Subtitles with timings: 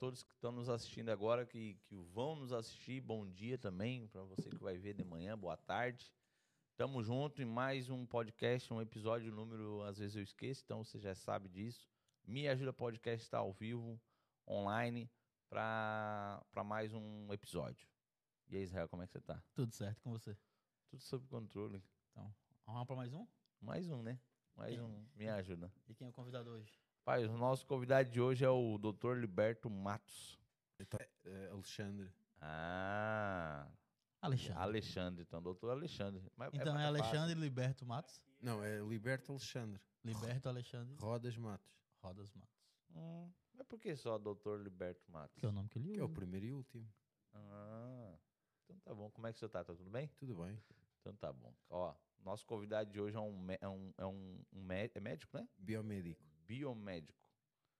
[0.00, 3.02] todos que estão nos assistindo agora, que, que vão nos assistir.
[3.02, 5.38] Bom dia também para você que vai ver de manhã.
[5.38, 6.10] Boa tarde.
[6.74, 10.98] Tamo junto em mais um podcast, um episódio número, às vezes eu esqueço, então você
[10.98, 11.86] já sabe disso.
[12.26, 14.00] Me Ajuda Podcast está ao vivo,
[14.48, 15.10] online,
[15.50, 17.86] para mais um episódio.
[18.48, 19.44] E aí, Israel, como é que você tá?
[19.52, 20.34] Tudo certo com você?
[20.88, 21.84] Tudo sob controle.
[22.10, 22.34] Então,
[22.64, 23.26] vamos para mais um?
[23.60, 24.18] Mais um, né?
[24.56, 25.04] Mais um.
[25.14, 25.70] Me ajuda.
[25.86, 26.72] E quem é o convidado hoje?
[27.04, 29.16] Pai, o nosso convidado de hoje é o Dr.
[29.16, 30.38] Liberto Matos.
[31.24, 32.12] É Alexandre.
[32.40, 33.66] Ah.
[34.20, 34.62] Alexandre.
[34.62, 36.22] Alexandre, então, doutor Alexandre.
[36.36, 37.40] Mas é então é, é Alexandre fácil.
[37.40, 38.22] Liberto Matos?
[38.40, 39.80] Não, é Liberto Alexandre.
[40.04, 40.96] Liberto Alexandre.
[41.00, 41.70] Rodas Matos.
[42.02, 42.60] Rodas Matos.
[42.94, 45.38] Hum, mas por que só doutor Liberto Matos?
[45.38, 45.94] Que é o nome que ele usa.
[45.94, 46.86] Que é o primeiro e último.
[47.32, 48.14] Ah,
[48.64, 49.10] então tá bom.
[49.10, 49.64] Como é que você tá?
[49.64, 50.08] Tá tudo bem?
[50.18, 50.62] Tudo bem.
[51.00, 51.54] Então tá bom.
[51.70, 55.48] Ó, nosso convidado de hoje é um, é um, é um, um é médico, né?
[55.56, 57.30] Biomédico biomédico.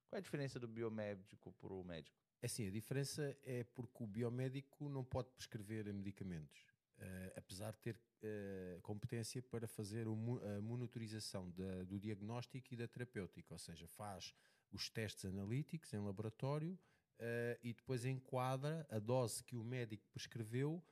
[0.08, 2.16] Qual é a diferença do biomédico para o médico?
[2.40, 6.60] É assim, a diferença é porque o biomédico não pode prescrever medicamentos,
[6.98, 12.86] uh, apesar de ter uh, competência para fazer a monitorização da, do diagnóstico e da
[12.86, 14.32] terapêutica, ou seja, faz
[14.70, 16.72] os testes analíticos em laboratório
[17.18, 20.82] uh, e depois enquadra a dose que o médico prescreveu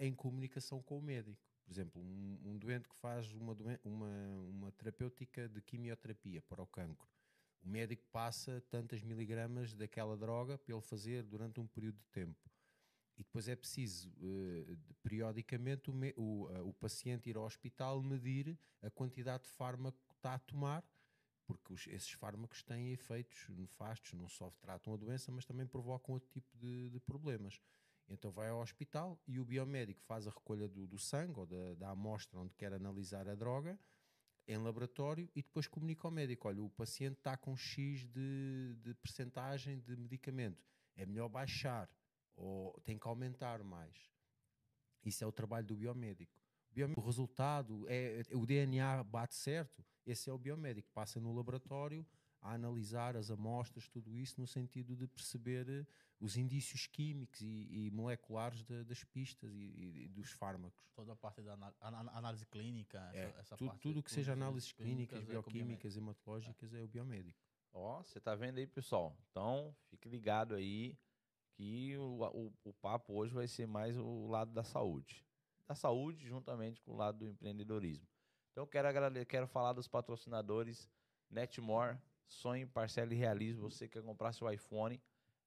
[0.00, 1.47] em comunicação com o médico.
[1.68, 4.08] Por exemplo, um, um doente que faz uma, uma,
[4.48, 7.06] uma terapêutica de quimioterapia para o cancro.
[7.62, 12.50] O médico passa tantas miligramas daquela droga para ele fazer durante um período de tempo.
[13.18, 18.58] E depois é preciso, uh, periodicamente, o, o, uh, o, paciente ir ao hospital medir
[18.80, 20.82] a quantidade de fármaco que está a tomar,
[21.44, 26.14] porque os, esses fármacos têm efeitos nefastos, não só tratam a doença, mas também provocam
[26.14, 27.60] outro tipo de, de problemas.
[28.08, 31.74] Então vai ao hospital e o biomédico faz a recolha do, do sangue ou da,
[31.74, 33.78] da amostra onde quer analisar a droga
[34.46, 38.94] em laboratório e depois comunica ao médico: olha, o paciente está com X de, de
[38.94, 40.64] percentagem de medicamento,
[40.96, 41.88] é melhor baixar
[42.34, 44.10] ou tem que aumentar mais.
[45.04, 46.40] Isso é o trabalho do biomédico.
[46.96, 52.06] O resultado é o DNA bate certo, esse é o biomédico, passa no laboratório
[52.40, 55.86] a analisar as amostras, tudo isso no sentido de perceber
[56.20, 60.84] os indícios químicos e, e moleculares de, das pistas e, e, dos fármacos.
[60.94, 65.18] Toda a parte da análise clínica, é, essa, essa tudo, tudo que seja análises clínicas,
[65.18, 66.80] clínicas bioquímicas, é hematológicas é.
[66.80, 67.38] é o biomédico.
[67.72, 69.16] Ó, oh, você tá vendo aí, pessoal?
[69.30, 70.98] Então, fique ligado aí
[71.52, 75.24] que o, o, o papo hoje vai ser mais o lado da saúde.
[75.66, 78.06] Da saúde juntamente com o lado do empreendedorismo.
[78.52, 80.88] Então, quero, agradecer, quero falar dos patrocinadores
[81.30, 81.98] Netmore,
[82.28, 83.58] Sonhe, Parcela e Realize.
[83.58, 85.00] Você quer comprar seu iPhone,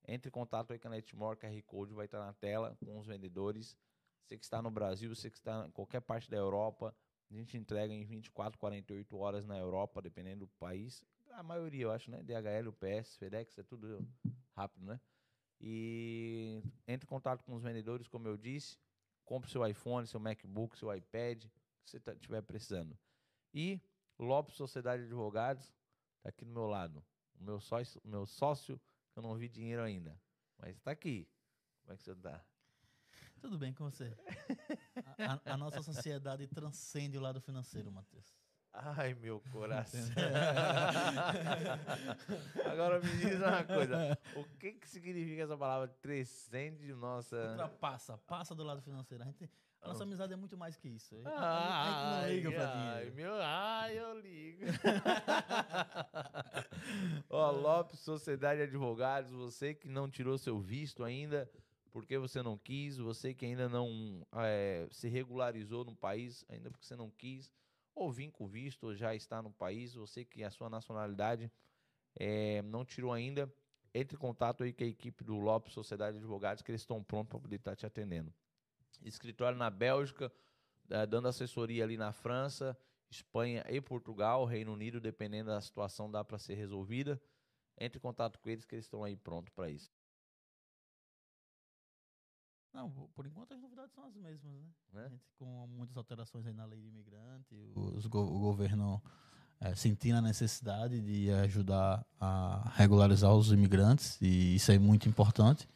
[0.08, 3.06] entre em contato aí com a Netmore, QR Code vai estar na tela com os
[3.06, 3.78] vendedores.
[4.24, 6.96] Você que está no Brasil, você que está em qualquer parte da Europa,
[7.30, 11.04] a gente entrega em 24, 48 horas na Europa, dependendo do país.
[11.32, 12.22] A maioria, eu acho, né?
[12.24, 14.06] DHL, UPS, FedEx, é tudo
[14.54, 15.00] rápido, né?
[15.60, 18.78] E entre em contato com os vendedores, como eu disse.
[19.24, 21.44] Compre seu iPhone, seu MacBook, seu iPad,
[21.86, 22.98] se você estiver precisando.
[23.54, 23.80] E
[24.20, 25.72] Lopes Sociedade de Advogados,
[26.22, 27.04] está aqui do meu lado.
[27.40, 28.80] O meu sócio, meu sócio
[29.16, 30.20] eu não vi dinheiro ainda.
[30.58, 31.28] Mas está aqui.
[31.82, 32.44] Como é que você está?
[33.42, 34.16] Tudo bem com você.
[35.18, 38.36] A, a, a, nossa sociedade transcende o lado financeiro, Matheus.
[38.72, 40.00] Ai, meu coração.
[42.72, 44.18] Agora me diz uma coisa.
[44.36, 47.50] O que, que significa essa palavra transcende nossa...
[47.50, 49.24] Ultrapassa, passa do lado financeiro.
[49.24, 49.50] A gente
[49.82, 51.20] a nossa amizade é muito mais que isso.
[51.26, 54.62] Ah, a gente não liga pra ai, Meu, ai, eu ligo.
[57.30, 61.50] Ó, Lopes, Sociedade de Advogados, você que não tirou seu visto ainda,
[61.92, 66.86] porque você não quis, você que ainda não é, se regularizou no país, ainda porque
[66.86, 67.52] você não quis,
[67.96, 71.52] ou vim com visto, ou já está no país, você que a sua nacionalidade
[72.16, 73.52] é, não tirou ainda,
[73.96, 77.04] entre em contato aí com a equipe do Lopes Sociedade de Advogados, que eles estão
[77.04, 78.32] prontos para poder estar te atendendo
[79.04, 80.32] escritório na Bélgica,
[80.90, 82.78] é, dando assessoria ali na França,
[83.10, 87.22] Espanha e Portugal, Reino Unido, dependendo da situação, dá para ser resolvida.
[87.80, 89.92] Entre em contato com eles que eles estão aí prontos para isso.
[92.74, 94.66] Não, por enquanto as novidades são as mesmas, né?
[94.94, 95.10] né?
[95.10, 99.02] Gente, com muitas alterações aí na lei de imigrante, os, go o governo
[99.60, 105.68] é, sentindo a necessidade de ajudar a regularizar os imigrantes, e isso é muito importante,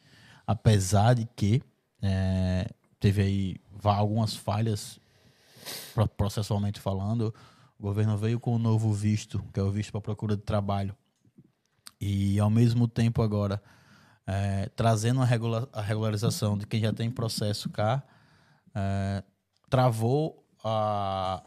[0.46, 1.62] apesar de que
[2.00, 2.66] é,
[2.98, 4.98] teve aí algumas falhas
[6.16, 7.34] processualmente falando.
[7.78, 10.42] O governo veio com o um novo visto, que é o visto para procura de
[10.42, 10.96] trabalho.
[12.00, 13.62] E, ao mesmo tempo, agora,
[14.26, 18.02] é, trazendo a, regula a, regularização de quem já tem processo cá,
[18.74, 19.22] é,
[19.68, 21.42] travou a,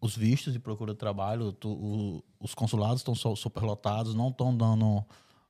[0.00, 1.52] os vistos de procura de trabalho.
[1.52, 5.04] Tu, o, os consulados estão superlotados, não estão dando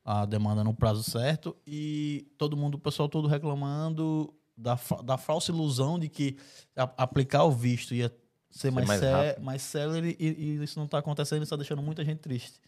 [0.05, 5.51] a demanda no prazo certo e todo mundo, o pessoal todo reclamando da, da falsa
[5.51, 6.37] ilusão de que
[6.77, 8.15] a, aplicar o visto ia
[8.51, 12.05] ser, mais, mais, cé mais célere e, e, isso não está acontecendo, está deixando muita
[12.05, 12.61] gente triste.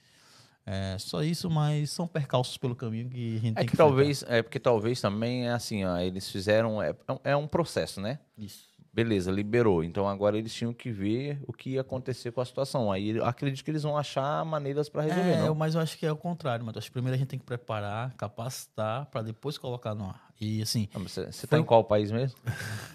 [0.65, 3.77] É, só isso, mas são percalços pelo caminho que a gente é tem que, que
[3.77, 6.81] talvez É porque talvez também é assim, ó, eles fizeram.
[6.81, 6.95] É,
[7.25, 8.21] é um processo, né?
[8.39, 8.71] Isso.
[8.93, 9.83] Beleza, liberou.
[9.83, 12.93] Então agora eles tinham que ver o que ia acontecer com a situação.
[12.93, 15.31] Aí acredito que eles vão achar maneiras para resolver.
[15.31, 15.55] É, não?
[15.55, 19.07] mas eu acho que é o contrário, mas primeiro a gente tem que preparar, capacitar
[19.07, 20.32] para depois colocar no ar.
[20.43, 20.89] E assim.
[20.93, 21.61] Você está foi...
[21.61, 22.37] em qual país mesmo?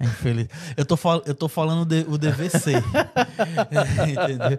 [0.00, 0.48] Infeliz.
[0.76, 1.22] Eu tô, fal...
[1.26, 2.06] eu tô falando de...
[2.08, 2.72] o DVC.
[4.08, 4.58] Entendeu?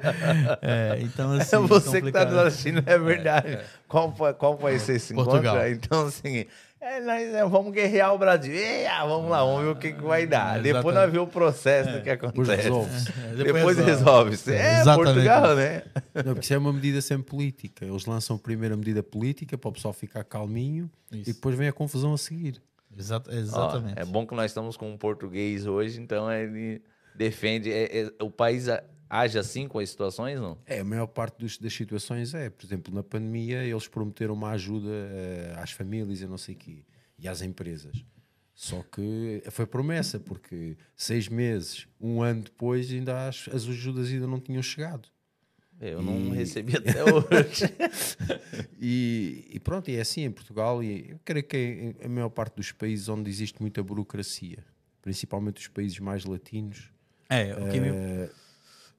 [0.62, 3.47] É, então, assim, é você que está assistindo, é verdade.
[3.47, 3.66] É, é.
[3.88, 5.56] Qual, qual país você se Portugal.
[5.56, 5.69] encontra?
[5.71, 6.45] Então, assim,
[6.85, 8.54] é, nós é, vamos guerrear o Brasil.
[8.54, 10.59] Eia, vamos lá, vamos ver o que, que vai dar.
[10.59, 12.56] É, Depois nós vemos o processo do que acontece.
[12.56, 13.11] Resolve
[13.44, 14.54] Depois resolve-se.
[14.54, 15.81] É, Portugal, né?
[16.13, 17.85] Não, porque isso é uma medida sempre política.
[17.85, 21.31] Eles lançam primeiro a medida política para o pessoal ficar calminho isso.
[21.31, 22.61] e depois vem a confusão a seguir.
[23.31, 23.95] exatamente.
[23.97, 26.83] Ó, é bom que nós estamos com um português hoje, então ele
[27.15, 27.71] defende.
[27.71, 28.68] É, é, o país
[29.09, 30.57] age assim com as situações, não?
[30.66, 32.50] É, a maior parte dos, das situações é.
[32.50, 36.57] Por exemplo, na pandemia, eles prometeram uma ajuda uh, às famílias e não sei o
[36.57, 36.85] quê,
[37.18, 38.04] e às empresas.
[38.54, 44.28] Só que foi promessa, porque seis meses, um ano depois, ainda as, as ajudas ainda
[44.28, 45.09] não tinham chegado.
[45.80, 46.06] Eu e...
[46.06, 47.66] não recebi até hoje.
[48.80, 52.30] e, e, pronto, e é assim em Portugal, e eu creio que é a maior
[52.30, 54.64] parte dos países onde existe muita burocracia,
[55.02, 56.90] principalmente os países mais latinos.
[57.30, 58.30] É, o que uh,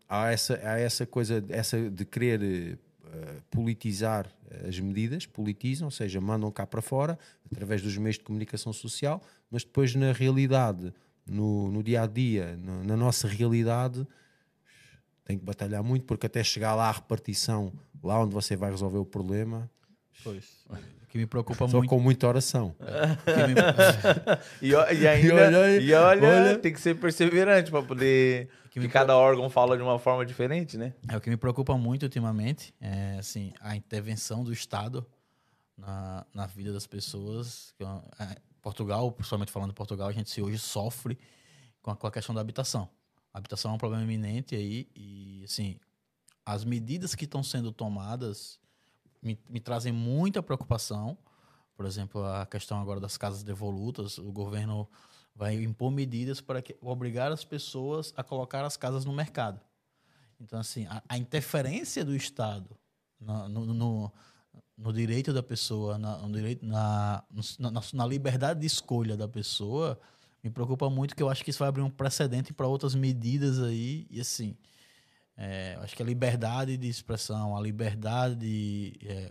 [0.08, 4.26] há essa, há essa coisa essa de querer uh, politizar
[4.66, 7.18] as medidas, politizam, ou seja, mandam cá para fora
[7.50, 10.92] através dos meios de comunicação social, mas depois na realidade,
[11.26, 14.06] no, no dia a dia, no, na nossa realidade,
[15.24, 17.72] tem que batalhar muito porque até chegar lá à repartição,
[18.02, 19.70] lá onde você vai resolver o problema.
[20.22, 20.64] Pois.
[21.16, 21.88] Que me preocupa Só muito.
[21.88, 22.76] com muita oração.
[23.26, 23.54] Me...
[24.60, 24.68] e,
[25.00, 28.88] e, ainda, e olha, e olha, olha, tem que ser perseverante para poder que, que
[28.88, 30.92] cada órgão fala de uma forma diferente, né?
[31.08, 35.06] É o que me preocupa muito ultimamente, é assim, a intervenção do Estado
[35.74, 37.74] na, na vida das pessoas.
[38.20, 41.18] É, Portugal, principalmente falando de Portugal, a gente se hoje sofre
[41.80, 42.90] com a, com a questão da habitação.
[43.32, 45.78] A habitação é um problema iminente aí e, assim,
[46.44, 48.60] as medidas que estão sendo tomadas
[49.26, 51.18] me, me trazem muita preocupação.
[51.76, 54.88] Por exemplo, a questão agora das casas devolutas, o governo
[55.34, 59.60] vai impor medidas para que, obrigar as pessoas a colocar as casas no mercado.
[60.40, 62.70] Então, assim, a, a interferência do Estado
[63.20, 64.12] no, no, no,
[64.78, 67.22] no, direito da pessoa, na, no direito, na,
[67.58, 69.98] na, na, liberdade de escolha da pessoa,
[70.42, 73.60] me preocupa muito, que eu acho que isso vai abrir um precedente para outras medidas
[73.62, 74.06] aí.
[74.10, 74.56] E, assim,
[75.36, 79.30] é, acho que a liberdade de expressão, a liberdade de, é,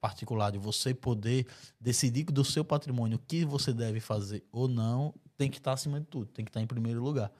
[0.00, 1.46] particular de você poder
[1.80, 6.00] decidir do seu patrimônio o que você deve fazer ou não, tem que estar acima
[6.00, 7.32] de tudo, tem que estar em primeiro lugar.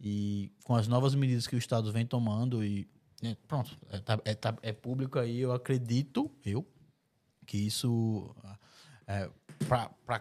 [0.00, 2.88] E com as novas medidas que o Estado vem tomando e
[3.22, 6.64] é, pronto, é, tá, é, tá, é, público aí, eu acredito, eu,
[7.44, 8.34] que isso
[9.06, 9.28] é,
[9.66, 10.20] para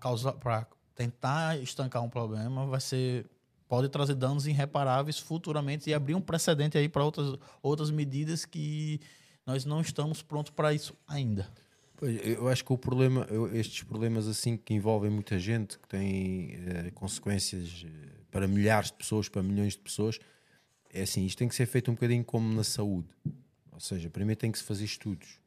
[0.00, 3.28] causar, para tentar estancar um problema vai ser
[3.68, 9.00] pode trazer danos irreparáveis futuramente e abrir um precedente aí para outras outras medidas que
[9.44, 11.48] nós não estamos prontos para isso ainda.
[12.02, 16.90] Eu acho que o problema, estes problemas assim que envolvem muita gente, que têm eh,
[16.94, 20.18] consequências eh, para milhares de pessoas, para milhões de pessoas,
[20.92, 23.08] é assim, isto tem que ser feito um bocadinho como na saúde.
[23.72, 25.40] Ou seja, primeiro tem que se fazer estudos.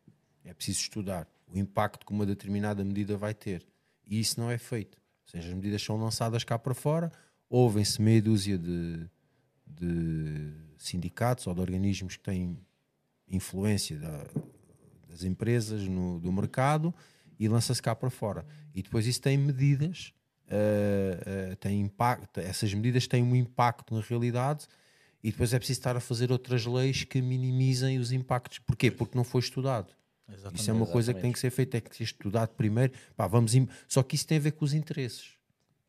[0.43, 3.65] É preciso estudar o impacto que uma determinada medida vai ter.
[4.07, 4.97] E isso não é feito.
[5.25, 7.11] Ou seja, as medidas são lançadas cá para fora,
[7.49, 9.07] ouvem-se meia dúzia de,
[9.65, 12.57] de sindicatos ou de organismos que têm
[13.27, 14.25] influência da,
[15.07, 16.93] das empresas no, do mercado
[17.39, 18.45] e lança-se cá para fora.
[18.73, 20.13] E depois isso tem medidas,
[20.47, 24.67] uh, uh, tem impacto, essas medidas têm um impacto na realidade
[25.23, 28.59] e depois é preciso estar a fazer outras leis que minimizem os impactos.
[28.59, 28.91] Porquê?
[28.91, 29.93] Porque não foi estudado.
[30.27, 30.93] Exatamente, isso é uma exatamente.
[30.93, 32.93] coisa que tem que ser feita, é que ser estudado primeiro.
[33.15, 33.53] Pá, vamos
[33.87, 35.38] Só que isso tem a ver com os interesses.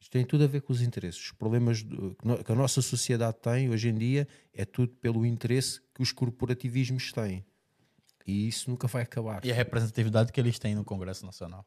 [0.01, 1.21] Isto tem tudo a ver com os interesses.
[1.21, 6.03] Os problemas que a nossa sociedade tem hoje em dia é tudo pelo interesse que
[6.03, 7.45] os corporativismos têm.
[8.27, 9.45] E isso nunca vai acabar.
[9.45, 11.67] E a representatividade que eles têm no Congresso Nacional.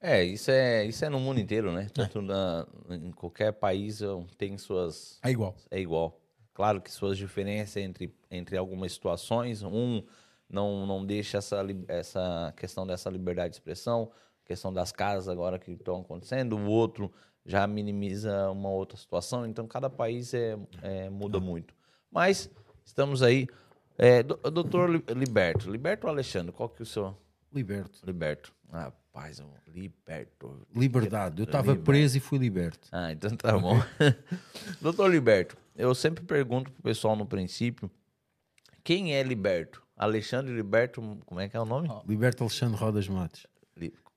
[0.00, 1.88] É, isso é, isso é no mundo inteiro, né?
[1.92, 2.22] Tanto é.
[2.22, 4.00] na, em qualquer país
[4.38, 5.18] tem suas.
[5.22, 5.56] É igual.
[5.70, 6.20] É igual.
[6.54, 9.62] Claro que suas diferenças entre, entre algumas situações.
[9.62, 10.02] Um
[10.48, 14.10] não, não deixa essa, essa questão dessa liberdade de expressão,
[14.44, 17.12] questão das casas agora que estão acontecendo, o outro
[17.46, 19.46] já minimiza uma outra situação.
[19.46, 21.74] Então, cada país é, é muda muito.
[22.10, 22.50] Mas
[22.84, 23.46] estamos aí
[23.98, 25.70] É, doutor Liberto.
[25.70, 26.52] Liberto ou Alexandre?
[26.52, 27.16] Qual que é o seu?
[27.52, 27.98] Liberto.
[28.04, 28.52] Liberto.
[28.70, 30.66] Ah, paz, liberto.
[30.74, 31.40] Liberdade.
[31.40, 32.88] Eu estava preso e fui liberto.
[32.92, 33.80] Ah, então tá bom.
[34.82, 37.90] doutor Liberto, eu sempre pergunto pro pessoal no princípio,
[38.84, 39.82] quem é Liberto?
[39.96, 41.88] Alexandre Liberto, como é que é o nome?
[42.06, 43.46] Liberto Alexandre Rodas Matos.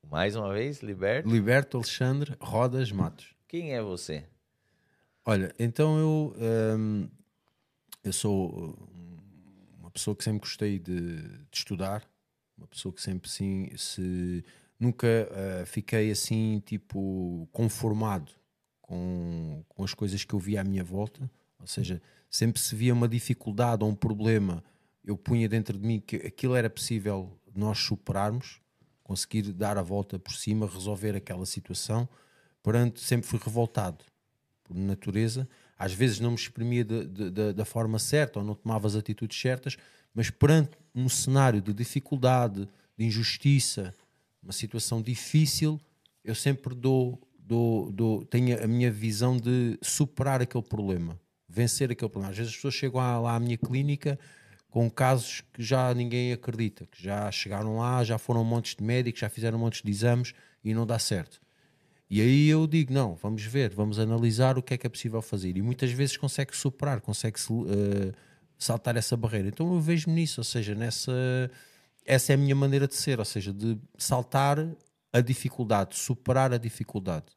[0.07, 1.29] Mais uma vez, Liberto.
[1.29, 3.33] Liberto Alexandre Rodas Matos.
[3.47, 4.25] Quem é você?
[5.25, 6.35] Olha, então eu,
[6.77, 7.09] um,
[8.03, 8.77] eu sou
[9.79, 12.03] uma pessoa que sempre gostei de, de estudar,
[12.57, 14.43] uma pessoa que sempre sim, se
[14.79, 18.31] nunca uh, fiquei assim tipo conformado
[18.81, 21.29] com, com as coisas que eu via à minha volta,
[21.59, 24.63] ou seja, sempre se via uma dificuldade ou um problema,
[25.03, 28.61] eu punha dentro de mim que aquilo era possível nós superarmos
[29.09, 32.07] conseguir dar a volta por cima, resolver aquela situação.
[32.61, 34.05] Portanto, sempre fui revoltado
[34.63, 35.49] por natureza.
[35.79, 38.93] Às vezes não me exprimia de, de, de, da forma certa ou não tomava as
[38.93, 39.77] atitudes certas,
[40.13, 43.95] mas perante um cenário de dificuldade, de injustiça,
[44.43, 45.81] uma situação difícil,
[46.23, 52.11] eu sempre dou, dou, dou, tenho a minha visão de superar aquele problema, vencer aquele
[52.11, 52.31] problema.
[52.31, 54.19] Às vezes as pessoas chegam lá à minha clínica
[54.69, 59.21] com casos que já ninguém acredita, que já chegaram lá, já foram montes de médicos,
[59.21, 60.33] já fizeram montes de exames
[60.63, 61.41] e não dá certo.
[62.09, 65.21] E aí eu digo, não, vamos ver, vamos analisar o que é que é possível
[65.21, 65.55] fazer.
[65.57, 68.13] E muitas vezes consegue superar, consegue uh,
[68.57, 69.47] saltar essa barreira.
[69.47, 71.11] Então eu vejo-me nisso, ou seja, nessa
[72.05, 74.57] essa é a minha maneira de ser, ou seja, de saltar
[75.13, 77.27] a dificuldade, superar a dificuldade.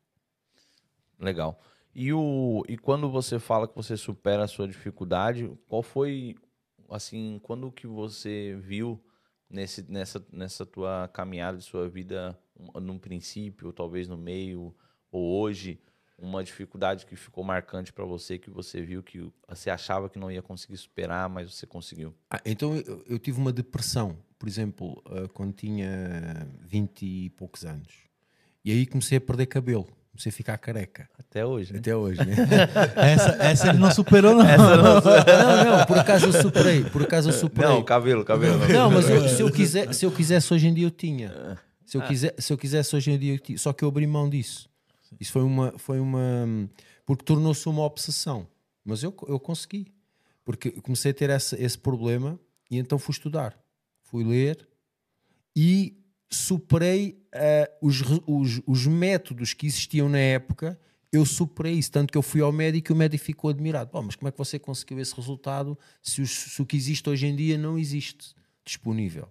[1.19, 1.61] Legal.
[1.95, 6.37] E, o, e quando você fala que você supera a sua dificuldade, qual foi
[6.95, 9.03] assim, quando que você viu
[9.49, 12.39] nesse, nessa, nessa tua caminhada de sua vida,
[12.81, 14.75] num princípio, talvez no meio,
[15.11, 15.81] ou hoje,
[16.19, 20.31] uma dificuldade que ficou marcante para você, que você viu que você achava que não
[20.31, 22.15] ia conseguir superar, mas você conseguiu?
[22.31, 27.65] Ah, então eu, eu, tive uma depressão, por exemplo, uh, quando tinha 20 e poucos
[27.65, 27.93] anos.
[28.65, 31.09] E aí comecei a perder cabelo você ficar careca.
[31.19, 31.79] Até hoje, né?
[31.79, 32.35] Até hoje, né?
[32.97, 34.47] essa, essa ele não superou, não.
[34.47, 34.95] Essa não,
[35.65, 36.85] não, não, por acaso eu superei.
[36.85, 37.71] Por acaso eu superei.
[37.71, 38.59] Não, cabelo, cabelo.
[38.59, 41.59] Não, não mas eu, se, eu quiser, se eu quisesse hoje em dia eu tinha.
[41.87, 43.59] Se eu, quiser, se eu quisesse hoje em dia eu tinha.
[43.59, 44.69] Só que eu abri mão disso.
[45.19, 45.73] Isso foi uma.
[45.79, 46.69] Foi uma
[47.05, 48.47] porque tornou-se uma obsessão.
[48.85, 49.93] Mas eu, eu consegui.
[50.45, 52.39] Porque comecei a ter essa, esse problema
[52.71, 53.57] e então fui estudar.
[54.03, 54.67] Fui ler
[55.55, 56.02] e
[56.35, 60.79] superei uh, os, os, os, métodos que existiam na época,
[61.13, 61.91] eu superei isso.
[61.91, 63.91] Tanto que eu fui ao médico e o médico ficou admirado.
[63.93, 67.09] Bom, mas como é que você conseguiu esse resultado se, os, se o que existe
[67.09, 68.35] hoje em dia não existe
[68.65, 69.29] disponível?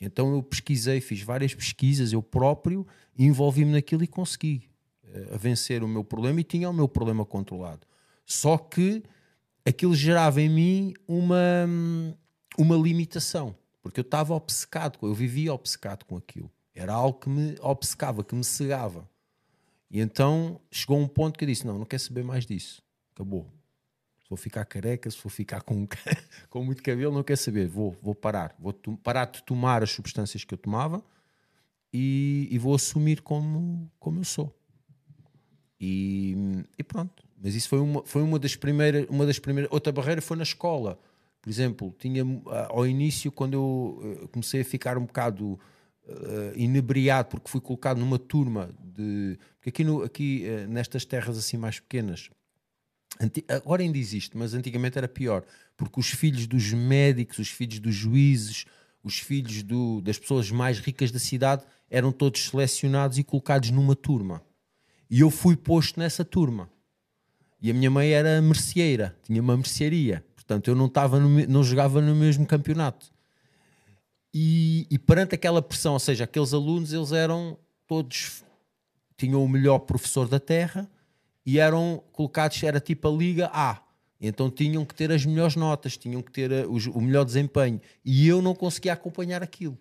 [0.00, 4.68] Então eu pesquisei, fiz várias pesquisas, eu próprio, envolvi-me naquilo e consegui
[5.04, 7.86] uh, vencer o meu problema e tinha o meu problema controlado.
[8.26, 9.02] Só que
[9.64, 11.66] aquilo gerava em mim uma,
[12.58, 16.50] uma limitação porque eu estava obcecado, eu vivia obcecado com aquilo.
[16.74, 19.06] Era algo que me obcecava, que me cegava.
[19.90, 22.82] E então chegou um ponto que eu disse: Não, não quero saber mais disso.
[23.14, 23.52] Acabou.
[24.22, 25.86] Se vou ficar careca, se vou ficar com,
[26.48, 27.68] com muito cabelo, não quero saber.
[27.68, 28.56] Vou, vou parar.
[28.58, 28.72] Vou
[29.02, 31.04] parar de tomar as substâncias que eu tomava
[31.92, 34.56] e, e vou assumir como, como eu sou.
[35.78, 37.22] E, e, pronto.
[37.36, 39.06] Mas isso foi uma, foi uma das primeiras.
[39.10, 40.98] Uma das primeiras outra barreira foi na escola
[41.42, 45.58] por exemplo, tinha ah, ao início, quando eu eh, comecei a ficar um bocado
[46.06, 49.36] uh, inebriado, porque fui colocado numa turma de.
[49.56, 52.30] Porque aqui, no, aqui uh, nestas terras assim mais pequenas,
[53.48, 55.44] agora ainda existe, mas antigamente era pior,
[55.76, 58.64] porque os filhos dos médicos, os filhos dos juízes,
[59.02, 63.96] os filhos do, das pessoas mais ricas da cidade eram todos selecionados e colocados numa
[63.96, 64.42] turma.
[65.10, 66.70] E eu fui posto nessa turma.
[67.60, 70.24] E a minha mãe era merceeira, tinha uma mercearia.
[70.52, 73.10] Portanto, eu não, estava no, não jogava no mesmo campeonato.
[74.34, 77.56] E, e, perante aquela pressão, ou seja, aqueles alunos, eles eram
[77.86, 78.44] todos,
[79.16, 80.90] tinham o melhor professor da Terra
[81.44, 83.80] e eram colocados, era tipo a Liga A.
[84.20, 87.80] Então tinham que ter as melhores notas, tinham que ter a, o, o melhor desempenho.
[88.04, 89.78] E eu não conseguia acompanhar aquilo.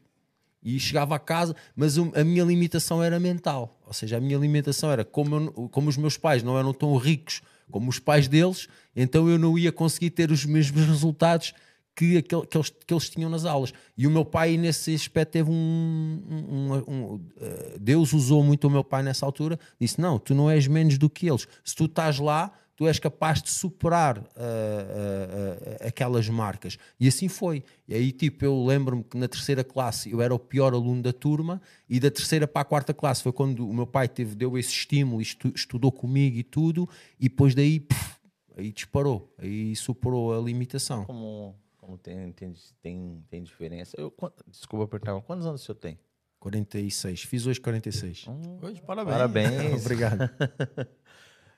[0.64, 3.78] E chegava a casa, mas a minha limitação era mental.
[3.86, 6.96] Ou seja, a minha limitação era como, eu, como os meus pais não eram tão
[6.96, 7.42] ricos
[7.72, 11.54] como os pais deles, então eu não ia conseguir ter os mesmos resultados
[11.96, 13.74] que, aquele, que, eles, que eles tinham nas aulas.
[13.98, 16.24] E o meu pai, nesse aspecto, teve um.
[16.30, 19.60] um, um, uh, Deus usou muito o meu pai nessa altura.
[19.80, 21.48] Disse: Não, tu não és menos do que eles.
[21.64, 26.80] Se tu estás lá, tu és capaz de superar uh, uh, aquelas marcas.
[27.00, 27.64] E assim foi.
[27.88, 31.14] E aí, tipo, eu lembro-me que na terceira classe eu era o pior aluno da
[31.14, 34.58] turma, e da terceira para a quarta classe foi quando o meu pai teve, deu
[34.58, 36.90] esse estímulo, estu, estudou comigo e tudo,
[37.20, 38.16] e depois daí, puf,
[38.58, 41.06] aí disparou, aí superou a limitação.
[41.06, 41.56] Como
[41.88, 43.96] Não tem, tem, tem, tem diferença.
[43.96, 44.12] Eu,
[44.48, 46.00] desculpa apertar, quantos anos o senhor tem?
[46.40, 47.22] 46.
[47.22, 48.26] Fiz hoje 46.
[48.28, 49.16] Hum, hoje, parabéns.
[49.16, 49.82] Parabéns.
[49.86, 50.28] Obrigado.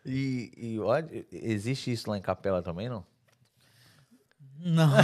[0.06, 3.06] e, e olha, existe isso lá em Capela também, não?
[4.66, 4.90] Não.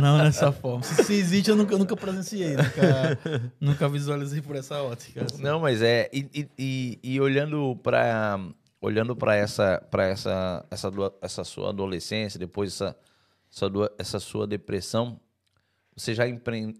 [0.00, 0.82] não nessa forma.
[0.82, 3.18] Se, se, existe, eu nunca, eu nunca presenciei, nunca,
[3.60, 5.24] nunca visualizei por essa ótica.
[5.24, 5.42] Assim.
[5.42, 6.08] Não, mas é.
[6.12, 8.40] E, e, e olhando para
[8.80, 12.96] olhando para essa, pra essa, essa, essa sua adolescência, depois essa,
[13.50, 13.66] essa,
[13.98, 15.20] essa sua depressão,
[15.96, 16.24] você já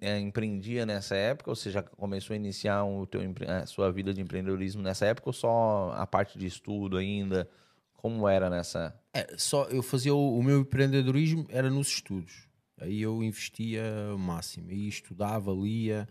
[0.00, 4.12] é, empreendia nessa época ou você já começou a iniciar o teu, a sua vida
[4.12, 7.48] de empreendedorismo nessa época ou só a parte de estudo ainda?
[7.94, 8.94] Como era nessa?
[9.14, 12.46] É, só eu fazia o, o, meu empreendedorismo era nos estudos.
[12.78, 13.82] Aí eu investia
[14.14, 14.68] o máximo.
[14.68, 16.06] Aí estudava, lia,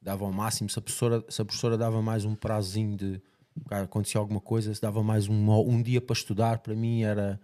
[0.00, 0.70] dava ao máximo.
[0.70, 3.20] Se a professora, se a professora dava mais um prazinho de
[3.68, 7.40] acontecia alguma coisa, se dava mais um, um dia para estudar, para mim era,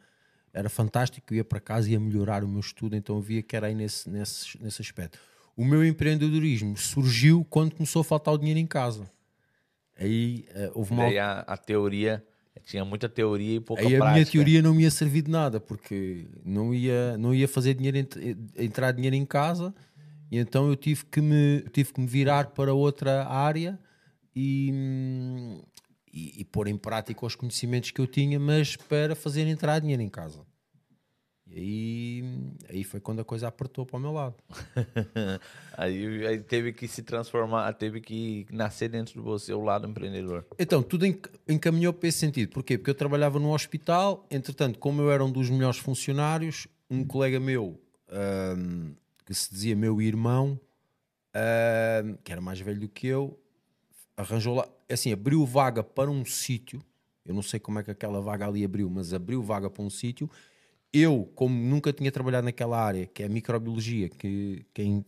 [0.52, 1.32] era fantástico.
[1.32, 3.66] Eu ia para casa e ia melhorar o meu estudo, então eu via que era
[3.66, 5.18] aí nesse, nesse, nesse aspecto.
[5.56, 9.10] O meu empreendedorismo surgiu quando começou a faltar o dinheiro em casa.
[9.98, 11.04] Aí uh, houve uma.
[11.04, 12.24] Daí a, a teoria
[12.64, 14.08] tinha muita teoria e pouca Aí prática.
[14.08, 17.74] a minha teoria não me ia servir de nada, porque não ia, não ia fazer
[17.74, 17.98] dinheiro,
[18.56, 19.74] entrar dinheiro em casa,
[20.30, 23.78] e então eu tive que me, tive que me virar para outra área
[24.34, 25.60] e,
[26.12, 30.02] e, e pôr em prática os conhecimentos que eu tinha, mas para fazer entrar dinheiro
[30.02, 30.44] em casa.
[31.52, 32.24] E aí,
[32.68, 34.36] aí foi quando a coisa apertou para o meu lado.
[35.76, 40.46] aí, aí, teve que se transformar, teve que nascer dentro de você o lado empreendedor.
[40.56, 41.04] Então, tudo
[41.48, 42.50] encaminhou para esse sentido.
[42.50, 42.78] Porquê?
[42.78, 47.40] Porque eu trabalhava no hospital, entretanto, como eu era um dos melhores funcionários, um colega
[47.40, 47.80] meu,
[48.56, 48.94] um,
[49.26, 50.58] que se dizia meu irmão,
[51.34, 53.36] um, que era mais velho do que eu,
[54.20, 56.80] arranjou lá, assim, abriu vaga para um sítio.
[57.24, 59.90] Eu não sei como é que aquela vaga ali abriu, mas abriu vaga para um
[59.90, 60.28] sítio
[60.92, 65.04] eu, como nunca tinha trabalhado naquela área, que é a microbiologia, que quem,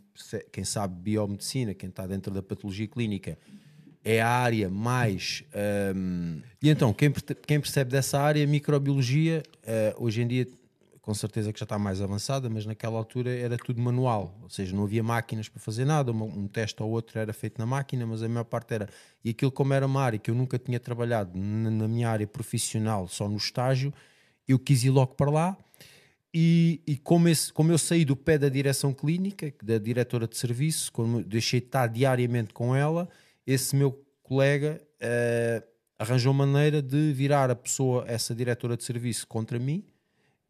[0.53, 3.37] quem sabe biomedicina, quem está dentro da patologia clínica,
[4.05, 5.42] é a área mais.
[5.96, 7.11] Um, e então, quem,
[7.46, 10.48] quem, percebe dessa área, microbiologia, uh, hoje em dia,
[11.03, 14.75] com certeza que já está mais avançada, mas naquela altura era tudo manual, ou seja,
[14.75, 18.07] não havia máquinas para fazer nada, um, um teste ou outro era feito na máquina,
[18.07, 18.88] mas a maior parte era.
[19.25, 22.27] E aquilo, como era uma área que eu nunca tinha trabalhado na, na minha área
[22.27, 23.93] profissional, só no estágio,
[24.47, 25.57] eu quis ir logo para lá
[26.33, 30.37] e, e como, esse, como eu saí do pé da direção clínica, da diretora de
[30.37, 33.09] serviço, como deixei de estar diariamente com ela,
[33.45, 35.67] esse meu colega uh,
[35.99, 39.85] arranjou maneira de virar a pessoa, essa diretora de serviço, contra mim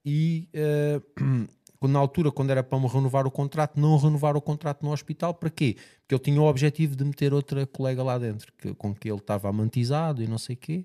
[0.04, 0.48] e
[1.82, 4.92] uh, na altura, quando era para me renovar o contrato, não renovar o contrato no
[4.92, 5.76] hospital, para quê?
[6.00, 9.18] Porque ele tinha o objetivo de meter outra colega lá dentro, que, com que ele
[9.18, 10.84] estava amantizado e não sei o quê,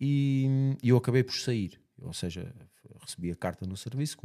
[0.00, 1.80] e, e eu acabei por sair.
[2.00, 2.52] Ou seja,
[3.00, 4.16] recebi a carta no serviço.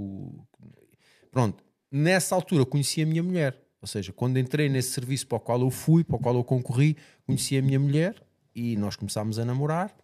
[1.32, 3.62] Pronto, nessa altura conheci a minha mulher.
[3.82, 6.44] Ou seja, quando entrei nesse serviço para o qual eu fui, para o qual eu
[6.44, 8.16] concorri, conheci a minha mulher
[8.56, 9.96] e nós começámos a namorar.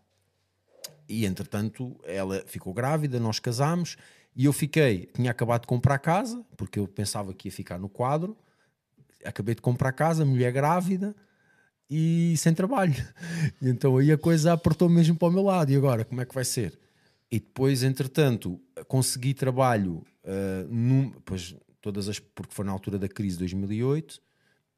[1.07, 3.97] E entretanto, ela ficou grávida, nós casámos
[4.35, 7.87] e eu fiquei, tinha acabado de comprar casa, porque eu pensava que ia ficar no
[7.87, 8.35] quadro.
[9.23, 11.15] Acabei de comprar casa, mulher grávida
[11.89, 12.95] e sem trabalho.
[13.61, 15.71] Então aí a coisa apertou mesmo para o meu lado.
[15.71, 16.77] E agora, como é que vai ser?
[17.31, 23.07] E depois, entretanto, consegui trabalho, uh, num, pois, todas as, porque foi na altura da
[23.07, 24.21] crise de 2008,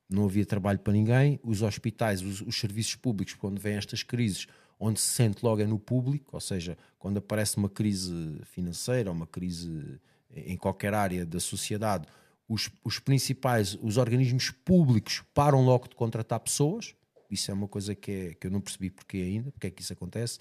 [0.09, 1.39] não havia trabalho para ninguém.
[1.43, 4.47] Os hospitais, os, os, serviços públicos, quando vêm estas crises,
[4.79, 9.27] onde se sente logo é no público, ou seja, quando aparece uma crise financeira, uma
[9.27, 9.99] crise
[10.35, 12.07] em qualquer área da sociedade,
[12.47, 16.93] os, os principais, os organismos públicos param logo de contratar pessoas.
[17.29, 19.81] Isso é uma coisa que, é, que eu não percebi porque ainda, porque é que
[19.81, 20.39] isso acontece.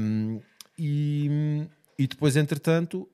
[0.00, 0.40] Um,
[0.78, 1.66] e,
[1.98, 3.08] e depois, entretanto, uh,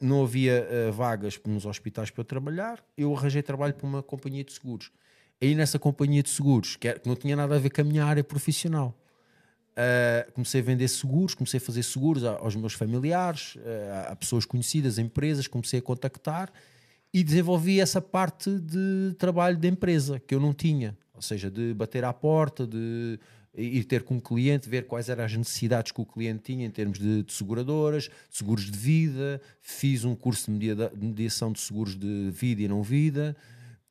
[0.00, 2.82] não havia uh, vagas nos hospitais para eu trabalhar.
[2.96, 4.90] Eu arranjei trabalho para uma companhia de seguros.
[5.40, 8.24] Aí nessa companhia de seguros, que não tinha nada a ver com a minha área
[8.24, 8.96] profissional,
[9.76, 13.56] uh, comecei a vender seguros, comecei a fazer seguros aos meus familiares,
[14.08, 16.52] a pessoas conhecidas, empresas, comecei a contactar
[17.12, 20.96] e desenvolvi essa parte de trabalho de empresa que eu não tinha.
[21.14, 23.20] Ou seja, de bater à porta, de
[23.56, 26.70] ir ter com o cliente, ver quais eram as necessidades que o cliente tinha em
[26.70, 31.94] termos de, de seguradoras, de seguros de vida, fiz um curso de mediação de seguros
[31.96, 33.36] de vida e não vida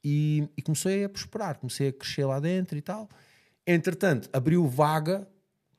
[0.03, 3.07] e, e, comecei a prosperar, comecei a crescer lá dentro e tal.
[3.65, 5.25] Entretanto, abriu vaga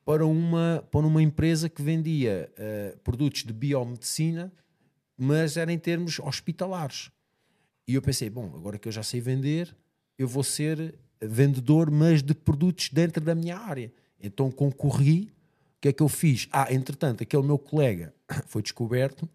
[0.05, 4.53] para uma, para uma empresa que vendia uh, produtos de biomedicina,
[5.17, 7.11] mas era em termos hospitalares.
[7.87, 9.75] E eu pensei, bom, agora que eu já sei vender,
[10.19, 13.93] eu vou ser vendedor, mas de produtos dentro da minha área.
[14.21, 15.33] Então concorri.
[15.77, 16.49] O que é que eu fiz?
[16.51, 18.15] Ah, entretanto, aquele meu colega
[18.47, 19.29] foi descoberto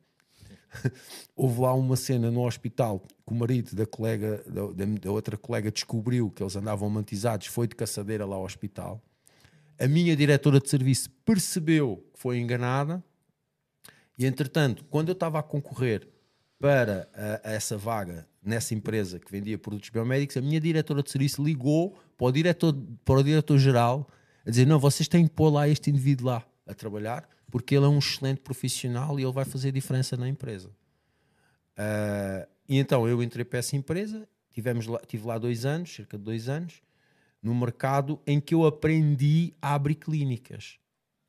[1.35, 5.71] houve lá uma cena no hospital que o marido da colega, da, da outra colega
[5.71, 9.01] descobriu que eles andavam mantizados, foi de caçadeira lá ao hospital.
[9.79, 13.01] A minha diretora de serviço percebeu que foi enganada
[14.17, 16.05] e, entretanto, quando eu estava a concorrer
[16.59, 21.09] para a, a essa vaga nessa empresa que vendia produtos biomédicos, a minha diretora de
[21.09, 24.05] serviço ligou para o diretor, para o diretor-geral
[24.45, 27.85] a dizer: Não, vocês têm que pôr lá este indivíduo lá a trabalhar, porque ele
[27.85, 30.69] é um excelente profissional e ele vai fazer diferença na empresa.
[31.77, 36.17] Uh, e então eu entrei para essa empresa, tivemos lá, tive lá dois anos, cerca
[36.17, 36.81] de dois anos,
[37.41, 40.77] no mercado em que eu aprendi a abrir clínicas.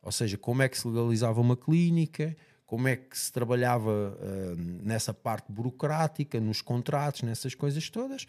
[0.02, 4.56] Ou seja, como é que se legalizava uma clínica, como é que se trabalhava uh,
[4.82, 8.26] nessa parte burocrática, nos contratos, nessas coisas todas.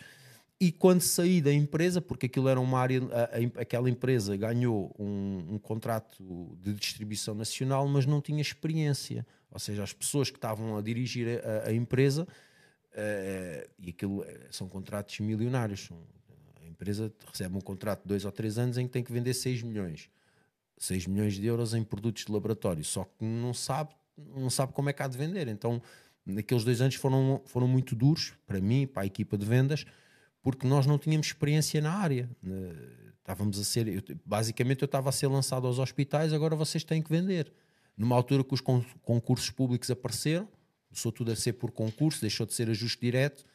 [0.60, 4.96] E quando saí da empresa, porque aquilo era uma área, a, a, aquela empresa ganhou
[4.98, 9.26] um, um, contrato de distribuição nacional, mas não tinha experiência.
[9.52, 12.28] Ou seja, as pessoas que estavam a dirigir a, a empresa,
[12.92, 15.90] uh, e aquilo eh, são contratos milionários.
[15.92, 15.96] A
[16.82, 19.62] empresa recebe um contrato de dois ou três anos em que tem que vender 6
[19.62, 20.10] milhões.
[20.78, 24.90] 6 milhões de euros em produtos de laboratório, só que não sabe não sabe como
[24.90, 25.48] é que há de vender.
[25.48, 25.82] Então,
[26.26, 29.86] naqueles dois anos foram, foram muito duros para mim, para a equipa de vendas,
[30.42, 32.30] porque nós não tínhamos experiência na área.
[33.20, 37.02] Estávamos a ser, eu, basicamente, eu estava a ser lançado aos hospitais, agora vocês têm
[37.02, 37.52] que vender.
[37.98, 40.48] Numa altura que os concursos públicos apareceram,
[40.90, 43.46] começou tudo a ser por concurso, deixou de ser ajuste direto,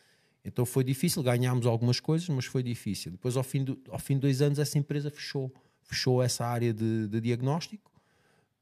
[0.47, 3.11] então foi difícil, ganhámos algumas coisas, mas foi difícil.
[3.11, 5.53] Depois, ao fim, do, ao fim de dois anos, essa empresa fechou.
[5.83, 7.97] Fechou essa área de, de diagnóstico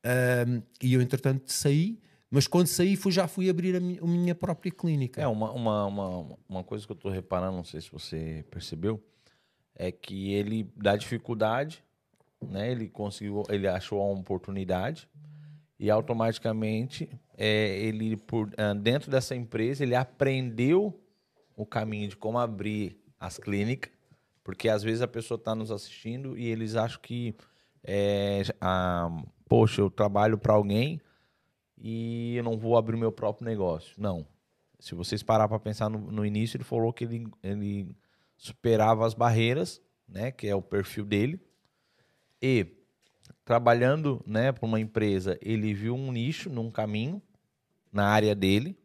[0.05, 1.99] um, e eu, entretanto, saí,
[2.31, 5.23] mas quando saí fui, já fui abrir a minha, a minha própria clínica.
[5.23, 9.03] É, uma, uma, uma, uma coisa que eu estou reparando, não sei se você percebeu,
[9.75, 11.83] é que ele dá dificuldade,
[12.43, 12.71] né?
[12.71, 15.09] Ele conseguiu, ele achou uma oportunidade
[15.79, 21.01] e automaticamente é, ele por ah, dentro dessa empresa ele aprendeu
[21.57, 23.93] o caminho de como abrir as clínicas,
[24.43, 27.35] porque às vezes a pessoa está nos assistindo e eles acham que
[27.83, 29.09] é, a,
[29.49, 31.01] poxa, eu trabalho para alguém
[31.79, 33.95] e eu não vou abrir meu próprio negócio.
[33.99, 34.27] Não.
[34.79, 37.97] Se vocês parar para pensar no, no, início, ele falou que ele, ele
[38.37, 41.41] superava as barreiras, né, que é o perfil dele,
[42.41, 42.67] e
[43.45, 47.23] trabalhando, né, para uma empresa, ele viu um nicho, num caminho,
[47.93, 48.77] na área dele,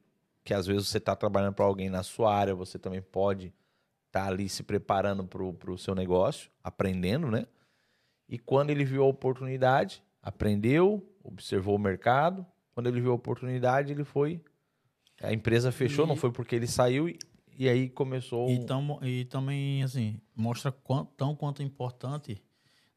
[0.43, 3.53] que às vezes você está trabalhando para alguém na sua área, você também pode
[4.07, 7.45] estar tá ali se preparando para o seu negócio, aprendendo, né?
[8.27, 12.45] E quando ele viu a oportunidade, aprendeu, observou o mercado.
[12.73, 14.41] Quando ele viu a oportunidade, ele foi.
[15.21, 16.07] A empresa fechou, e...
[16.07, 17.17] não foi porque ele saiu e,
[17.57, 18.49] e aí começou.
[18.49, 22.41] E, tam, e também, assim, mostra quão, tão quanto é importante.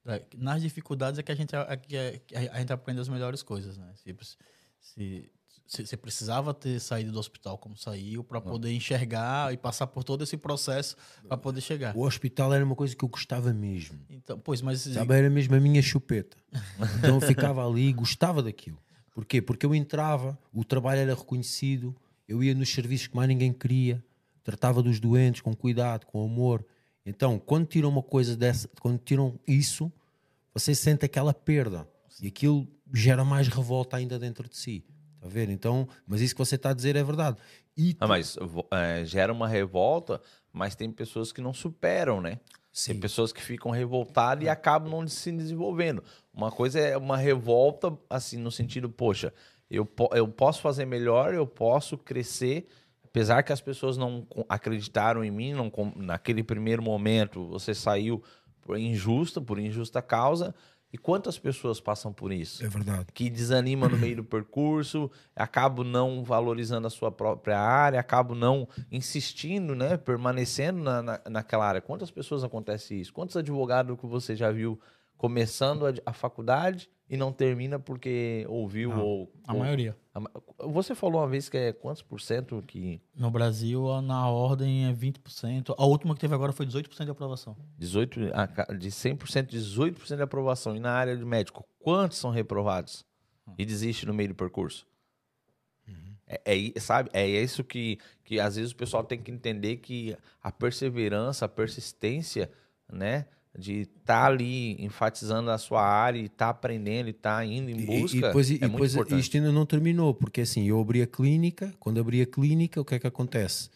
[0.04, 3.42] Né, nas dificuldades é que a gente, é que a, a gente aprende as melhores
[3.42, 3.92] coisas, né?
[4.04, 4.36] Tipo, se,
[4.78, 5.30] se
[5.66, 10.22] você precisava ter saído do hospital como saiu para poder enxergar e passar por todo
[10.22, 10.96] esse processo
[11.26, 11.96] para poder chegar.
[11.96, 13.98] O hospital era uma coisa que eu gostava mesmo.
[14.10, 16.36] Então, pois, mas Sabe, era mesmo a minha chupeta.
[16.98, 18.78] Então eu ficava ali e gostava daquilo.
[19.14, 19.42] Porquê?
[19.42, 21.94] Porque eu entrava, o trabalho era reconhecido,
[22.26, 24.02] eu ia nos serviços que mais ninguém queria,
[24.42, 26.64] tratava dos doentes com cuidado, com amor.
[27.04, 29.92] Então, quando tiram uma coisa dessa, quando tiram isso,
[30.54, 31.88] você sente aquela perda
[32.20, 34.84] e aquilo gera mais revolta ainda dentro de si.
[35.22, 35.48] A ver?
[35.48, 37.36] Então, mas isso que você está a dizer é verdade.
[37.76, 38.36] E ah, mas
[38.72, 40.20] é, gera uma revolta,
[40.52, 42.40] mas tem pessoas que não superam, né?
[42.72, 42.92] Sim.
[42.92, 46.02] Tem pessoas que ficam revoltadas e acabam não se desenvolvendo.
[46.34, 49.32] Uma coisa é uma revolta, assim, no sentido, poxa,
[49.70, 52.66] eu, eu posso fazer melhor, eu posso crescer,
[53.04, 58.22] apesar que as pessoas não acreditaram em mim, não, naquele primeiro momento você saiu
[58.60, 60.54] por injusta, por injusta causa,
[60.92, 62.62] e quantas pessoas passam por isso?
[62.62, 63.06] É verdade.
[63.14, 68.68] Que desanimam no meio do percurso, acabam não valorizando a sua própria área, acabam não
[68.90, 69.96] insistindo, né?
[69.96, 71.80] Permanecendo na, na, naquela área.
[71.80, 73.12] Quantas pessoas acontece isso?
[73.12, 74.78] Quantos advogados que você já viu
[75.16, 79.32] começando a, a faculdade e não termina porque ouviu não, ou...
[79.46, 79.94] A ou, maioria.
[80.14, 80.20] A,
[80.66, 83.02] você falou uma vez que é quantos por cento que...
[83.14, 85.74] No Brasil, na ordem é 20%.
[85.76, 87.54] A última que teve agora foi 18% de aprovação.
[87.76, 88.18] 18,
[88.78, 90.74] de 100%, 18% de aprovação.
[90.74, 93.04] E na área de médico, quantos são reprovados?
[93.46, 93.52] Hum.
[93.58, 94.86] E desistem no meio do percurso?
[95.86, 96.14] Uhum.
[96.26, 100.16] É, é, sabe, é isso que, que às vezes o pessoal tem que entender que
[100.42, 102.50] a perseverança, a persistência,
[102.90, 103.26] né?
[103.56, 107.44] De estar tá ali enfatizando a sua área e estar tá aprendendo e estar tá
[107.44, 108.16] indo em busca.
[108.16, 111.06] E, e depois, é e depois isto ainda não terminou, porque assim, eu abri a
[111.06, 113.68] clínica, quando abri a clínica, o que é que acontece?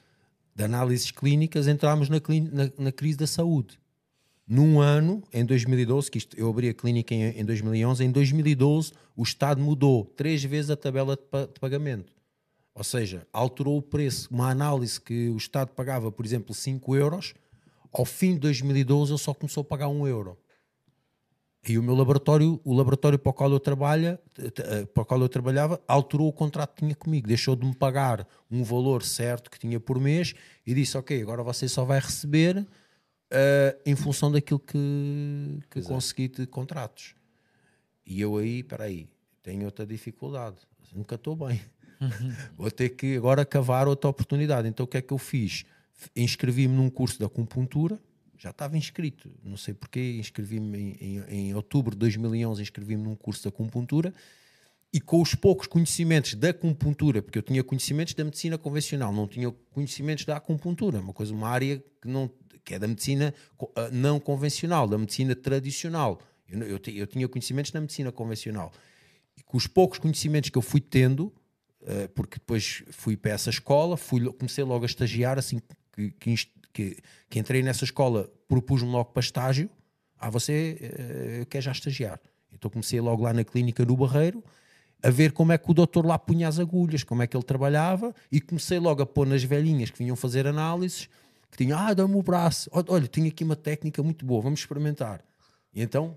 [0.54, 2.18] De análises clínicas, entramos na,
[2.52, 3.78] na, na crise da saúde.
[4.48, 8.92] Num ano, em 2012, que isto, eu abri a clínica em, em 2011, em 2012
[9.16, 12.12] o Estado mudou três vezes a tabela de, de pagamento.
[12.74, 14.28] Ou seja, alterou o preço.
[14.30, 17.34] Uma análise que o Estado pagava, por exemplo, 5 euros,
[17.96, 20.38] ao fim de 2012 ele só começou a pagar 1 euro.
[21.68, 25.20] E o meu laboratório, o laboratório para o qual eu trabalho, eh, para o qual
[25.20, 29.50] eu trabalhava, alterou o contrato que tinha comigo, deixou de me pagar um valor certo
[29.50, 34.30] que tinha por mês e disse: Ok, agora você só vai receber uh, em função
[34.30, 37.16] daquilo que, que consegui de contratos.
[38.04, 39.08] E eu aí, espera aí,
[39.42, 40.58] tenho outra dificuldade,
[40.94, 41.60] nunca estou bem.
[42.56, 44.68] Vou ter que agora cavar outra oportunidade.
[44.68, 45.64] Então o que é que eu fiz?
[46.14, 48.00] Inscrevi-me num curso de acupuntura
[48.38, 53.16] já estava inscrito, não sei porquê, inscrevi-me em, em, em, outubro de 2011, inscrevi-me num
[53.16, 54.12] curso de acupuntura
[54.92, 59.26] e com os poucos conhecimentos da acupuntura, porque eu tinha conhecimentos da medicina convencional, não
[59.26, 62.30] tinha conhecimentos da acupuntura, uma coisa, uma área que, não,
[62.64, 63.34] que é da medicina
[63.74, 66.20] ah, não convencional, da medicina tradicional.
[66.48, 68.72] Eu, eu, eu tinha conhecimentos da medicina convencional.
[69.36, 71.24] E com os poucos conhecimentos que eu fui tendo,
[71.82, 75.60] uh, porque depois fui para essa escola, fui, comecei logo a estagiar, assim
[75.96, 76.34] que, que
[76.76, 76.98] que,
[77.30, 79.70] que entrei nessa escola, propus-me logo para estágio.
[80.18, 82.20] Ah, você uh, quer já estagiar.
[82.52, 84.44] Então comecei logo lá na clínica no Barreiro
[85.02, 87.44] a ver como é que o doutor lá punha as agulhas, como é que ele
[87.44, 91.08] trabalhava e comecei logo a pôr nas velhinhas que vinham fazer análises,
[91.50, 95.22] que tinham, ah, dá-me o braço, olha, tenho aqui uma técnica muito boa, vamos experimentar.
[95.72, 96.16] E então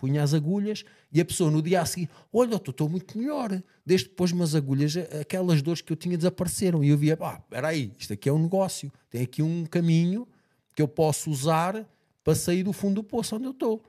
[0.00, 0.82] punha as agulhas
[1.12, 3.62] e a pessoa no dia a seguir, olha, estou muito melhor.
[3.84, 6.82] Desde que pôs umas agulhas, aquelas dores que eu tinha desapareceram.
[6.82, 10.26] E eu via, ah, espera aí, isto aqui é um negócio, tem aqui um caminho
[10.74, 11.86] que eu posso usar
[12.24, 13.82] para sair do fundo do poço onde eu estou.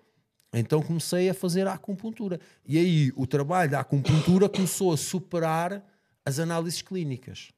[0.54, 2.40] Então comecei a fazer a acupuntura.
[2.68, 5.82] E aí o trabalho da acupuntura começou a superar
[6.26, 7.50] as análises clínicas.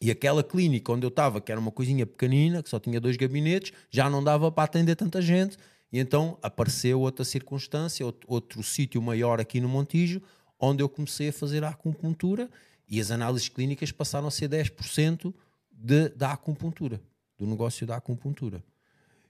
[0.00, 3.16] E aquela clínica onde eu estava, que era uma coisinha pequenina, que só tinha dois
[3.16, 5.56] gabinetes, já não dava para atender tanta gente,
[5.94, 10.20] e então apareceu outra circunstância, outro, outro sítio maior aqui no Montijo,
[10.58, 12.50] onde eu comecei a fazer a acupuntura
[12.88, 15.32] e as análises clínicas passaram a ser 10%
[15.70, 17.00] de, da acupuntura,
[17.38, 18.60] do negócio da acupuntura.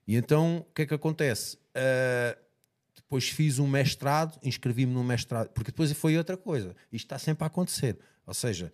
[0.09, 1.59] E então, o que é que acontece?
[1.77, 2.40] Uh,
[2.96, 6.74] depois fiz um mestrado, inscrevi-me no mestrado, porque depois foi outra coisa.
[6.90, 7.98] Isto está sempre a acontecer.
[8.27, 8.72] Ou seja,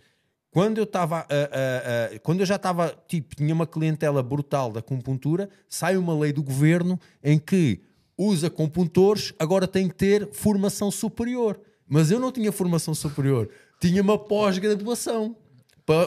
[0.50, 4.72] quando eu estava, uh, uh, uh, quando eu já estava, tipo, tinha uma clientela brutal
[4.72, 7.80] da acupuntura, sai uma lei do governo em que
[8.18, 11.60] os acupuntores agora têm que ter formação superior.
[11.88, 13.48] Mas eu não tinha formação superior,
[13.80, 15.36] tinha uma pós-graduação.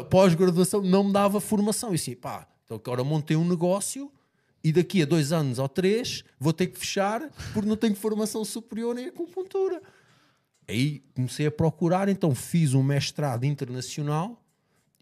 [0.09, 1.91] Pós-graduação não me dava formação.
[1.91, 4.11] E assim, pá, então agora montei um negócio
[4.63, 8.45] e daqui a dois anos ou três vou ter que fechar porque não tenho formação
[8.45, 9.81] superior em acupuntura.
[10.67, 14.41] Aí comecei a procurar, então fiz um mestrado internacional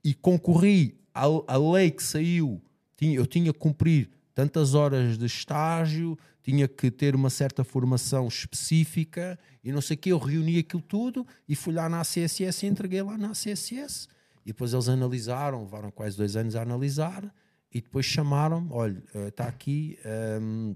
[0.04, 2.62] e concorri à, à lei que saiu.
[2.97, 8.28] Tinha, eu tinha que cumprir tantas horas de estágio, tinha que ter uma certa formação
[8.28, 10.12] específica e não sei o que.
[10.12, 14.08] Eu reuni aquilo tudo e fui lá na CSS e entreguei lá na CSS.
[14.43, 17.24] E depois eles analisaram, levaram quase dois anos a analisar
[17.71, 20.00] e depois chamaram olha, está eh, aqui
[20.41, 20.76] um, ehm,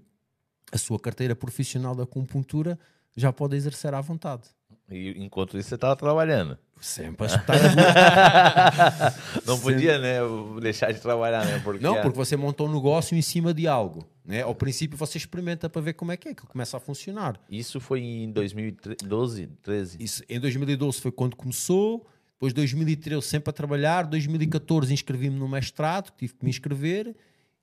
[0.72, 2.78] a sua carteira profissional da acupuntura,
[3.16, 4.44] já pode exercer à vontade.
[4.90, 6.58] E enquanto isso você estava trabalhando.
[6.80, 7.56] Sempre escutar
[9.46, 10.18] Não podia, né,
[10.62, 11.60] deixar de trabalhar, né?
[11.64, 14.06] Porque não, porque você montou um negócio em cima de algo.
[14.24, 14.42] Né?
[14.42, 17.40] Ao princípio você experimenta para ver como é que é, que começa a funcionar.
[17.50, 19.98] Isso foi em 2012, 13?
[20.04, 22.06] Isso, em 2012 foi quando começou.
[22.34, 24.04] Depois 2013 sempre a trabalhar.
[24.04, 27.16] 2014 inscrevi-me no mestrado, tive que me inscrever.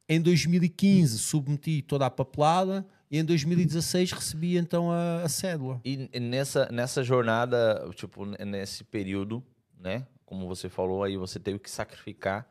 [0.08, 5.78] Em 2015 submeti toda a papelada e em 2016 recebi então a, a cédula.
[5.84, 9.44] E nessa, nessa jornada, tipo, nesse período,
[9.78, 10.06] né?
[10.24, 12.48] Como você falou aí, você teve que sacrificar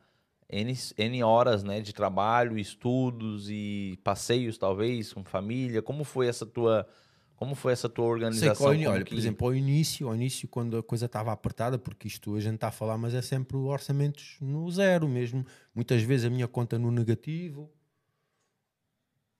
[0.47, 5.81] N, N horas né, de trabalho, estudos e passeios, talvez, com família.
[5.81, 6.87] Como foi essa tua.
[7.35, 8.71] Como foi essa tua organização?
[8.71, 9.09] Sei, olha, que...
[9.09, 12.53] por exemplo, ao início, ao início, quando a coisa estava apertada, porque isto a gente
[12.53, 15.43] está a falar, mas é sempre orçamentos no zero mesmo.
[15.73, 17.67] Muitas vezes a minha conta no negativo,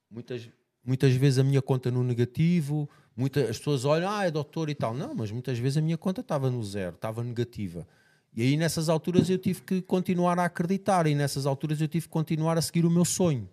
[0.10, 0.50] muitas,
[0.86, 4.76] muitas vezes a minha conta no negativo, muitas, as pessoas olham, ah, é doutor e
[4.76, 4.94] tal.
[4.94, 7.88] Não, mas muitas vezes a minha conta estava no zero, estava negativa.
[8.34, 12.06] E aí nessas alturas eu tive que continuar a acreditar e nessas alturas eu tive
[12.06, 13.50] que continuar a seguir o meu sonho.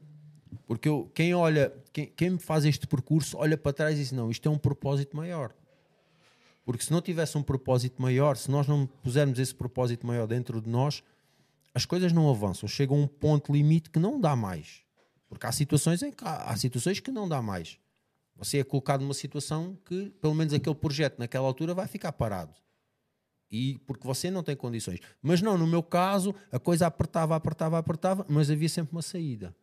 [0.67, 4.31] Porque eu, quem olha, quem, quem faz este percurso, olha para trás e diz: não,
[4.31, 5.53] isto é um propósito maior.
[6.65, 10.61] Porque se não tivesse um propósito maior, se nós não pusermos esse propósito maior dentro
[10.61, 11.03] de nós,
[11.75, 12.69] as coisas não avançam.
[12.69, 14.83] Chega a um ponto limite que não dá mais.
[15.29, 17.79] Porque há situações em que há, há situações que não dá mais.
[18.37, 22.55] Você é colocado numa situação que, pelo menos aquele projeto naquela altura, vai ficar parado.
[23.51, 25.01] E porque você não tem condições.
[25.21, 29.55] Mas não, no meu caso, a coisa apertava, apertava, apertava, mas havia sempre uma saída.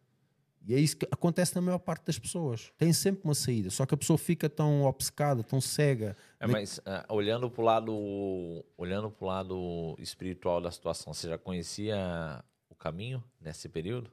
[0.67, 2.71] E é isso que acontece na maior parte das pessoas.
[2.75, 6.17] Tem sempre uma saída, só que a pessoa fica tão obcecada, tão cega.
[6.39, 11.38] É, mas uh, olhando para o lado, olhando para lado espiritual da situação, você já
[11.38, 14.12] conhecia o caminho nesse período?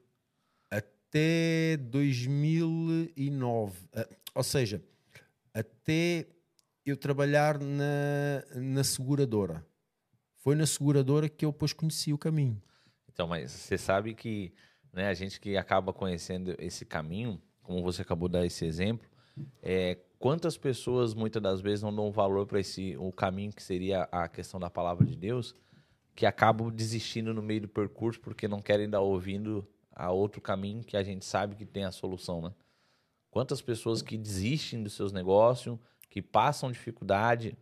[1.13, 4.83] Até 2009, uh, ou seja,
[5.53, 6.27] até
[6.87, 9.63] eu trabalhar na, na seguradora.
[10.39, 12.59] Foi na seguradora que eu depois conheci o caminho.
[13.13, 14.55] Então, mas você sabe que
[14.91, 19.07] né, a gente que acaba conhecendo esse caminho, como você acabou de dar esse exemplo,
[19.63, 24.05] é, quantas pessoas muitas das vezes não dão valor para esse o caminho que seria
[24.05, 25.55] a questão da palavra de Deus,
[26.17, 30.83] que acabam desistindo no meio do percurso porque não querem dar ouvindo a outro caminho
[30.83, 32.53] que a gente sabe que tem a solução, né?
[33.31, 35.79] Quantas pessoas que desistem dos seus negócios,
[36.11, 37.57] que passam dificuldade,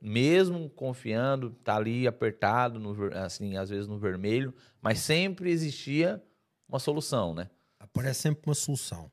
[0.00, 6.22] mesmo confiando, tá ali apertado, no, assim, às vezes no vermelho, mas sempre existia
[6.68, 7.50] uma solução, né?
[7.78, 9.10] Aparece sempre uma solução.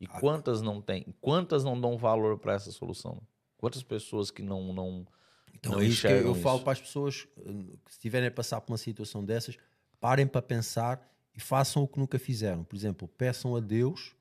[0.00, 1.14] E quantas não tem?
[1.20, 3.20] Quantas não dão valor para essa solução?
[3.56, 5.06] Quantas pessoas que não não
[5.54, 6.40] então não é isso que eu isso?
[6.40, 9.56] falo para as pessoas que se estiverem a passar por uma situação dessas,
[10.00, 11.00] parem para pensar
[11.34, 12.64] e façam o que nunca fizeram.
[12.64, 14.14] Por exemplo, peçam a Deus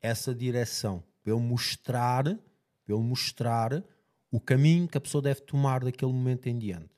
[0.00, 3.84] essa direção, para ele mostrar, para ele mostrar
[4.30, 6.90] o caminho que a pessoa deve tomar daquele momento em diante.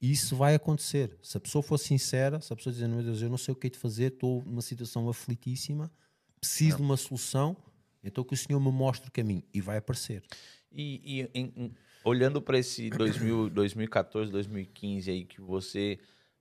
[0.00, 1.16] E isso vai acontecer.
[1.22, 3.56] Se a pessoa for sincera, se a pessoa dizer, meu Deus, eu não sei o
[3.56, 5.92] que é de fazer, estou numa situação aflitíssima,
[6.40, 7.56] preciso de uma solução,
[8.02, 9.44] então que o Senhor me mostre o caminho.
[9.54, 10.24] E vai aparecer.
[10.72, 16.00] E, e em, em, olhando para esse 2000, 2014, 2015 aí, que você,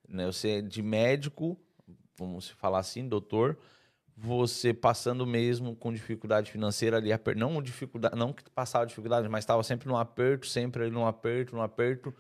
[0.09, 1.55] né, você é de médico,
[2.22, 3.57] vamos falar assim, doutor,
[4.15, 9.63] você passando mesmo com dificuldade financeira ali, não dificuldade, não que passava dificuldade, mas estava
[9.63, 12.13] sempre no aperto, sempre ali no aperto, no aperto.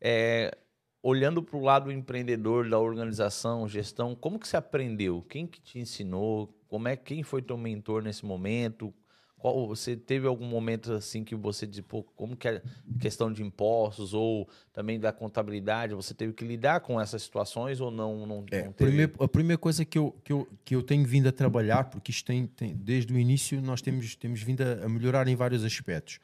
[0.00, 0.56] É,
[1.02, 5.22] olhando para o lado empreendedor da organização, gestão, como que você aprendeu?
[5.28, 6.58] Quem que te ensinou?
[6.68, 8.94] Como é quem foi teu mentor nesse momento?
[9.42, 12.62] Qual, você teve algum momento assim que você disse, pô, como que é
[13.00, 17.90] questão de impostos ou também da contabilidade, você teve que lidar com essas situações ou
[17.90, 18.24] não?
[18.24, 21.28] não, é, não primeiro, a primeira coisa que eu, que, eu, que eu tenho vindo
[21.28, 24.88] a trabalhar, porque isto tem, tem desde o início nós temos, temos vindo a, a
[24.88, 26.20] melhorar em vários aspectos.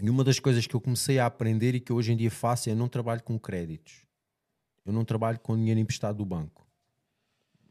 [0.00, 2.70] E uma das coisas que eu comecei a aprender e que hoje em dia faço
[2.70, 4.06] é não trabalho com créditos.
[4.86, 6.64] Eu não trabalho com dinheiro emprestado do banco.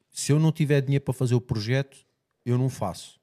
[0.10, 2.06] Se eu não tiver dinheiro para fazer o projeto,
[2.46, 3.21] eu não faço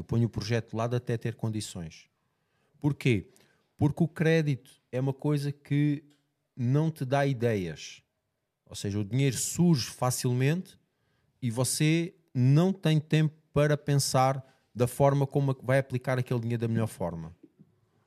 [0.00, 2.08] eu ponho o projeto de lado até ter condições.
[2.80, 3.28] Porquê?
[3.76, 6.02] Porque o crédito é uma coisa que
[6.56, 8.02] não te dá ideias.
[8.66, 10.78] Ou seja, o dinheiro surge facilmente
[11.42, 14.42] e você não tem tempo para pensar
[14.74, 17.36] da forma como vai aplicar aquele dinheiro da melhor forma.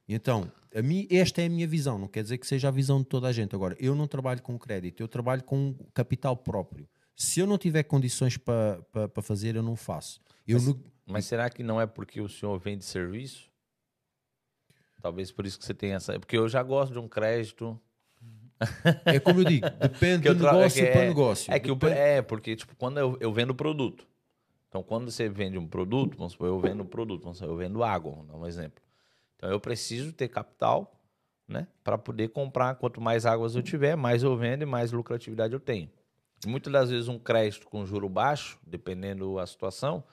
[0.09, 2.99] Então, a mim, esta é a minha visão, não quer dizer que seja a visão
[2.99, 3.53] de toda a gente.
[3.53, 6.87] Agora, eu não trabalho com crédito, eu trabalho com capital próprio.
[7.15, 10.19] Se eu não tiver condições para, para, para fazer, eu não faço.
[10.47, 10.75] Eu Mas...
[11.05, 13.51] mas será que não é porque o senhor vende serviço?
[15.01, 16.17] Talvez por isso que você tem essa.
[16.17, 17.79] Porque eu já gosto de um crédito.
[19.03, 21.53] É como eu digo, depende do negócio é para negócio.
[21.53, 24.07] É, que o, é, porque, tipo, quando eu, eu vendo produto.
[24.69, 27.83] Então, quando você vende um produto, vamos supor, eu vendo produto, vamos supor, eu vendo
[27.83, 28.81] água, vamos dar um exemplo.
[29.35, 30.99] Então, eu preciso ter capital,
[31.47, 32.75] né, para poder comprar.
[32.75, 35.89] Quanto mais águas eu tiver, mais eu vendo e mais lucratividade eu tenho.
[36.47, 40.03] Muitas das vezes, um crédito com juro baixo, dependendo da situação,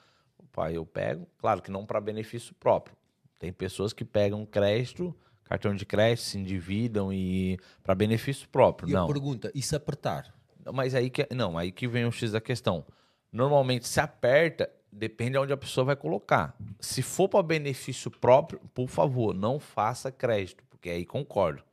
[0.51, 2.95] Opa, eu pego, claro que não para benefício próprio.
[3.39, 8.89] Tem pessoas que pegam crédito, cartão de crédito, se endividam e para benefício próprio.
[8.89, 9.07] E não.
[9.07, 10.33] pergunta, e se apertar?
[10.73, 12.85] Mas aí que não, aí que vem o X da questão.
[13.31, 16.53] Normalmente se aperta, depende de onde a pessoa vai colocar.
[16.79, 21.63] Se for para benefício próprio, por favor, não faça crédito, porque aí concordo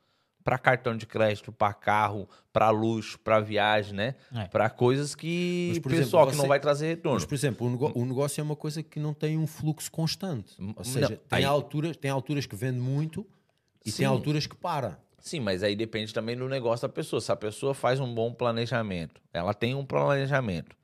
[0.48, 4.14] para cartão de crédito, para carro, para luxo, para viagem, né?
[4.34, 4.46] É.
[4.46, 7.16] Para coisas que mas, pessoal exemplo, que não vai trazer retorno.
[7.16, 10.56] Mas, por exemplo, o, o, negócio é uma coisa que não tem um fluxo constante.
[10.74, 11.44] Ou seja, não, tem, aí...
[11.44, 13.26] alturas, tem alturas que vende muito
[13.84, 13.98] e Sim.
[13.98, 14.98] tem alturas que para.
[15.18, 17.20] Sim, mas aí depende também do negócio da pessoa.
[17.20, 20.74] Se a pessoa faz um bom planejamento, ela tem um planejamento,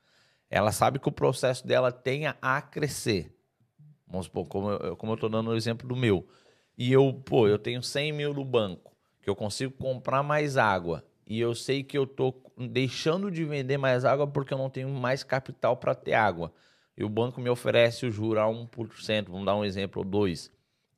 [0.51, 3.35] ela sabe que o processo dela tenha a crescer.
[4.07, 6.29] Vamos supor, como eu, como eu tô dando o exemplo do meu.
[6.77, 8.94] E eu, pô, eu tenho 100 mil no banco
[9.25, 13.79] que eu consigo comprar mais água e eu sei que eu estou deixando de vender
[13.79, 16.53] mais água porque eu não tenho mais capital para ter água.
[16.97, 20.51] E o banco me oferece o juro a 1%, vamos dar um exemplo, 2%.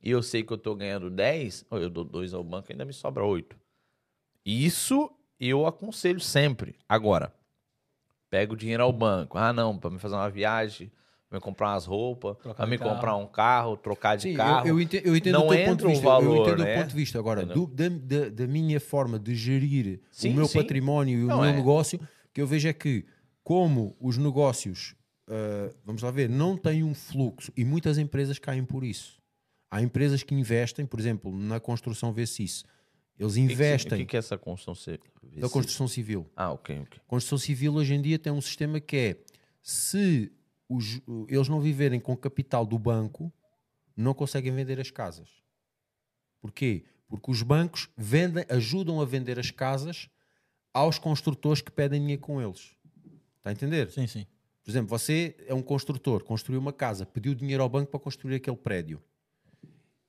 [0.03, 2.93] E eu sei que eu estou ganhando 10%, eu dou 2 ao banco ainda me
[2.93, 3.57] sobra 8%.
[4.45, 5.09] Isso
[5.39, 6.77] eu aconselho sempre.
[6.89, 7.33] Agora,
[8.29, 9.39] pega o dinheiro ao banco.
[9.39, 10.91] Ah, não, para me fazer uma viagem,
[11.31, 12.95] me comprar umas roupas, para me carro.
[12.95, 14.67] comprar um carro, trocar de Sim, carro.
[14.67, 16.05] Eu, eu entendo, eu entendo não o teu ponto de vista.
[16.05, 16.75] Valor, eu entendo né?
[16.75, 17.19] o ponto de vista.
[17.19, 20.59] Agora, do, da, da, da, minha forma de gerir sim, o meu sim.
[20.59, 21.53] património e o não, meu é.
[21.53, 22.01] negócio,
[22.33, 23.05] que eu vejo é que,
[23.43, 24.95] como os negócios
[25.29, 29.21] uh, vamos lá ver, não tem um fluxo e muitas empresas caem por isso.
[29.71, 32.65] Há empresas que investem, por exemplo, na construção vê-se isso.
[33.19, 33.99] Eles investem.
[33.99, 35.41] O que, que, é essa construção civil?
[35.41, 36.31] Da construção civil.
[36.37, 37.01] Ah, ok, ok.
[37.07, 39.17] Construção civil hoje em dia tem um sistema que é
[39.63, 40.31] se
[40.69, 43.33] os, eles não viverem com capital do banco,
[43.97, 45.29] não conseguem vender as casas.
[46.41, 46.85] Porquê?
[47.09, 50.09] Porque os bancos vendem, ajudam a vender as casas
[50.73, 52.75] aos construtores que pedem dinheiro com eles.
[53.39, 53.91] Está a entender?
[53.91, 54.27] Sim, sim.
[54.63, 58.35] Por exemplo, você é um construtor, construiu uma casa, pediu dinheiro ao banco para construir
[58.35, 59.01] aquele prédio.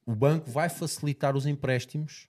[0.06, 2.28] O banco vai facilitar os empréstimos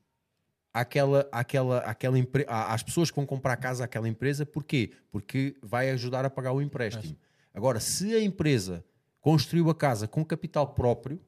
[0.72, 2.16] àquela, àquela, àquela
[2.47, 4.45] às pessoas que vão comprar a casa àquela empresa.
[4.45, 4.93] Porquê?
[5.11, 7.16] Porque vai ajudar a pagar o empréstimo.
[7.59, 8.84] Agora, se a empresa
[9.20, 11.20] construiu a casa com capital próprio,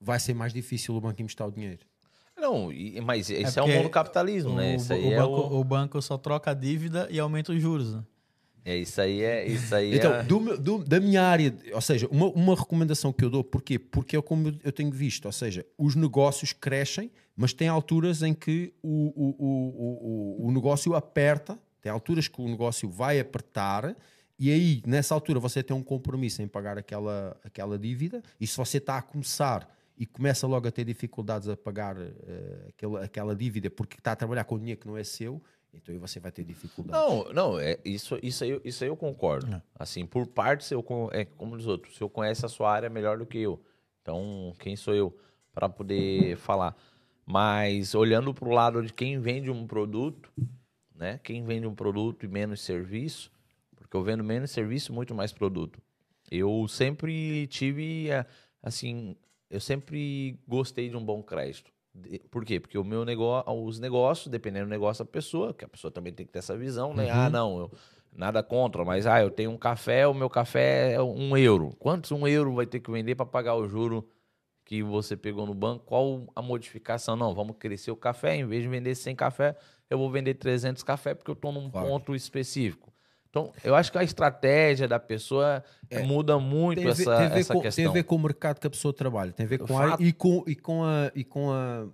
[0.00, 1.84] vai ser mais difícil o banco emprestar o dinheiro.
[2.34, 2.70] Não,
[3.02, 4.74] mas esse é, é o monocapitalismo, né?
[4.74, 5.60] O, o, é banco, o...
[5.60, 7.94] o banco só troca a dívida e aumenta os juros.
[7.94, 8.04] Né?
[8.64, 9.46] É, isso aí é.
[9.46, 10.22] Isso aí então, é...
[10.22, 13.78] do, do, da minha área, ou seja, uma, uma recomendação que eu dou, porquê?
[13.78, 18.32] Porque é como eu tenho visto, ou seja, os negócios crescem, mas tem alturas em
[18.32, 23.94] que o, o, o, o, o negócio aperta, tem alturas que o negócio vai apertar,
[24.44, 28.54] e aí, nessa altura, você tem um compromisso em pagar aquela, aquela dívida, e se
[28.58, 29.66] você está a começar
[29.96, 34.16] e começa logo a ter dificuldades a pagar uh, aquela, aquela dívida porque está a
[34.16, 35.42] trabalhar com dinheiro que não é seu,
[35.72, 36.92] então aí você vai ter dificuldade.
[36.92, 39.50] Não, não, é, isso, isso, aí, isso aí eu concordo.
[39.50, 39.62] É.
[39.78, 43.16] Assim, por parte, eu, é como os outros, o senhor conhece a sua área melhor
[43.16, 43.58] do que eu.
[44.02, 45.16] Então, quem sou eu
[45.54, 46.76] para poder falar?
[47.24, 50.30] Mas olhando para o lado de quem vende um produto,
[50.94, 51.18] né?
[51.24, 53.32] Quem vende um produto e menos serviço,
[53.94, 55.80] porque eu vendo menos serviço muito mais produto.
[56.30, 58.26] Eu sempre tive, é,
[58.60, 59.16] assim,
[59.48, 61.70] eu sempre gostei de um bom crédito.
[62.28, 62.58] Por quê?
[62.58, 66.12] Porque o meu negócio, os negócios, dependendo do negócio da pessoa, que a pessoa também
[66.12, 67.08] tem que ter essa visão, né?
[67.08, 67.20] Ah, uhum.
[67.20, 67.70] Ah, não, eu,
[68.12, 71.70] nada contra, mas ah, eu tenho um café, o meu café é um euro.
[71.78, 74.08] Quantos um euro vai ter que vender para pagar o juro
[74.64, 75.84] que você pegou no banco?
[75.84, 77.14] Qual a modificação?
[77.14, 79.56] Não, vamos crescer o café, em vez de vender 100 café,
[79.88, 81.86] eu vou vender 300 café porque eu estou num claro.
[81.86, 82.93] ponto específico.
[83.34, 87.52] Então, eu acho que a estratégia da pessoa é, muda muito tem essa, tem essa
[87.52, 87.82] com, questão.
[87.82, 89.96] Tem a ver com o mercado que a pessoa trabalha, tem a ver com a
[89.98, 91.86] e com, e com a, e com a,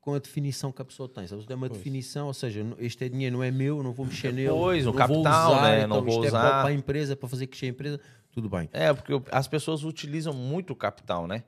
[0.00, 1.26] com a definição que a pessoa tem.
[1.26, 1.78] Se tem uma pois.
[1.78, 4.50] definição, ou seja, este é dinheiro, não é meu, não vou mexer nele.
[4.50, 5.78] Pois, o capital, usar, né?
[5.78, 6.46] Então, não vou isto usar.
[6.46, 8.68] É para a empresa, para fazer crescer a empresa, tudo bem.
[8.72, 11.42] É, porque as pessoas utilizam muito o capital, né?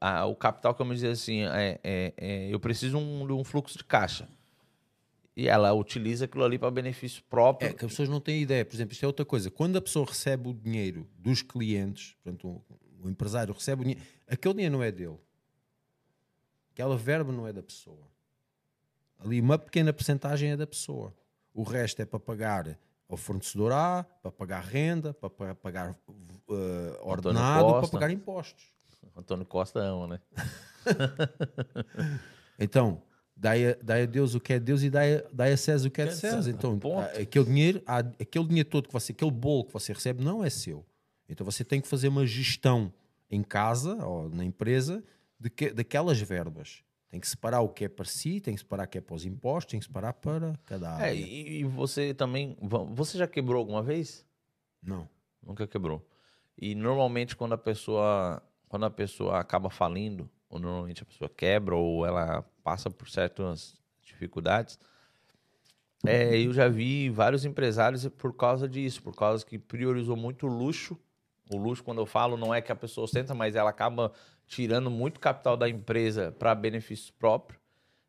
[0.00, 3.78] Ah, o capital, como dizer assim, é, é, é, eu preciso um, de um fluxo
[3.78, 4.26] de caixa.
[5.40, 7.70] E ela utiliza aquilo ali para benefício próprio.
[7.70, 8.62] É que as pessoas não têm ideia.
[8.62, 9.50] Por exemplo, isto é outra coisa.
[9.50, 12.62] Quando a pessoa recebe o dinheiro dos clientes, portanto,
[13.02, 15.18] o, empresário recebe o dinheiro, aquele dinheiro não é dele.
[16.74, 18.06] Aquela verba não é da pessoa.
[19.18, 21.14] Ali uma pequena porcentagem é da pessoa.
[21.54, 22.78] O resto é para pagar
[23.08, 25.96] ao fornecedor A, para pagar renda, para pagar
[26.50, 26.54] uh,
[27.00, 28.74] ordenado, para pagar impostos.
[29.16, 30.20] Antônio Costa ama, né?
[32.60, 33.02] então,
[33.40, 35.88] dai a, dai a Deus o que é Deus e dai a, dai a César
[35.88, 36.50] o que é de César.
[36.50, 36.78] Então,
[37.18, 40.84] aquele dinheiro, aquele dinheiro todo que você, aquele bolo que você recebe não é seu.
[41.26, 42.92] Então você tem que fazer uma gestão
[43.30, 45.02] em casa ou na empresa
[45.38, 46.82] de que, daquelas verbas.
[47.08, 49.16] Tem que separar o que é para si, tem que separar o que é para
[49.16, 51.10] os impostos, tem que separar para cada é, área.
[51.10, 52.56] É, e, e você também.
[52.60, 54.24] Você já quebrou alguma vez?
[54.82, 55.08] Não.
[55.42, 56.06] Nunca quebrou.
[56.56, 58.42] E normalmente quando a pessoa.
[58.68, 63.74] Quando a pessoa acaba falindo, ou normalmente a pessoa quebra ou ela passa por certas
[64.02, 64.78] dificuldades.
[66.04, 70.50] É, eu já vi vários empresários por causa disso, por causa que priorizou muito o
[70.50, 70.98] luxo.
[71.50, 74.12] O luxo, quando eu falo, não é que a pessoa ostenta, mas ela acaba
[74.46, 77.60] tirando muito capital da empresa para benefício próprio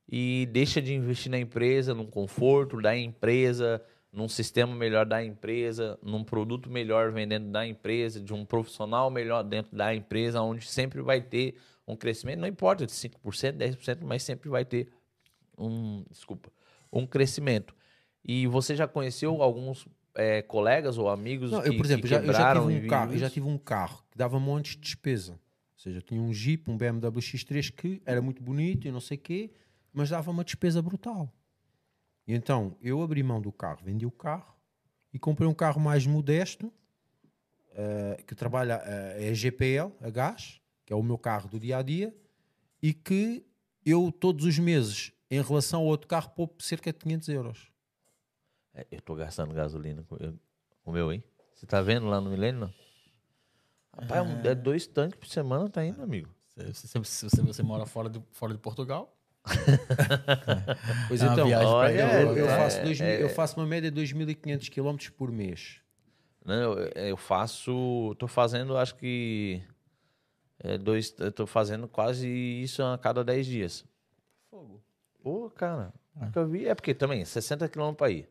[0.09, 3.81] e deixa de investir na empresa, num conforto da empresa,
[4.11, 9.43] num sistema melhor da empresa, num produto melhor vendendo da empresa, de um profissional melhor
[9.43, 11.55] dentro da empresa, onde sempre vai ter
[11.91, 14.89] um crescimento, não importa de 5%, 10%, mas sempre vai ter
[15.57, 16.51] um, desculpa,
[16.91, 17.75] um crescimento.
[18.23, 22.33] E você já conheceu alguns é, colegas ou amigos não, eu, por exemplo, já, eu
[22.33, 25.33] já tive um carro, já tive um carro que dava um monte de despesa.
[25.33, 29.01] Ou seja, eu tinha um Jeep, um BMW X3 que era muito bonito e não
[29.01, 29.51] sei o quê,
[29.91, 31.33] mas dava uma despesa brutal.
[32.27, 34.55] E então, eu abri mão do carro, vendi o carro
[35.13, 40.60] e comprei um carro mais modesto, uh, que trabalha, uh, é GPL, a gás,
[40.91, 42.13] que é o meu carro do dia a dia,
[42.83, 43.45] e que
[43.85, 47.71] eu todos os meses, em relação ao outro carro, poupo cerca de 500 euros.
[48.73, 50.17] É, eu estou gastando gasolina com,
[50.83, 51.23] o meu, hein?
[51.53, 52.59] Você está vendo lá no Milênio?
[52.59, 52.73] Não?
[53.93, 56.29] Rapaz, é, é dois tanques por semana, tá indo, amigo.
[56.73, 59.17] Se, se, se, se você mora fora de, fora de Portugal.
[61.07, 64.69] pois é então, olha, eu, eu, faço dois, é, eu faço uma média de 2.500
[64.69, 65.79] km por mês.
[66.45, 68.13] Não, eu, eu faço.
[68.19, 69.63] Tô fazendo, acho que.
[70.63, 73.85] É, dois, eu tô fazendo quase isso a cada 10 dias.
[74.49, 74.81] Fogo.
[75.23, 76.25] Pô, cara, é.
[76.25, 76.67] nunca vi.
[76.67, 78.29] É porque também, 60 quilômetros pra ir.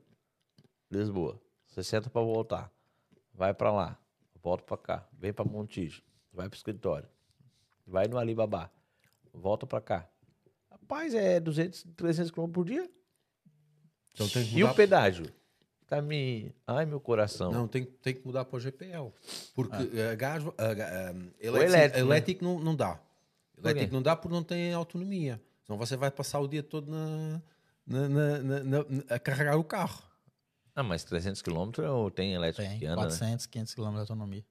[0.91, 1.41] Lisboa.
[1.67, 2.71] 60 pra voltar.
[3.35, 3.99] Vai pra lá.
[4.43, 5.09] Volta pra cá.
[5.13, 6.03] Vem pra Montijo.
[6.33, 7.09] Vai pro escritório.
[7.87, 8.71] Vai no Alibaba.
[9.33, 10.09] Volta pra cá.
[10.71, 12.91] Rapaz, é 200, 300 quilômetros por dia.
[14.13, 14.61] Então tem que mudar...
[14.61, 15.40] E o pedágio?
[15.91, 16.55] Tá me.
[16.69, 17.51] Ai, meu coração.
[17.51, 19.13] Não, tem, tem que mudar para o GPL.
[19.53, 20.13] Porque ah.
[20.13, 21.11] a gás, a, a,
[21.41, 22.51] elétrico, elétrico, elétrico né?
[22.53, 23.01] não, não dá.
[23.59, 25.43] Elétrico não dá porque não tem autonomia.
[25.65, 27.43] Senão você vai passar o dia todo na,
[27.85, 28.79] na, na, na
[29.09, 30.01] a carregar o carro.
[30.77, 31.73] Ah, mas 300 km
[32.15, 33.51] tem elétrico tem, que anda, 400, né?
[33.51, 34.45] 500 km de autonomia.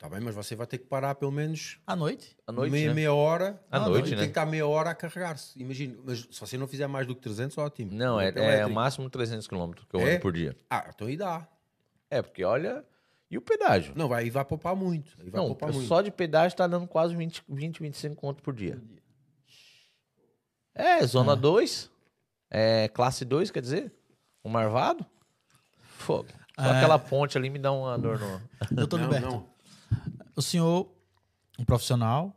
[0.00, 1.78] Tá bem, mas você vai ter que parar pelo menos...
[1.86, 2.34] À noite?
[2.46, 2.94] À noite, Meia, né?
[2.94, 3.62] meia hora.
[3.70, 4.16] À noite, né?
[4.16, 5.60] Tem que estar meia hora a carregar-se.
[5.60, 7.92] Imagina, mas se você não fizer mais do que 300, ótimo.
[7.92, 10.12] Não, é, é o máximo 300 km que eu é?
[10.12, 10.56] ando por dia.
[10.70, 11.46] Ah, então aí dá.
[12.10, 12.82] É, porque olha...
[13.30, 13.92] E o pedágio?
[13.94, 15.18] Não, vai, vai poupar muito.
[15.18, 16.04] Vai não, poupar só muito.
[16.06, 18.80] de pedágio tá dando quase 20, 20 25 conto por dia.
[20.74, 21.90] É, zona 2.
[22.50, 22.84] É.
[22.84, 23.92] é, classe 2, quer dizer?
[24.42, 25.04] Um marvado.
[25.82, 26.28] Fogo.
[26.58, 26.78] Só é...
[26.78, 28.40] aquela ponte ali me dá uma dor no...
[28.72, 29.59] Doutor Liberto, não.
[30.40, 30.90] O senhor,
[31.58, 32.34] um profissional,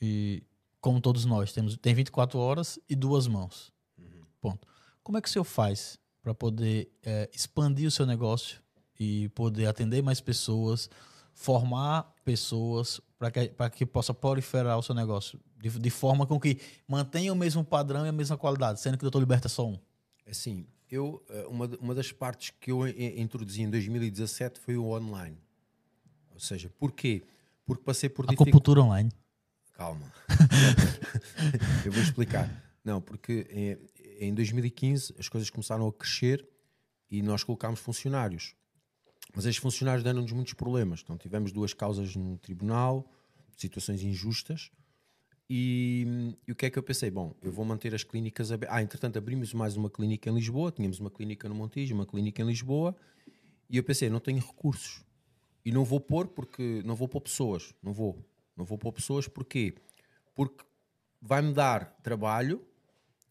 [0.00, 0.42] e
[0.80, 3.72] como todos nós, temos, tem 24 horas e duas mãos.
[3.98, 4.22] Uhum.
[4.40, 4.68] Ponto.
[5.02, 8.60] Como é que o senhor faz para poder é, expandir o seu negócio
[8.98, 10.88] e poder atender mais pessoas,
[11.32, 16.58] formar pessoas para que, que possa proliferar o seu negócio de, de, forma com que
[16.86, 19.66] mantenha o mesmo padrão e a mesma qualidade, sendo que o Doutor Liberta é só
[19.66, 19.78] um?
[20.28, 25.38] Assim, eu, eh, uma, uma das partes que eu introduzi em 2017 foi o online.
[26.34, 27.20] Ou seja, porquê?
[27.20, 27.35] Porque
[27.74, 28.26] passei por...
[28.26, 28.68] A dific...
[28.78, 29.10] online.
[29.72, 30.12] Calma.
[31.84, 32.48] eu vou explicar.
[32.84, 36.46] Não, porque em, em 2015 as coisas começaram a crescer
[37.10, 38.54] e nós colocámos funcionários.
[39.34, 41.00] Mas esses funcionários deram-nos muitos problemas.
[41.02, 43.10] Então tivemos duas causas no tribunal,
[43.56, 44.70] situações injustas,
[45.48, 47.10] e, e, o que é que eu pensei?
[47.10, 48.76] Bom, eu vou manter as clínicas abertas.
[48.76, 52.42] Ah, entretanto, abrimos mais uma clínica em Lisboa, tínhamos uma clínica no Montijo, uma clínica
[52.42, 52.96] em Lisboa,
[53.70, 55.04] e eu pensei, não tenho recursos.
[55.66, 58.24] E não vou pôr porque não vou pôr pessoas, não vou.
[58.56, 59.74] Não vou pôr pessoas porquê?
[60.34, 60.64] Porque
[61.20, 62.64] vai-me dar trabalho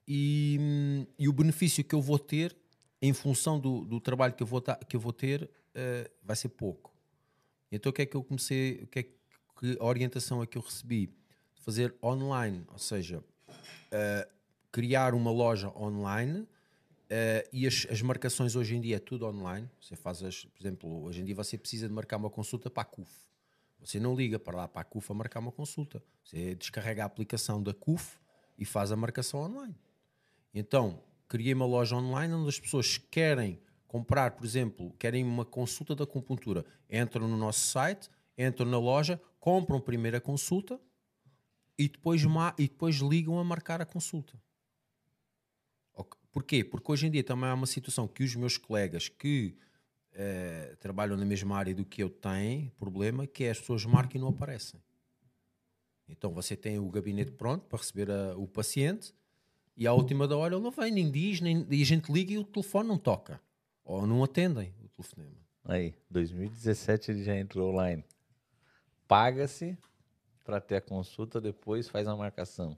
[0.08, 2.56] e, e, o benefício que eu vou ter
[3.02, 6.50] em função do, do trabalho que eu vou, que eu vou ter uh, vai ser
[6.50, 6.94] pouco.
[7.72, 10.58] Então o que é que eu comecei, o que é que a orientação é que
[10.58, 11.10] eu recebi?
[11.66, 14.32] fazer online, ou seja, uh,
[14.72, 16.48] criar uma loja online
[17.06, 19.70] uh, e as, as, marcações hoje em dia é tudo online.
[19.80, 22.82] Você faz, as, por exemplo, hoje em dia você precisa de marcar uma consulta para
[22.82, 23.12] a CUF.
[23.80, 26.04] Você não liga para lá para a CUF a marcar uma consulta.
[26.24, 28.18] Você descarrega a aplicação da CUF
[28.58, 29.76] e faz a marcação online.
[30.54, 35.96] Então, criei uma loja online onde as pessoas querem comprar, por exemplo, querem uma consulta
[35.96, 40.80] da acupuntura, entram no nosso site, entram na loja, compram primeiro a consulta
[41.78, 42.22] e depois,
[42.58, 44.34] e depois ligam a marcar a consulta.
[46.32, 46.64] Porquê?
[46.64, 49.56] Porque hoje em dia também há uma situação que os meus colegas que
[50.12, 54.18] uh, trabalham na mesma área do que eu têm problema, que é as pessoas marcam
[54.18, 54.82] e não aparecem.
[56.10, 59.14] Então você tem o gabinete pronto para receber a, o paciente
[59.78, 62.34] e à última da hora ele não vem, nem diz, nem, e a gente liga
[62.34, 63.42] e o telefone não toca.
[63.84, 65.38] Ou não atendem o telefonema.
[65.64, 68.04] Aí, 2017 ele já entrou online.
[69.08, 69.78] Paga-se
[70.44, 72.78] para ter a consulta, depois faz a marcação.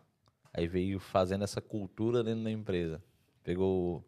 [0.58, 3.00] Aí veio fazendo essa cultura dentro da empresa.
[3.44, 4.04] Pegou.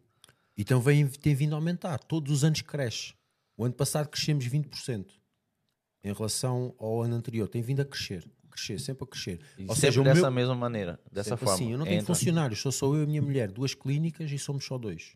[0.58, 1.98] Então vem, tem vindo a aumentar.
[2.00, 3.14] Todos os anos cresce.
[3.56, 5.06] O ano passado crescemos 20%
[6.02, 7.46] em relação ao ano anterior.
[7.48, 8.28] Tem vindo a crescer.
[8.50, 9.40] Crescer, sempre a crescer.
[9.56, 10.32] E Ou seja, dessa meu...
[10.32, 11.58] mesma maneira, dessa sempre forma.
[11.58, 12.12] Sim, eu não tenho Entra.
[12.12, 15.14] funcionários, sou só eu e a minha mulher, duas clínicas e somos só dois.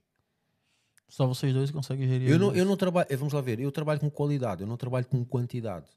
[1.08, 2.28] Só vocês dois conseguem gerir.
[2.28, 5.06] Eu não, eu não trabalho, vamos lá ver, eu trabalho com qualidade, eu não trabalho
[5.06, 5.90] com quantidade.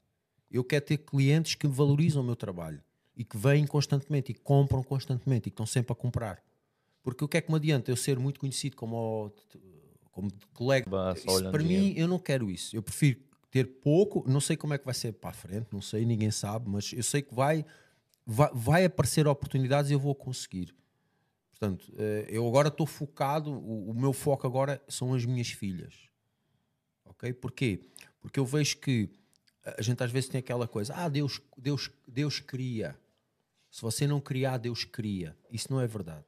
[0.50, 2.82] Eu quero ter clientes que valorizam o meu trabalho
[3.18, 6.42] e que vêm constantemente e compram constantemente e que estão sempre a comprar.
[7.04, 9.34] Porque o que é que me adianta eu ser muito conhecido como,
[10.12, 10.88] como colega?
[11.52, 12.76] para mim, eu não quero isso.
[12.76, 15.82] Eu prefiro ter pouco, não sei como é que vai ser para a frente, não
[15.82, 17.66] sei, ninguém sabe, mas eu sei que vai,
[18.26, 20.76] vai, vai aparecer oportunidades e eu vou conseguir.
[21.50, 25.96] Portanto, eh, eu agora estou focado, o, o, meu foco agora são as minhas filhas.
[27.04, 27.34] Ok?
[27.34, 27.82] Porquê?
[28.22, 29.10] Porque eu vejo que
[29.66, 32.96] a gente às vezes tem aquela coisa, ah, Deus, Deus, Deus cria.
[33.70, 35.38] Se você não criar, Deus cria.
[35.52, 36.26] Isso não é verdade.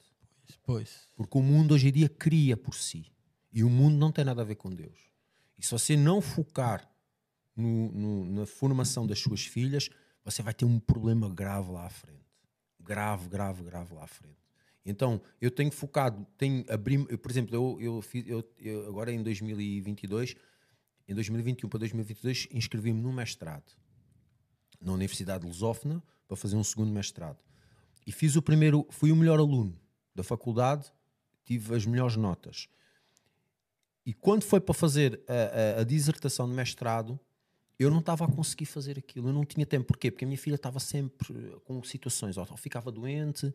[0.63, 1.09] Pois.
[1.15, 3.05] Porque o mundo hoje em dia cria por si.
[3.51, 4.99] E o mundo não tem nada a ver com Deus.
[5.57, 6.89] E se você não focar
[7.55, 9.89] no, no, na formação das suas filhas,
[10.23, 12.19] você vai ter um problema grave lá à frente.
[12.79, 14.37] Grave, grave, grave lá à frente.
[14.85, 19.21] Então, eu tenho focado, tenho abrir, por exemplo, eu, eu, fiz, eu, eu agora em
[19.21, 20.35] 2022
[21.09, 23.73] em 2021 para 2022, inscrevi-me no mestrado
[24.79, 27.37] na Universidade de Lusófona para fazer um segundo mestrado.
[28.05, 29.77] E fiz o primeiro, fui o melhor aluno
[30.15, 30.91] da faculdade,
[31.45, 32.67] tive as melhores notas.
[34.05, 37.19] E quando foi para fazer a, a, a dissertação de mestrado,
[37.77, 39.87] eu não estava a conseguir fazer aquilo, eu não tinha tempo.
[39.87, 40.11] Porquê?
[40.11, 43.53] Porque a minha filha estava sempre com situações, ou ficava doente,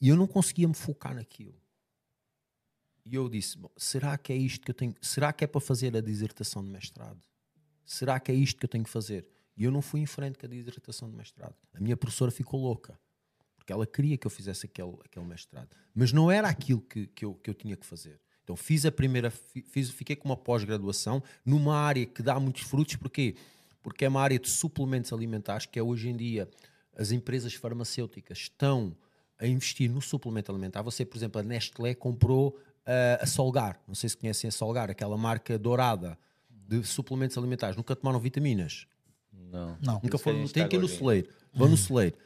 [0.00, 1.54] e eu não conseguia me focar naquilo.
[3.04, 4.94] E eu disse: será que é isto que eu tenho?
[5.00, 7.20] Será que é para fazer a dissertação de mestrado?
[7.84, 9.26] Será que é isto que eu tenho que fazer?
[9.60, 11.54] E eu não fui em frente com a dissertação de mestrado.
[11.74, 12.98] A minha professora ficou louca,
[13.58, 15.68] porque ela queria que eu fizesse aquele, aquele mestrado.
[15.94, 18.18] Mas não era aquilo que, que, eu, que eu tinha que fazer.
[18.42, 22.96] Então fiz a primeira, fiz, fiquei com uma pós-graduação numa área que dá muitos frutos,
[22.96, 23.36] porquê?
[23.82, 26.48] Porque é uma área de suplementos alimentares que é hoje em dia
[26.96, 28.96] as empresas farmacêuticas estão
[29.38, 30.80] a investir no suplemento alimentar.
[30.80, 32.56] Você, por exemplo, a Nestlé comprou
[32.86, 37.76] uh, a Solgar, não sei se conhecem a Solgar, aquela marca dourada de suplementos alimentares.
[37.76, 38.86] Nunca tomaram vitaminas?
[39.50, 39.76] Não.
[39.80, 40.00] Não.
[40.02, 40.46] Nunca foram.
[40.48, 41.28] Tem que ir no celeiro.
[41.52, 42.16] Vão no celeiro.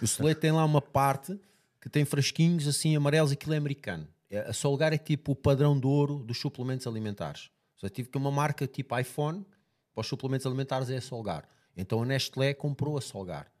[0.00, 1.38] O celeiro tem lá uma parte
[1.80, 4.08] que tem frasquinhos assim amarelos, aquilo é americano.
[4.30, 7.50] É, a Solgar é tipo o padrão de ouro dos suplementos alimentares.
[7.76, 9.44] Só tive que uma marca tipo iPhone
[9.94, 11.48] para os suplementos alimentares é a Solgar.
[11.76, 13.52] Então a Nestlé comprou a Solgar.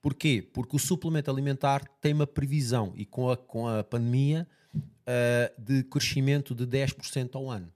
[0.00, 0.46] Porquê?
[0.52, 5.82] Porque o suplemento alimentar tem uma previsão e com a, com a pandemia uh, de
[5.84, 7.72] crescimento de 10% ao ano.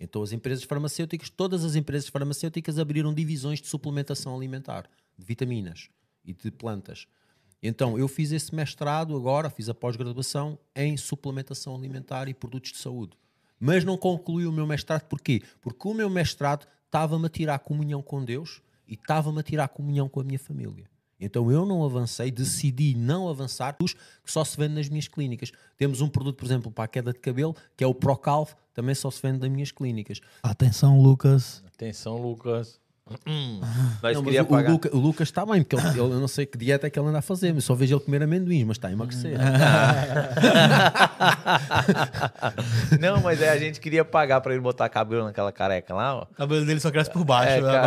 [0.00, 5.90] Então as empresas farmacêuticas, todas as empresas farmacêuticas abriram divisões de suplementação alimentar, de vitaminas
[6.24, 7.06] e de plantas.
[7.62, 12.78] Então eu fiz esse mestrado agora, fiz a pós-graduação em suplementação alimentar e produtos de
[12.78, 13.12] saúde.
[13.58, 15.42] Mas não concluí o meu mestrado, porquê?
[15.60, 20.08] Porque o meu mestrado estava-me a tirar comunhão com Deus e estava-me a tirar comunhão
[20.08, 20.88] com a minha família.
[21.20, 25.52] Então eu não avancei, decidi não avançar os que só se vende nas minhas clínicas.
[25.76, 28.94] Temos um produto, por exemplo, para a queda de cabelo, que é o Procalv, também
[28.94, 30.20] só se vende nas minhas clínicas.
[30.42, 31.62] Atenção, Lucas.
[31.66, 32.80] Atenção, Lucas.
[33.26, 33.60] Hum,
[34.02, 34.68] nós não, queria o, pagar.
[34.68, 36.90] O, Luca, o, Lucas está bem, porque ele, ele, eu não sei que dieta é
[36.90, 39.36] que ele anda a fazer, mas só vejo ele comer amendoins, mas está a emagrecer.
[43.00, 46.16] não, mas é, a gente queria pagar para ele botar cabelo naquela careca lá.
[46.16, 46.22] Ó.
[46.22, 47.54] O cabelo dele só cresce por baixo.
[47.54, 47.82] É, né?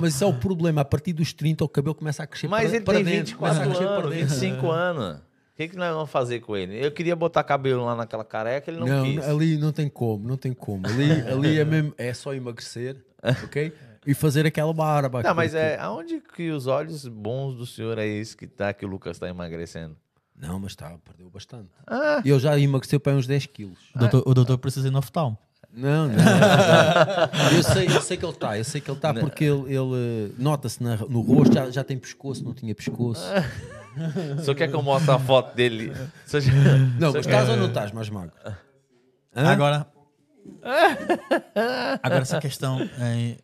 [0.00, 0.82] mas isso é o problema.
[0.82, 3.38] A partir dos 30 o cabelo começa a crescer Mas para, ele para tem dentro,
[3.38, 5.16] 24 anos, 25 anos.
[5.16, 6.82] O que, que nós vamos fazer com ele?
[6.82, 9.22] Eu queria botar cabelo lá naquela careca, ele não, não quis.
[9.22, 10.86] Ali não tem como, não tem como.
[10.86, 12.96] Ali, ali é, mesmo, é só emagrecer,
[13.44, 13.72] ok?
[14.06, 15.22] E fazer aquela barba.
[15.22, 18.84] Não, mas é aonde que os olhos bons do senhor é esse que tá que
[18.84, 19.96] o Lucas está emagrecendo?
[20.36, 21.70] Não, mas tá, perdeu bastante.
[21.86, 22.20] Ah.
[22.24, 23.78] E eu já emagreceu para uns 10 quilos.
[23.94, 25.38] O doutor, o doutor precisa ir no oftalmo.
[25.72, 26.14] Não, não.
[27.56, 30.34] eu, sei, eu sei que ele está, eu sei que ele está porque ele, ele
[30.36, 33.24] nota-se no rosto, já, já tem pescoço, não tinha pescoço.
[34.44, 35.94] Só quer que eu mostre a foto dele?
[36.26, 36.40] Já...
[36.98, 38.34] Não, mas estás ou não estás mais magro?
[38.44, 38.56] Hã?
[39.34, 39.86] Agora.
[42.02, 43.38] Agora, essa questão é,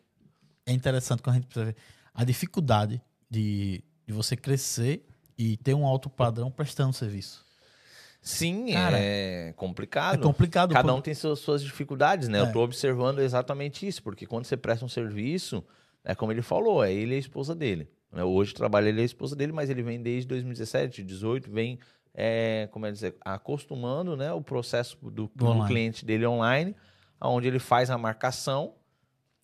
[0.69, 1.75] é interessante quando a gente precisa ver
[2.13, 5.05] a dificuldade de, de você crescer
[5.37, 7.45] e ter um alto padrão prestando serviço.
[8.21, 10.15] Sim, Cara, é complicado.
[10.15, 10.73] É complicado.
[10.73, 12.39] Cada um tem suas, suas dificuldades, né?
[12.39, 12.41] É.
[12.41, 15.63] Eu estou observando exatamente isso, porque quando você presta um serviço,
[16.03, 17.89] é como ele falou, é ele e a esposa dele.
[18.11, 18.23] Né?
[18.23, 21.79] Hoje trabalha ele e a esposa dele, mas ele vem desde 2017, 2018, vem,
[22.13, 26.75] é, como é dizer, acostumando né, o processo do, do cliente dele online,
[27.21, 28.73] onde ele faz a marcação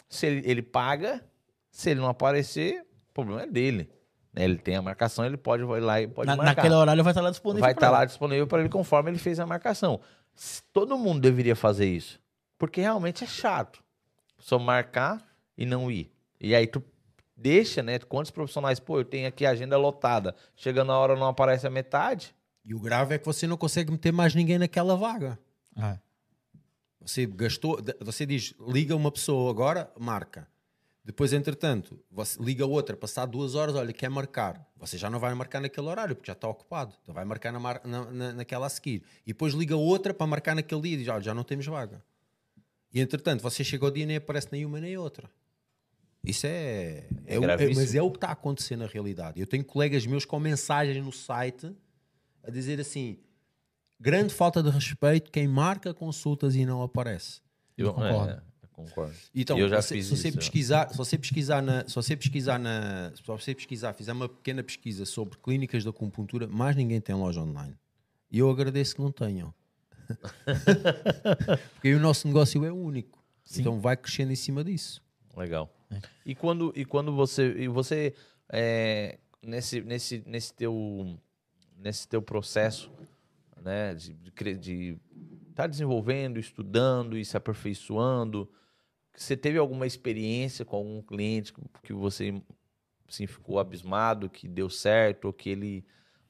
[0.09, 1.23] se ele, ele paga,
[1.69, 3.89] se ele não aparecer, o problema é dele.
[4.33, 4.43] Né?
[4.43, 6.55] Ele tem a marcação, ele pode ir lá e pode Na, marcar.
[6.55, 7.61] Naquele horário vai estar lá disponível.
[7.61, 9.99] Vai estar lá disponível para ele conforme ele fez a marcação.
[10.73, 12.19] Todo mundo deveria fazer isso.
[12.57, 13.83] Porque realmente é chato.
[14.37, 15.25] Só marcar
[15.57, 16.11] e não ir.
[16.39, 16.83] E aí tu
[17.35, 17.99] deixa, né?
[17.99, 20.35] Quantos profissionais, pô, eu tenho aqui a agenda lotada.
[20.55, 22.35] Chegando a hora não aparece a metade.
[22.63, 25.39] E o grave é que você não consegue meter mais ninguém naquela vaga.
[25.77, 25.97] É.
[27.05, 30.47] Você gastou, você diz, liga uma pessoa agora, marca.
[31.03, 34.67] Depois, entretanto, você liga outra, passar duas horas, olha, quer marcar.
[34.75, 36.95] Você já não vai marcar naquele horário, porque já está ocupado.
[37.03, 39.03] Então vai marcar na, na, na, naquela a seguir.
[39.23, 42.03] E depois liga outra para marcar naquele dia e diz, olha, já não temos vaga.
[42.91, 45.29] E entretanto, você chega ao dia e nem aparece nenhuma nem outra.
[46.23, 47.05] Isso é.
[47.27, 49.39] é, é, é mas é o que está a acontecer na realidade.
[49.39, 51.71] Eu tenho colegas meus com mensagens no site
[52.43, 53.19] a dizer assim:
[53.99, 57.41] grande falta de respeito quem marca consultas e não aparece.
[57.77, 58.31] Eu, eu concordo.
[58.31, 58.41] É,
[58.71, 59.13] concordo.
[59.33, 60.37] Então, eu já se, fiz se você isso.
[60.37, 64.63] pesquisar, se você pesquisar na, se você pesquisar na, se você pesquisar, fizer uma pequena
[64.63, 67.77] pesquisa sobre clínicas de acupuntura, mais ninguém tem loja online.
[68.31, 69.53] E eu agradeço que não tenham.
[71.73, 73.23] Porque o nosso negócio é único.
[73.43, 73.61] Sim.
[73.61, 75.01] Então vai crescendo em cima disso.
[75.35, 75.73] Legal.
[75.91, 75.99] É.
[76.25, 78.13] E quando e quando você e você
[78.51, 81.17] é, nesse nesse nesse teu
[81.77, 82.89] nesse teu processo
[83.66, 83.93] né?
[83.95, 84.99] De estar de, de
[85.55, 88.49] tá desenvolvendo, estudando e se aperfeiçoando.
[89.16, 91.53] você teve alguma experiência com algum cliente
[91.84, 92.41] que você
[93.09, 95.86] assim, ficou abismado, que deu certo, ou que ele.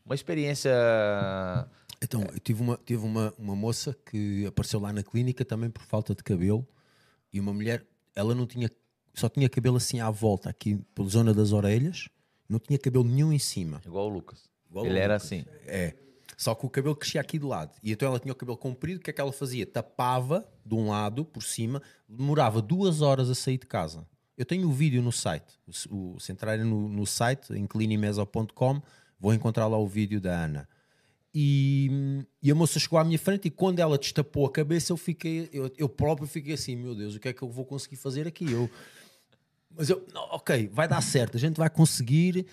[0.06, 0.72] Uma experiência.
[2.02, 5.84] Então, eu tive, uma, tive uma, uma moça que apareceu lá na clínica também por
[5.84, 6.68] falta de cabelo
[7.36, 8.70] e uma mulher, ela não tinha,
[9.14, 12.08] só tinha cabelo assim à volta, aqui pela zona das orelhas,
[12.48, 13.82] não tinha cabelo nenhum em cima.
[13.86, 14.50] Igual o Lucas.
[14.70, 15.26] Igual Ele o era Lucas.
[15.26, 15.46] assim.
[15.66, 15.94] É.
[16.38, 17.76] Só que o cabelo crescia aqui do lado.
[17.82, 19.66] E então ela tinha o cabelo comprido, o que é que ela fazia?
[19.66, 24.06] Tapava de um lado, por cima, demorava duas horas a sair de casa.
[24.38, 25.58] Eu tenho o vídeo no site.
[25.90, 28.82] O, se entrarem no, no site, em clinimeso.com,
[29.20, 30.68] vou encontrar lá o vídeo da Ana.
[31.38, 34.98] E, e, a moça chegou à minha frente e quando ela destapou a cabeça, eu
[34.98, 37.98] fiquei, eu, eu próprio fiquei assim, meu Deus, o que é que eu vou conseguir
[37.98, 38.50] fazer aqui?
[38.50, 38.70] Eu,
[39.70, 42.46] mas eu, ok, vai dar certo, a gente vai conseguir,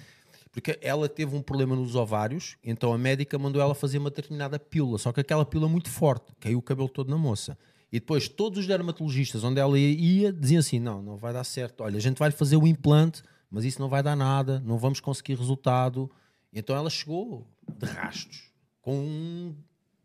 [0.52, 4.58] porque ela teve um problema nos ovários, então a médica mandou ela fazer uma determinada
[4.58, 7.56] pílula, só que aquela pílula muito forte, caiu o cabelo todo na moça.
[7.90, 11.82] E depois todos os dermatologistas onde ela ia diziam assim: não, não vai dar certo.
[11.82, 15.00] Olha, a gente vai fazer o implante, mas isso não vai dar nada, não vamos
[15.00, 16.10] conseguir resultado.
[16.52, 18.50] Então ela chegou de rastos,
[18.80, 19.54] com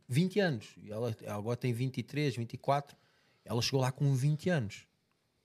[0.07, 0.75] 20 anos.
[0.89, 2.95] Ela agora tem 23, 24.
[3.45, 4.86] Ela chegou lá com 20 anos.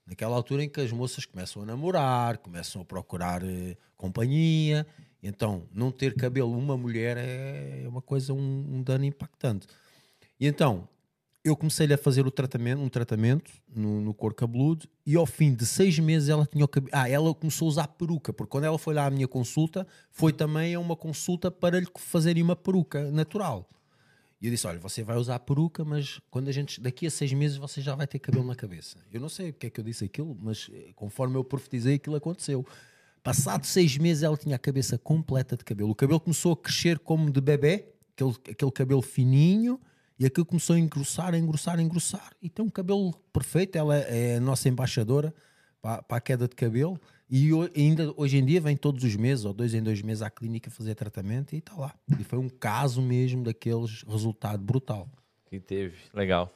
[0.06, 4.86] Naquela altura em que as moças começam a namorar, começam a procurar eh, companhia.
[5.22, 9.66] Então, não ter cabelo uma mulher é uma coisa, um, um dano impactante.
[10.40, 10.88] E então,
[11.44, 15.52] eu comecei-lhe a fazer o tratamento, um tratamento no, no couro cabeludo e ao fim
[15.52, 16.92] de seis meses ela tinha o cabelo.
[16.94, 20.32] Ah, ela começou a usar peruca, porque quando ela foi lá à minha consulta, foi
[20.32, 23.68] também a uma consulta para lhe fazerem uma peruca natural.
[24.42, 27.32] E eu disse: Olha, você vai usar peruca, mas quando a gente, daqui a seis
[27.32, 28.98] meses você já vai ter cabelo na cabeça.
[29.12, 32.16] Eu não sei porque é que eu disse aquilo, mas eh, conforme eu profetizei, aquilo
[32.16, 32.66] aconteceu.
[33.22, 35.90] Passado seis meses ela tinha a cabeça completa de cabelo.
[35.90, 37.86] O cabelo começou a crescer como de bebê,
[38.16, 39.80] aquele, aquele cabelo fininho
[40.18, 42.32] e aquilo começou a engrossar, a engrossar, a engrossar.
[42.42, 43.78] E tem um cabelo perfeito.
[43.78, 45.32] Ela é a nossa embaixadora
[45.80, 47.00] para, para a queda de cabelo.
[47.34, 50.28] E ainda hoje em dia vem todos os meses, ou dois em dois meses, à
[50.28, 51.94] clínica fazer tratamento e está lá.
[52.20, 55.08] E foi um caso mesmo daqueles resultado brutal.
[55.46, 55.96] Que teve.
[56.12, 56.52] Legal.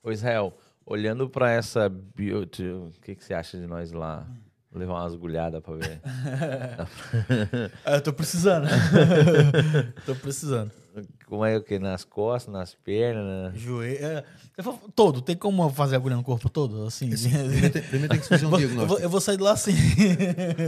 [0.00, 0.56] Ô Israel,
[0.86, 4.24] olhando para essa o que, que você acha de nós lá?
[4.70, 6.00] Vou levar umas agulhadas para ver.
[7.86, 8.68] eu tô precisando.
[10.06, 10.70] tô precisando.
[11.26, 11.78] Como é o que?
[11.78, 13.52] Nas costas, nas pernas?
[13.52, 13.58] Né?
[13.58, 14.04] Joelho.
[14.04, 14.24] É,
[14.94, 15.22] todo.
[15.22, 16.84] Tem como fazer agulha no corpo todo?
[16.84, 17.10] Assim?
[17.10, 18.82] Primeiro, tem, primeiro tem que se fazer um diagnóstico.
[18.82, 19.74] Eu vou, eu vou, sair de lá assim.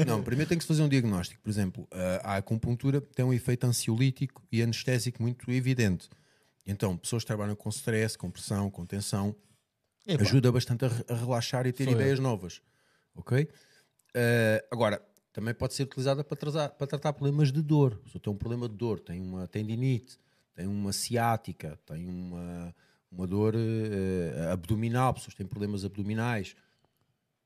[0.06, 1.40] Não, primeiro tem que se fazer um diagnóstico.
[1.40, 1.86] Por exemplo,
[2.24, 6.08] a acupuntura tem um efeito ansiolítico e anestésico muito evidente.
[6.66, 9.34] Então, pessoas que trabalham com stress, com pressão, com tensão,
[10.06, 10.22] Epa.
[10.22, 12.22] ajuda bastante a, a, relaxar e ter Sou ideias eu.
[12.22, 12.60] novas.
[13.14, 13.48] Ok?
[14.16, 15.02] Uh, agora,
[15.32, 18.00] também pode ser utilizada para, tratar, para tratar problemas de dor.
[18.10, 20.18] Se tem um problema de dor, tem uma tendinite,
[20.54, 22.74] tem uma ciática, tem uma,
[23.10, 26.54] uma dor uh, abdominal, pessoas têm problemas abdominais,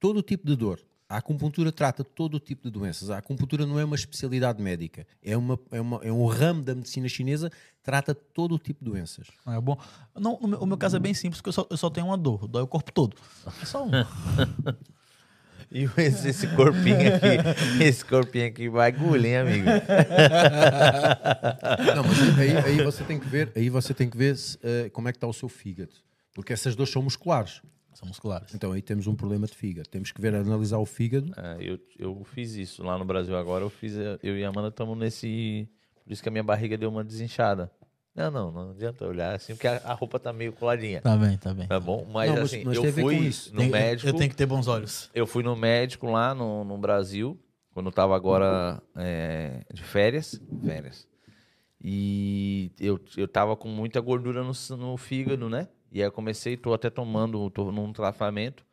[0.00, 0.80] todo o tipo de dor.
[1.08, 3.10] A acupuntura trata todo o tipo de doenças.
[3.10, 6.74] A acupuntura não é uma especialidade médica, é, uma, é, uma, é um ramo da
[6.74, 9.28] medicina chinesa trata todo o tipo de doenças.
[9.46, 9.78] É bom.
[10.16, 12.06] Não, o, meu, o meu caso é bem simples, porque eu só, eu só tenho
[12.08, 13.16] uma dor, dói o corpo todo.
[13.62, 14.04] É só uma.
[15.70, 17.38] E esse, esse corpinho aqui,
[17.82, 19.66] esse corpinho aqui vai agulha, hein, amigo?
[21.94, 25.08] Não, mas aí, aí, você tem que ver, aí você tem que ver uh, como
[25.08, 25.92] é que está o seu fígado.
[26.34, 27.62] Porque essas dores são musculares.
[27.94, 28.54] São musculares.
[28.54, 29.88] Então aí temos um problema de fígado.
[29.88, 31.32] Temos que ver, analisar o fígado.
[31.34, 33.64] É, eu, eu fiz isso lá no Brasil agora.
[33.64, 35.66] Eu fiz, eu e a Amanda estamos nesse.
[36.04, 37.72] Por isso que a minha barriga deu uma desinchada.
[38.16, 41.02] Não, não, não adianta olhar assim, porque a, a, roupa tá meio coladinha.
[41.02, 41.68] Tá bem, tá bem.
[41.68, 42.06] Tá bom?
[42.10, 44.08] Mas, não, assim, mas eu fui no tem, médico.
[44.08, 45.10] Eu tenho que ter bons olhos.
[45.14, 47.38] Eu fui no médico lá no, no Brasil,
[47.74, 50.40] quando eu tava agora é, de férias.
[50.64, 51.06] Férias.
[51.78, 55.68] E eu, eu tava com muita gordura no, no fígado, né?
[55.92, 58.64] E aí eu comecei, tô até tomando, tô num tratamento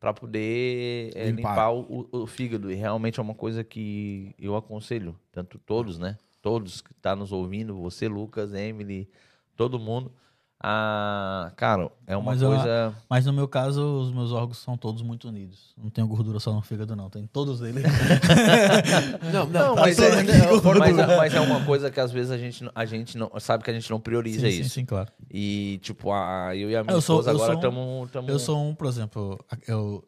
[0.00, 2.70] para poder é, limpar, limpar o, o, o fígado.
[2.70, 6.18] E realmente é uma coisa que eu aconselho, tanto todos, né?
[6.42, 9.08] Todos que estão tá nos ouvindo, você, Lucas, Emily,
[9.56, 10.12] todo mundo.
[10.60, 12.68] Ah, cara, é uma mas coisa.
[12.68, 15.72] Eu, mas no meu caso, os meus órgãos são todos muito unidos.
[15.76, 17.08] Não tenho gordura só no fígado, não.
[17.08, 17.84] Tem todos eles.
[19.32, 22.38] não, não, não tá mas, é, mas, mas, é, uma coisa que às vezes a
[22.38, 24.64] gente, a gente não sabe que a gente não prioriza sim, isso.
[24.64, 25.12] Sim, sim, claro.
[25.30, 27.80] E, tipo, a, eu e a minha eu esposa sou, agora estamos.
[27.80, 30.04] Um, eu sou um, por exemplo, eu,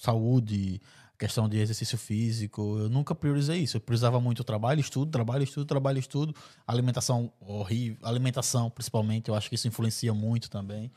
[0.00, 0.80] saúde,
[1.18, 3.76] questão de exercício físico, eu nunca priorizei isso.
[3.76, 6.34] Eu priorizava muito trabalho, estudo, trabalho, estudo, trabalho, estudo.
[6.66, 10.90] Alimentação horrível, alimentação principalmente, eu acho que isso influencia muito também.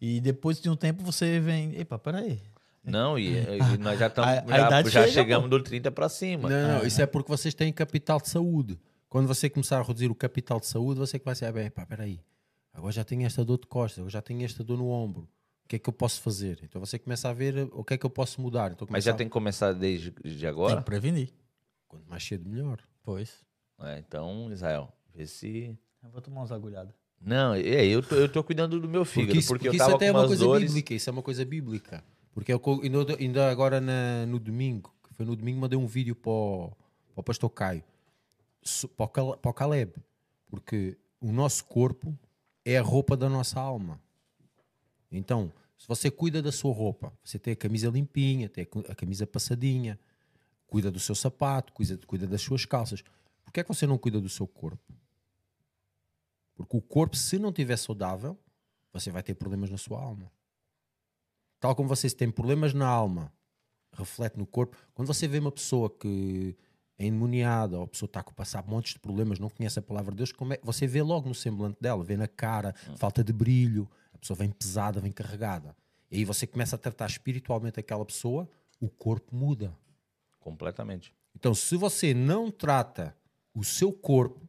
[0.00, 2.40] E depois de um tempo você vem, epa, peraí.
[2.82, 5.58] Não, e, e nós já, tamo, já, já chega, chegamos pô.
[5.58, 6.48] do 30 para cima.
[6.48, 8.78] Não, não, isso é porque vocês têm capital de saúde.
[9.08, 12.20] Quando você começar a reduzir o capital de saúde, você que vai ser, epa, peraí,
[12.72, 15.28] agora já tenho esta dor de costas, agora já tenho esta dor no ombro
[15.70, 16.58] que é que eu posso fazer?
[16.64, 18.72] Então você começa a ver o que é que eu posso mudar.
[18.72, 19.14] Então, Mas já a...
[19.14, 20.74] tem que começar desde de agora?
[20.74, 21.32] Tem que prevenir.
[21.86, 22.80] Quanto mais cedo, melhor.
[23.04, 23.44] Pois.
[23.80, 25.78] É, então, Israel, vê se.
[26.02, 26.92] Eu vou tomar umas agulhadas.
[27.20, 29.78] Não, é, eu tô, eu tô cuidando do meu fígado, porque, isso, porque, porque eu
[29.78, 30.70] tava isso até é uma coisa dores...
[30.70, 32.04] bíblica, isso é uma coisa bíblica.
[32.32, 36.16] Porque eu, ainda, ainda agora na, no domingo, que foi no domingo, mandei um vídeo
[36.16, 36.72] para o,
[37.14, 37.84] para o pastor Caio,
[38.96, 39.92] para o, para o Caleb,
[40.48, 42.18] porque o nosso corpo
[42.64, 44.00] é a roupa da nossa alma.
[45.12, 49.26] Então, se você cuida da sua roupa, você tem a camisa limpinha, tem a camisa
[49.26, 49.98] passadinha,
[50.66, 53.02] cuida do seu sapato, cuida, cuida das suas calças.
[53.42, 54.92] Por que é que você não cuida do seu corpo?
[56.54, 58.38] Porque o corpo, se não estiver saudável,
[58.92, 60.30] você vai ter problemas na sua alma.
[61.58, 63.32] Tal como você tem problemas na alma,
[63.94, 64.76] reflete no corpo.
[64.92, 66.58] Quando você vê uma pessoa que
[66.98, 70.10] é endemoniada ou a pessoa está a passar montes de problemas, não conhece a palavra
[70.10, 72.98] de Deus, como é, você vê logo no semblante dela, vê na cara, hum.
[72.98, 75.76] falta de brilho, pessoa vem pesada, vem carregada.
[76.10, 78.48] E aí você começa a tratar espiritualmente aquela pessoa,
[78.80, 79.76] o corpo muda.
[80.38, 81.14] Completamente.
[81.34, 83.16] Então, se você não trata
[83.54, 84.48] o seu corpo,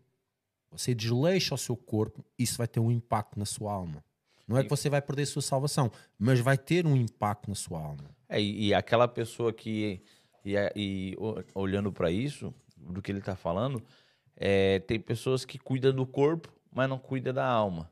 [0.72, 4.03] você desleixa o seu corpo, isso vai ter um impacto na sua alma.
[4.47, 7.55] Não é que você vai perder a sua salvação, mas vai ter um impacto na
[7.55, 8.09] sua alma.
[8.28, 10.01] É, e, aquela pessoa que
[10.43, 11.17] e, e
[11.53, 13.84] olhando para isso, do que ele está falando,
[14.36, 17.89] é, tem pessoas que cuidam do corpo, mas não cuidam da alma.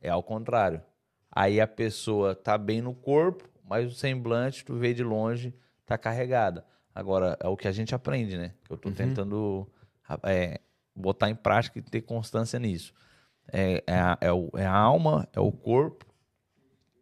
[0.00, 0.82] É ao contrário.
[1.30, 5.54] Aí a pessoa tá bem no corpo, mas o semblante, tu vê de longe,
[5.86, 6.64] tá carregada.
[6.94, 8.52] Agora, é o que a gente aprende, né?
[8.64, 8.94] Que eu tô uhum.
[8.94, 9.68] tentando
[10.24, 10.60] é,
[10.94, 12.92] botar em prática e ter constância nisso.
[13.52, 16.04] É, é, a, é, o, é a alma, é o corpo,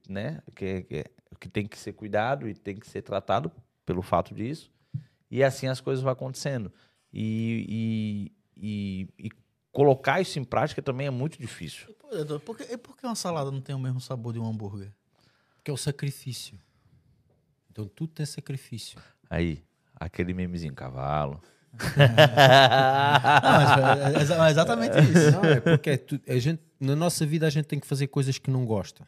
[0.09, 0.43] né?
[0.55, 1.05] Que, que,
[1.41, 3.51] que tem que ser cuidado e tem que ser tratado
[3.85, 4.71] pelo fato disso.
[5.31, 6.73] E assim as coisas vão acontecendo.
[7.13, 9.31] E, e, e, e
[9.79, 11.95] colocar isso em prática também é muito difícil.
[12.11, 14.91] E por, que, por que uma salada não tem o mesmo sabor de um hambúrguer?
[15.55, 16.59] Porque é o sacrifício.
[17.71, 19.01] Então tudo tem sacrifício.
[19.31, 19.63] Aí,
[19.95, 21.41] aquele memezinho, cavalo.
[21.79, 21.79] não,
[24.19, 25.31] mas é, é exatamente isso.
[25.39, 28.09] Não, é porque é tu, a gente, na nossa vida a gente tem que fazer
[28.09, 29.07] coisas que não gosta.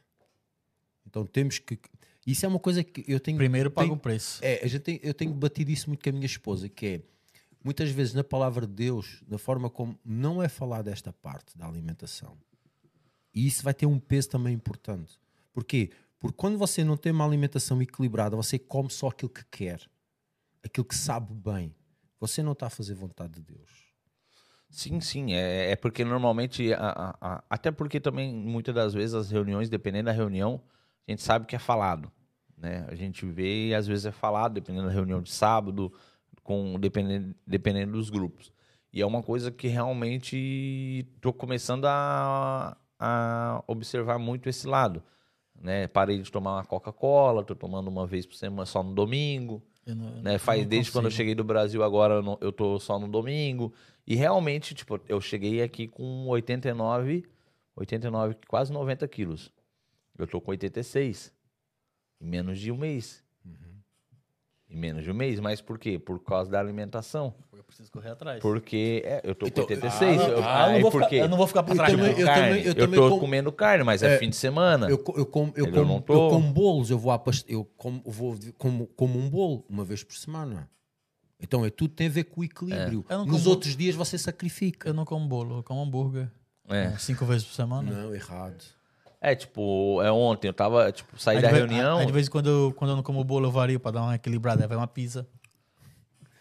[1.04, 1.80] Então temos que
[2.24, 3.38] isso é uma coisa que eu tenho.
[3.38, 4.38] Primeiro paga o preço.
[4.40, 7.00] É, a gente tem, eu tenho batido isso muito com a minha esposa, que é
[7.62, 11.66] muitas vezes na palavra de Deus, na forma como não é falar desta parte da
[11.66, 12.36] alimentação.
[13.34, 15.18] E isso vai ter um peso também importante.
[15.52, 15.90] Porquê?
[16.18, 19.80] Porque quando você não tem uma alimentação equilibrada, você come só aquilo que quer,
[20.64, 21.74] aquilo que sabe bem.
[22.18, 23.90] Você não está a fazer vontade de Deus.
[24.68, 25.32] Sim, sim.
[25.32, 29.68] É, é porque normalmente, a, a, a, até porque também muitas das vezes as reuniões,
[29.68, 30.62] dependendo da reunião,
[31.08, 32.12] a gente sabe que é falado.
[32.56, 32.86] Né?
[32.88, 35.92] A gente vê e às vezes é falado, dependendo da reunião de sábado,
[36.43, 38.53] com dependendo, dependendo dos grupos.
[38.93, 45.03] E é uma coisa que realmente estou começando a, a observar muito esse lado.
[45.55, 45.86] Né?
[45.86, 49.62] Parei de tomar uma Coca-Cola, estou tomando uma vez por semana só no domingo.
[49.86, 50.38] Não, né?
[50.38, 50.93] Faz desde consigo.
[50.93, 53.72] quando eu cheguei do Brasil, agora eu, tô só no domingo.
[54.07, 57.24] E realmente, tipo, eu cheguei aqui com 89,
[57.76, 59.53] 89, quase 90 quilos.
[60.18, 61.32] Eu tô com 86.
[62.20, 63.24] Em menos de um mês.
[64.70, 65.40] Em menos de um mês.
[65.40, 65.98] Mas por quê?
[65.98, 67.34] Por causa da alimentação.
[67.52, 68.40] Eu preciso correr atrás.
[68.40, 70.20] Porque é, eu tô então, com 86.
[70.20, 71.92] Ah, eu, ah, eu, não porque, ficar, eu não vou ficar pra trás.
[71.92, 72.26] Eu, também, eu.
[72.26, 74.88] Também, eu, eu tô com, comendo carne, mas é, é, fim de semana.
[74.88, 76.12] Eu, eu, com, eu, com, eu, tô...
[76.12, 76.90] eu como bolos.
[76.90, 80.70] Eu vou, a eu como, vou como, como um bolo uma vez por semana.
[81.42, 83.04] Então é tudo tem a ver com o equilíbrio.
[83.08, 83.16] É.
[83.16, 84.88] Nos outros dias você sacrifica.
[84.88, 86.30] Eu não como bolo, eu como hambúrguer.
[86.68, 86.90] É.
[86.98, 87.90] Cinco vezes por semana.
[87.90, 88.62] Não, errado.
[89.20, 91.98] É, tipo, é ontem, eu tava, tipo, saí aí da reunião.
[91.98, 94.14] Aí de vez em quando, quando eu não como bolo, eu vario pra dar uma
[94.14, 95.28] equilibrada, vai uma pizza.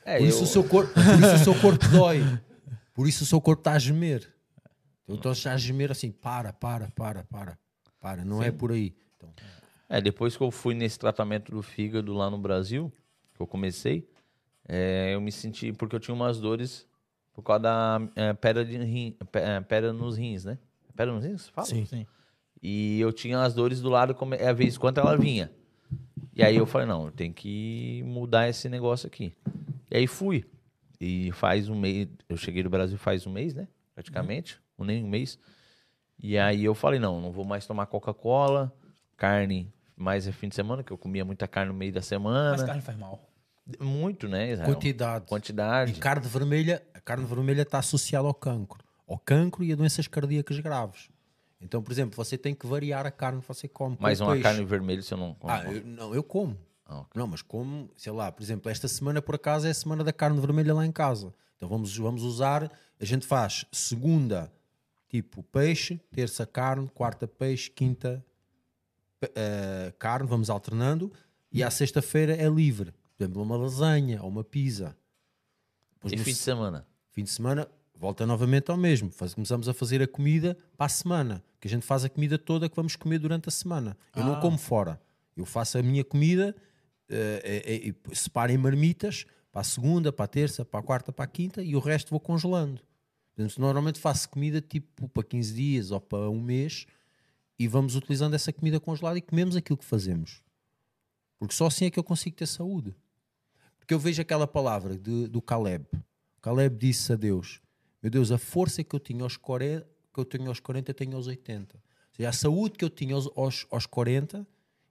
[0.05, 0.29] É, por, eu...
[0.29, 2.39] isso o seu corpo, por isso o seu corpo dói.
[2.93, 4.33] Por isso o seu corpo está a gemer.
[5.07, 7.57] Então está a gemer assim, para, para, para, para.
[7.99, 8.49] Para, não é Sim.
[8.49, 8.95] é por aí.
[9.17, 9.29] Então...
[9.89, 12.91] É, depois que eu fui nesse tratamento do fígado lá no Brasil,
[13.33, 14.09] que eu comecei,
[14.67, 16.87] é, eu me senti, porque eu tinha umas dores
[17.33, 20.57] por causa da é, pedra, de rim, é, pedra nos rins, né?
[20.95, 21.49] Pedra nos rins?
[21.49, 21.67] Fala?
[21.67, 22.05] Sim, sim.
[22.61, 25.51] E eu tinha as dores do lado, a vez quanto ela vinha.
[26.35, 29.33] E aí eu falei, não, tem que mudar esse negócio aqui.
[29.91, 30.45] E aí fui.
[30.99, 33.67] E faz um mês, eu cheguei do Brasil faz um mês, né?
[33.95, 34.85] Praticamente, uhum.
[34.85, 35.39] nem um mês.
[36.21, 38.73] E aí eu falei, não, não vou mais tomar Coca-Cola,
[39.15, 42.51] carne mais é fim de semana, que eu comia muita carne no meio da semana.
[42.51, 43.29] Mas carne faz mal.
[43.79, 44.73] Muito, né, Israel?
[44.73, 45.25] Quantidade.
[45.25, 45.91] Quantidade.
[45.91, 48.83] E carne vermelha, a carne vermelha está associada ao cancro.
[49.07, 51.09] Ao cancro e a doenças cardíacas graves.
[51.61, 53.97] Então, por exemplo, você tem que variar a carne que você come.
[53.99, 54.43] Mas uma peixe.
[54.43, 55.53] carne vermelha você não come?
[55.53, 56.57] Ah, eu, não, eu como.
[56.85, 57.19] Ah, okay.
[57.19, 60.13] Não, mas como, sei lá, por exemplo, esta semana por acaso é a semana da
[60.13, 61.33] carne vermelha lá em casa.
[61.55, 64.51] Então vamos, vamos usar, a gente faz segunda
[65.09, 68.23] tipo peixe, terça carne, quarta peixe, quinta
[69.23, 71.11] uh, carne, vamos alternando,
[71.51, 72.91] e à sexta-feira é livre.
[73.17, 74.95] Por exemplo, uma lasanha ou uma pizza.
[75.95, 76.87] Depois e fim de semana?
[77.11, 77.67] Fim de semana,
[77.99, 79.11] volta novamente ao mesmo.
[79.11, 81.43] Faz, começamos a fazer a comida para a semana.
[81.59, 83.97] Que a gente faz a comida toda que vamos comer durante a semana.
[84.15, 84.25] Eu ah.
[84.25, 84.99] não como fora.
[85.35, 86.55] Eu faço a minha comida,
[87.09, 91.11] uh, é, é, separo em marmitas para a segunda, para a terça, para a quarta,
[91.11, 92.81] para a quinta e o resto vou congelando.
[93.35, 96.85] Portanto, normalmente faço comida tipo para 15 dias ou para um mês
[97.57, 100.41] e vamos utilizando essa comida congelada e comemos aquilo que fazemos.
[101.37, 102.95] Porque só assim é que eu consigo ter saúde.
[103.77, 105.85] Porque eu vejo aquela palavra de, do Caleb.
[106.41, 107.61] Caleb disse a Deus:
[108.01, 110.95] Meu Deus, a força que eu tinha aos 40, que eu tenho aos 40, eu
[110.95, 111.75] tenho aos 80.
[111.75, 111.81] Ou
[112.15, 114.47] seja, a saúde que eu tinha aos, aos, aos 40,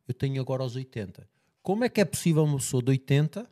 [0.07, 1.29] eu tenho agora aos 80.
[1.63, 3.51] Como é que é possível uma pessoa de 80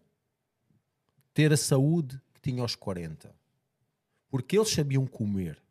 [1.34, 3.34] ter a saúde que tinha aos 40?
[4.28, 5.62] Porque eles sabiam comer.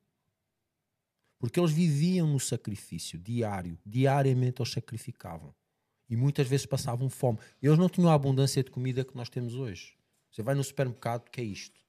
[1.40, 3.78] Porque eles viviam no sacrifício diário.
[3.86, 5.54] Diariamente eles sacrificavam.
[6.10, 7.40] E muitas vezes passavam fome.
[7.62, 9.96] Eles não tinham a abundância de comida que nós temos hoje.
[10.32, 11.85] Você vai no supermercado, que é isto?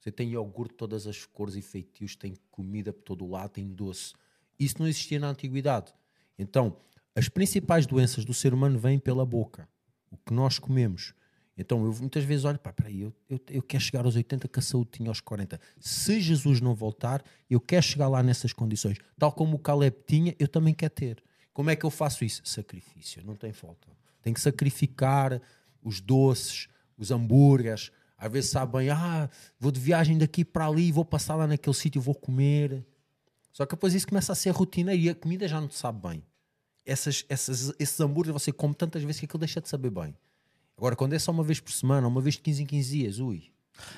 [0.00, 3.50] Você tem iogurte de todas as cores e feitios, tem comida por todo o lado,
[3.50, 4.14] tem doce.
[4.58, 5.92] Isso não existia na antiguidade.
[6.38, 6.76] Então,
[7.14, 9.68] as principais doenças do ser humano vêm pela boca.
[10.10, 11.12] O que nós comemos.
[11.58, 14.58] Então eu muitas vezes olho, pá, peraí, eu, eu, eu quero chegar aos 80 que
[14.60, 15.60] a saúde tinha aos 40.
[15.80, 18.98] Se Jesus não voltar, eu quero chegar lá nessas condições.
[19.18, 21.22] Tal como o Caleb tinha, eu também quero ter.
[21.52, 22.40] Como é que eu faço isso?
[22.44, 23.88] Sacrifício, não tem falta.
[24.22, 25.42] Tem que sacrificar
[25.82, 27.90] os doces, os hambúrgueres.
[28.18, 32.02] Às vezes sabem, ah, vou de viagem daqui para ali, vou passar lá naquele sítio,
[32.02, 32.84] vou comer.
[33.52, 36.08] Só que depois isso começa a ser rotina e a comida já não te sabe
[36.08, 36.22] bem.
[36.84, 40.16] Essas, essas, esses hambúrgueres você come tantas vezes que aquilo deixa de saber bem.
[40.76, 43.18] Agora, quando é só uma vez por semana, uma vez de 15 em 15 dias,
[43.20, 43.50] ui.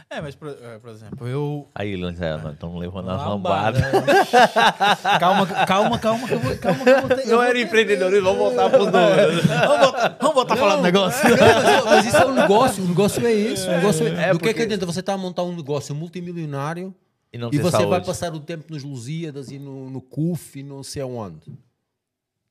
[0.09, 1.69] É, mas por, é, por exemplo, eu.
[1.75, 3.81] Aí, Lanzela, estão levando as lambadas.
[5.19, 6.57] calma, calma, calma, que eu vou.
[6.59, 9.43] Calma, que eu vou ter, eu era empreendedorismo, vamos voltar pro número.
[9.43, 11.29] vamos, vamos voltar a falar do negócio.
[11.29, 13.69] Não, mas, isso é um negócio, o negócio é isso.
[13.69, 14.87] O negócio é, é, o que é que adianta?
[14.87, 16.95] Você está a montar um negócio multimilionário
[17.33, 17.91] e, e você saúde.
[17.91, 21.53] vai passar o tempo nos Lusíadas e no, no CUF e não sei aonde.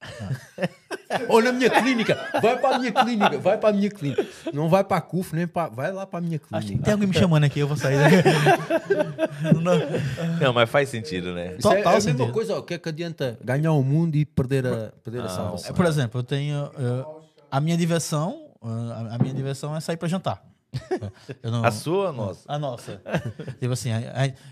[1.28, 4.26] Ou na minha clínica, vai para a minha clínica, vai para a minha clínica.
[4.54, 5.70] Não vai para a CUF, nem para.
[5.70, 6.58] Vai lá para a minha clínica.
[6.58, 7.98] Acho que tem alguém me chamando aqui, eu vou sair
[9.54, 11.56] Não, não mas faz sentido, né?
[11.58, 14.16] Isso Total é, é a mesma coisa, o que é que adianta ganhar o mundo
[14.16, 15.74] e perder a, perder a salvação?
[15.74, 16.66] Por exemplo, eu tenho.
[16.66, 17.20] Uh,
[17.52, 18.46] a minha diversão.
[18.62, 20.44] Uh, a minha diversão é sair para jantar.
[21.44, 22.42] Não, a sua, a nossa?
[22.48, 23.02] A nossa.
[23.60, 23.90] tipo assim,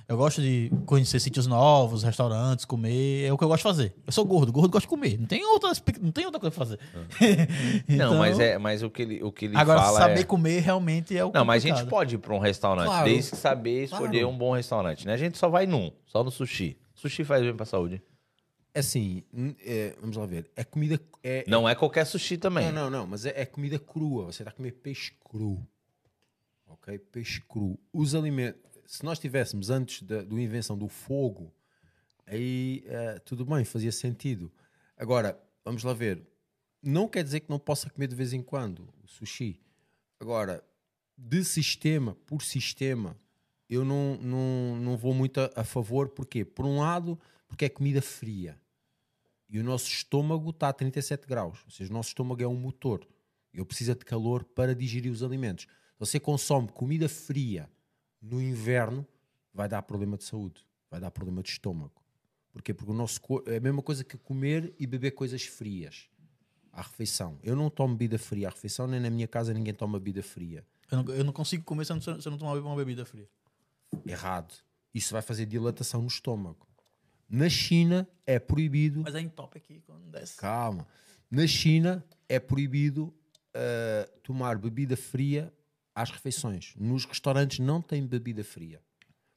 [0.07, 3.26] eu gosto de conhecer sítios novos, restaurantes, comer.
[3.26, 3.95] É o que eu gosto de fazer.
[4.05, 5.18] Eu sou gordo, gordo gosta de comer.
[5.20, 6.80] Não tem outra, não tem outra coisa pra fazer.
[7.88, 9.97] então, não, mas, é, mas o que ele, o que ele agora, fala.
[9.97, 10.24] Agora, saber é...
[10.24, 11.32] comer realmente é o.
[11.32, 13.05] Não, mas a gente pode ir pra um restaurante, claro.
[13.05, 14.30] desde saber escolher claro.
[14.30, 15.05] um bom restaurante.
[15.05, 15.13] Né?
[15.13, 16.78] A gente só vai num, só no sushi.
[16.95, 18.01] Sushi faz bem pra saúde.
[18.74, 19.24] É assim,
[19.65, 20.49] é, vamos lá ver.
[20.55, 20.99] É comida.
[21.24, 22.72] É, não é qualquer sushi também.
[22.72, 24.26] Não, não, não, mas é, é comida crua.
[24.26, 25.63] Você está a comer peixe cru
[27.11, 27.77] Peixe cru.
[27.91, 31.53] Os alimentos, se nós tivéssemos antes da, da invenção do fogo,
[32.25, 34.51] aí uh, tudo bem, fazia sentido.
[34.95, 36.25] Agora, vamos lá ver.
[36.81, 39.59] Não quer dizer que não possa comer de vez em quando o sushi.
[40.19, 40.63] Agora,
[41.17, 43.17] de sistema por sistema,
[43.69, 46.09] eu não, não, não vou muito a, a favor.
[46.09, 46.45] Porquê?
[46.45, 48.57] Por um lado, porque é comida fria.
[49.49, 51.59] E o nosso estômago está a 37 graus.
[51.65, 53.07] Ou seja, o nosso estômago é um motor.
[53.53, 55.67] Ele precisa de calor para digerir os alimentos
[55.99, 57.69] você consome comida fria
[58.21, 59.05] no inverno,
[59.53, 62.01] vai dar problema de saúde, vai dar problema de estômago.
[62.51, 62.73] Porquê?
[62.73, 66.09] Porque o nosso é a mesma coisa que comer e beber coisas frias
[66.71, 67.39] à refeição.
[67.43, 70.65] Eu não tomo bebida fria à refeição, nem na minha casa ninguém toma bebida fria.
[70.91, 73.05] Eu não, eu não consigo comer se eu não, se eu não tomar uma bebida
[73.05, 73.29] fria.
[74.05, 74.53] Errado.
[74.93, 76.67] Isso vai fazer dilatação no estômago.
[77.29, 79.01] Na China é proibido.
[79.01, 80.37] Mas é em top aqui quando desce.
[80.37, 80.87] Calma.
[81.29, 83.13] Na China é proibido
[83.53, 85.53] uh, tomar bebida fria
[85.97, 86.73] às refeições.
[86.77, 88.79] Nos restaurantes não tem bebida fria.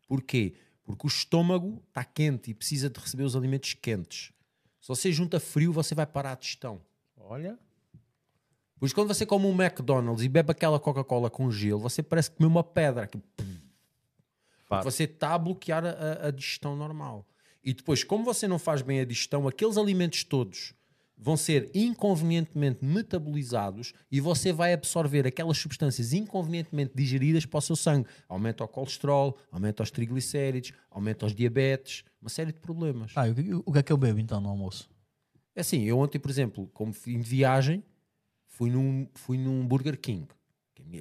[0.06, 0.54] Porquê?
[0.84, 4.30] Porque o estômago está quente e precisa de receber os alimentos quentes.
[4.78, 6.82] Se você junta frio, você vai parar a digestão.
[7.16, 7.58] Olha.
[8.78, 12.36] Pois quando você come um McDonald's e bebe aquela Coca-Cola com gelo, você parece que
[12.36, 13.06] comeu uma pedra.
[13.06, 13.18] Que...
[14.82, 17.26] Você está a bloquear a, a digestão normal.
[17.64, 20.74] E depois, como você não faz bem a digestão, aqueles alimentos todos
[21.20, 27.76] vão ser inconvenientemente metabolizados e você vai absorver aquelas substâncias inconvenientemente digeridas para o seu
[27.76, 28.08] sangue.
[28.28, 33.12] Aumenta o colesterol, aumenta os triglicéridos, aumenta os diabetes, uma série de problemas.
[33.14, 33.24] Ah,
[33.64, 34.88] o que é que eu bebo então no almoço?
[35.54, 37.84] É assim, eu ontem, por exemplo, como fui de viagem,
[38.46, 40.26] fui num, fui num Burger King,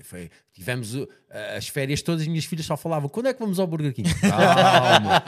[0.03, 1.07] Foi, tivemos uh,
[1.57, 4.09] as férias todas, as minhas filhas só falavam: quando é que vamos ao Burger King?
[4.21, 5.21] Calma.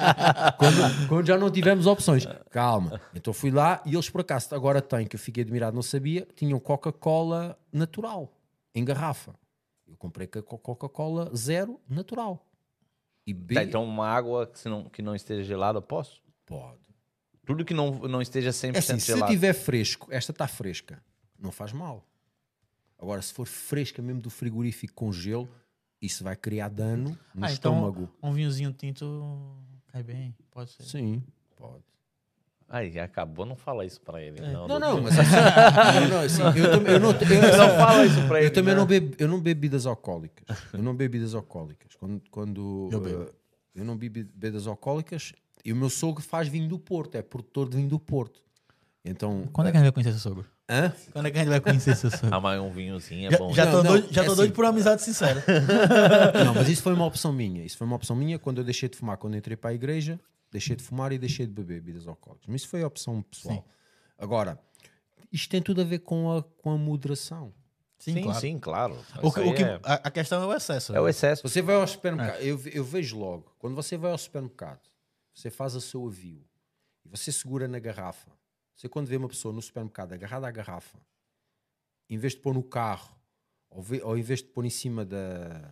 [0.57, 3.01] quando, quando, já não tivemos opções, calma.
[3.13, 6.27] Então fui lá e eles, por acaso, agora têm, que eu fiquei admirado, não sabia,
[6.35, 8.31] tinham Coca-Cola natural,
[8.73, 9.33] em garrafa.
[9.87, 12.45] Eu comprei Coca-Cola zero natural.
[13.25, 13.55] E be...
[13.55, 16.21] tá, então, uma água que não, que não esteja gelada, posso?
[16.45, 16.79] Pode.
[17.45, 19.25] Tudo que não, não esteja 100% é assim, gelado.
[19.25, 21.03] Se tiver fresco, esta está fresca,
[21.39, 22.05] não faz mal.
[23.01, 25.49] Agora, se for fresca mesmo do frigorífico com gelo,
[25.99, 28.09] isso vai criar dano no ah, então estômago.
[28.17, 30.83] Então, um vinhozinho tinto cai bem, pode ser.
[30.83, 31.23] Sim,
[31.55, 31.83] pode.
[32.69, 34.39] Aí, acabou, não fala isso pra ele.
[34.39, 34.53] É.
[34.53, 35.29] Não, não, não, mas assim,
[35.99, 38.47] não, não, assim, eu, eu, não, eu, não fala isso pra ele.
[38.47, 38.79] Eu também né?
[38.79, 40.57] não bebo, eu não bebo bebidas alcoólicas.
[40.71, 41.95] Eu não bebo bebidas alcoólicas.
[41.95, 43.23] Quando, quando eu, bebo.
[43.23, 43.33] Uh,
[43.75, 45.33] eu não bebo bebidas alcoólicas
[45.65, 48.41] e o meu sogro faz vinho do Porto, é produtor de vinho do Porto.
[49.03, 50.45] Então, Quando é que a gente vai conhecer seu sogro?
[50.71, 50.93] Hã?
[51.11, 52.33] Quando é que a gente vai conhecer seu sogro?
[52.33, 53.53] Ah, mas um vinhozinho é já, bom.
[53.53, 54.41] Já tô, não, doido, já é tô assim.
[54.41, 55.43] doido por uma amizade sincera.
[56.45, 57.65] Não, mas isso foi uma opção minha.
[57.65, 59.17] Isso foi uma opção minha quando eu deixei de fumar.
[59.17, 60.17] Quando entrei para a igreja,
[60.49, 62.47] deixei de fumar e deixei de beber bebidas alcoólicas.
[62.47, 63.55] Mas isso foi a opção pessoal.
[63.55, 63.63] Sim.
[64.17, 64.57] Agora,
[65.29, 67.53] isto tem tudo a ver com a, com a moderação.
[67.97, 68.39] Sim, sim, claro.
[68.39, 68.97] Sim, claro.
[69.21, 69.79] O, que, o que, é...
[69.83, 70.95] a, questão é o excesso.
[70.95, 71.43] É o excesso.
[71.43, 72.45] Você vai ao supermercado, é.
[72.45, 74.79] eu, eu vejo logo, quando você vai ao supermercado,
[75.33, 76.43] você faz a seu avio
[77.05, 78.31] e você segura na garrafa.
[78.81, 80.97] Você quando vê uma pessoa no supermercado agarrada à garrafa,
[82.09, 83.15] em vez de pôr no carro,
[83.69, 85.71] ou, ve, ou em vez de pôr em cima da,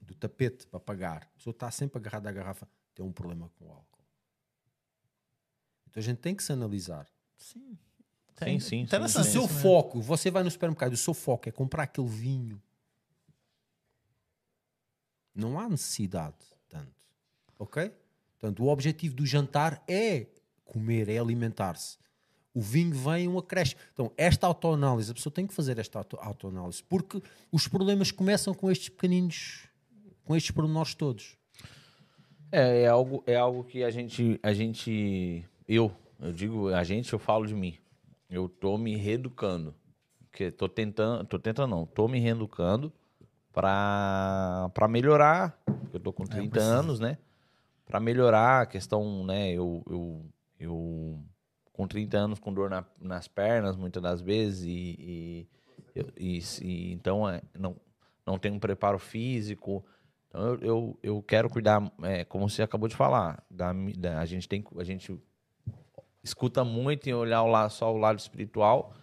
[0.00, 3.66] do tapete para pagar, a pessoa está sempre agarrada à garrafa, tem um problema com
[3.66, 4.04] o álcool.
[5.88, 7.06] Então a gente tem que se analisar.
[7.36, 7.78] Sim.
[8.34, 8.80] Tem, sim, sim.
[8.80, 9.28] Interessante.
[9.28, 12.60] O seu foco, você vai no supermercado, o seu foco é comprar aquele vinho.
[15.32, 17.06] Não há necessidade tanto.
[17.60, 17.94] Ok?
[18.40, 20.26] Portanto, o objetivo do jantar é
[20.72, 21.98] comer, é alimentar-se.
[22.54, 23.80] O vinho vem um acréscimo.
[23.92, 28.54] Então, esta autoanálise, a pessoa tem que fazer esta auto autoanálise, porque os problemas começam
[28.54, 29.68] com estes pequeninos,
[30.24, 31.36] com estes pormenores todos.
[32.50, 35.90] É, é algo, é algo que a gente, a gente, eu,
[36.20, 37.78] eu digo a gente, eu falo de mim.
[38.28, 39.74] Eu tô me reeducando.
[40.30, 42.90] Que tô tentando, tô tentando não, tô me reeducando
[43.52, 45.58] para para melhorar.
[45.92, 47.18] Eu tô com 30 é, anos, né?
[47.86, 49.50] Para melhorar a questão, né?
[49.50, 50.24] Eu, eu,
[50.62, 51.18] eu
[51.72, 55.48] com 30 anos com dor na, nas pernas, muitas das vezes, e,
[55.96, 57.76] e, e, e então é, não,
[58.26, 59.84] não tenho um preparo físico.
[60.28, 64.26] Então eu, eu, eu quero cuidar, é, como você acabou de falar, da, da, a
[64.26, 65.18] gente tem a gente
[66.22, 68.94] escuta muito e olhar o lado, só o lado espiritual,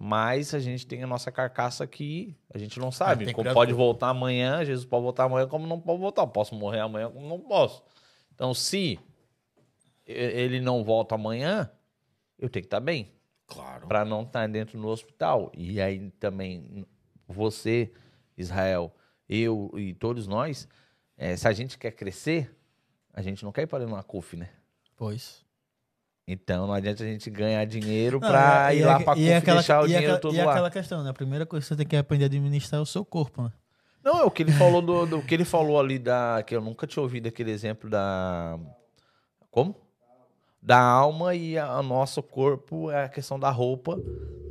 [0.00, 3.32] mas a gente tem a nossa carcaça que a gente não sabe.
[3.32, 6.22] como pode voltar amanhã, Jesus pode voltar amanhã, como não pode voltar.
[6.22, 7.82] Eu posso morrer amanhã, como não posso.
[8.32, 9.00] Então, se
[10.08, 11.70] ele não volta amanhã,
[12.38, 13.12] eu tenho que estar bem.
[13.46, 13.86] Claro.
[13.86, 15.52] Para não estar dentro do hospital.
[15.54, 16.86] E aí também,
[17.26, 17.92] você,
[18.36, 18.94] Israel,
[19.28, 20.68] eu e todos nós,
[21.16, 22.54] é, se a gente quer crescer,
[23.12, 24.48] a gente não quer ir para uma CUF, né?
[24.96, 25.46] Pois.
[26.26, 30.04] Então não adianta a gente ganhar dinheiro para ir lá para e deixar o dinheiro
[30.04, 30.44] aquela, todo e lá.
[30.44, 31.10] E aquela questão, né?
[31.10, 33.52] A primeira coisa que você tem que aprender a administrar é o seu corpo, né?
[34.04, 36.60] Não, é o que ele falou do, do que ele falou ali da que eu
[36.60, 38.58] nunca tinha ouvido aquele exemplo da
[39.50, 39.74] como?
[40.60, 44.00] Da alma e a, nosso corpo é a questão da roupa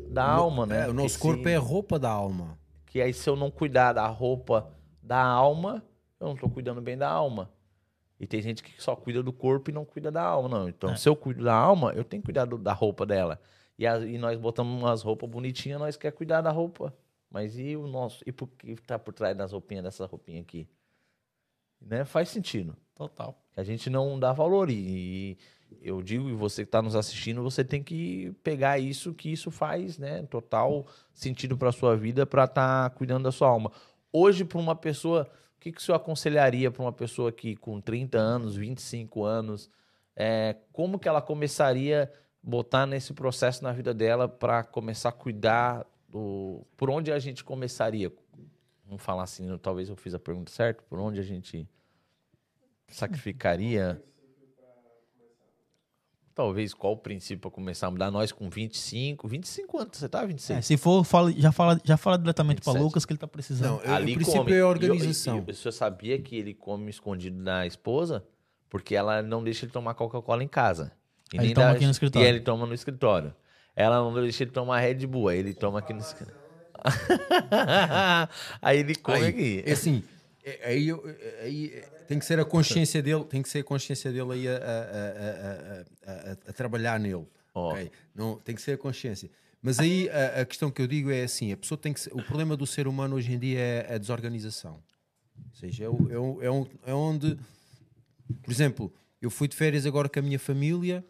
[0.10, 0.86] da o, alma, né?
[0.86, 2.58] É, o nosso corpo se, é roupa da alma.
[2.86, 4.72] Que aí se eu não cuidar da roupa
[5.02, 5.84] da alma,
[6.20, 7.52] eu não estou cuidando bem da alma.
[8.20, 10.70] E tem gente que só cuida do corpo e não cuida da alma, não.
[10.70, 10.96] Então, é.
[10.96, 13.40] se eu cuido da alma, eu tenho que cuidar do, da roupa dela.
[13.78, 16.96] E, a, e nós botamos umas roupas bonitinhas, nós quer cuidar da roupa.
[17.30, 18.24] Mas e o nosso?
[18.26, 20.68] E por que tá por trás das roupinhas dessa roupinha aqui?
[21.80, 22.06] Né?
[22.06, 22.76] Faz sentido.
[22.96, 23.40] Total.
[23.56, 24.70] A gente não dá valor.
[24.72, 25.38] E,
[25.82, 29.52] eu digo, e você que está nos assistindo, você tem que pegar isso, que isso
[29.52, 30.24] faz, né?
[30.24, 33.72] Total sentido para sua vida, para estar tá cuidando da sua alma.
[34.12, 37.82] Hoje, para uma pessoa o que, que o senhor aconselharia para uma pessoa que com
[37.82, 39.72] 30 anos, 25 anos,
[40.16, 45.12] é, como que ela começaria a botar nesse processo na vida dela para começar a
[45.12, 46.64] cuidar do...
[46.78, 48.14] Por onde a gente começaria?
[48.86, 51.68] Vamos falar assim, talvez eu fiz a pergunta certa, por onde a gente
[52.88, 54.02] sacrificaria
[56.38, 58.12] Talvez qual o princípio para começar a mudar?
[58.12, 60.24] Nós com 25, 25 anos, você tá?
[60.24, 60.60] 26?
[60.60, 63.78] É, se for, fala, já, fala, já fala diretamente para Lucas que ele tá precisando.
[63.78, 64.54] Não, eu, Ali o princípio come.
[64.54, 65.38] é a organização.
[65.38, 68.24] E, e, você sabia que ele come escondido da esposa?
[68.70, 70.92] Porque ela não deixa ele tomar Coca-Cola em casa.
[71.34, 72.24] E ele toma aqui no escritório.
[72.24, 73.34] E ele toma no escritório.
[73.76, 76.40] Ela não deixa ele tomar Red Bull, aí ele toma aqui no escritório.
[78.62, 79.64] aí ele come aí, aqui.
[79.66, 80.04] É assim,
[80.46, 80.92] é, aí,
[81.42, 84.58] aí tem que ser a consciência dele, tem que ser a consciência dele aí a,
[84.58, 87.28] a, a, a trabalhar nele.
[87.54, 87.72] Oh.
[87.72, 87.92] Okay?
[88.16, 89.30] Não, tem que ser a consciência.
[89.62, 92.24] Mas aí a, questão que eu digo é assim: a pessoa tem que ser, o
[92.24, 94.82] problema do ser humano hoje em dia é a desorganização.
[95.36, 97.38] Ou seja, é, é, é, é onde,
[98.42, 101.04] por exemplo, eu fui de férias agora com a minha família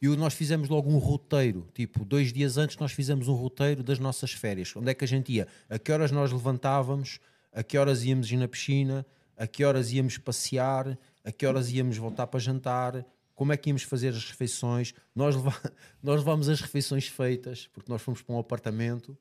[0.00, 1.68] e nós fizemos logo um roteiro.
[1.74, 4.74] Tipo, dois dias antes nós fizemos um roteiro das nossas férias.
[4.76, 5.48] Onde é que a gente ia?
[5.68, 7.18] A que horas nós levantávamos?
[7.52, 9.04] A que horas íamos ir na piscina?
[9.38, 10.98] A que horas íamos passear?
[11.24, 13.06] A que horas íamos voltar para jantar?
[13.36, 14.92] Como é que íamos fazer as refeições?
[15.14, 15.54] Nós, leva...
[16.02, 19.16] nós levámos as refeições feitas, porque nós fomos para um apartamento.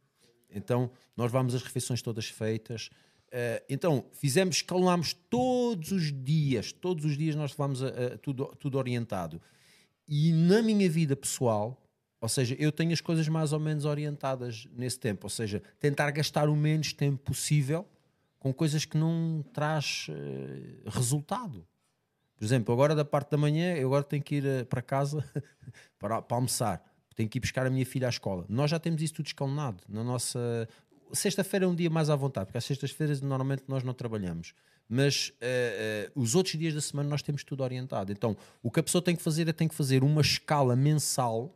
[0.50, 2.90] Então, nós levámos as refeições todas feitas.
[3.28, 8.48] Uh, então, fizemos, escalonámos todos os dias, todos os dias nós levámos a, a, tudo,
[8.60, 9.40] tudo orientado.
[10.08, 11.80] E na minha vida pessoal,
[12.20, 16.10] ou seja, eu tenho as coisas mais ou menos orientadas nesse tempo, ou seja, tentar
[16.10, 17.88] gastar o menos tempo possível
[18.40, 21.66] com coisas que não traz uh, resultado.
[22.36, 25.24] Por exemplo, agora da parte da manhã, eu agora tenho que ir uh, para casa
[25.98, 26.84] para, para, almoçar.
[27.16, 28.46] Tenho que ir buscar a minha filha à escola.
[28.48, 29.84] Nós já temos isso tudo escalonado.
[29.90, 30.68] Na nossa...
[31.14, 34.54] Sexta-feira é um dia mais à vontade, porque às sextas-feiras normalmente nós não trabalhamos
[34.90, 38.12] mas uh, uh, os outros dias da semana nós temos tudo orientado.
[38.12, 41.54] Então, o que a pessoa tem que fazer é tem que fazer uma escala mensal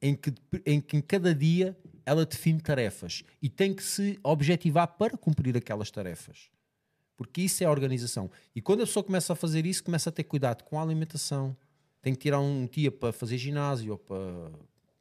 [0.00, 0.32] em que,
[0.64, 1.76] em que em cada dia
[2.06, 6.48] ela define tarefas e tem que se objetivar para cumprir aquelas tarefas.
[7.16, 8.30] Porque isso é a organização.
[8.54, 11.56] E quando a pessoa começa a fazer isso, começa a ter cuidado com a alimentação.
[12.00, 14.50] Tem que tirar um dia para fazer ginásio ou para,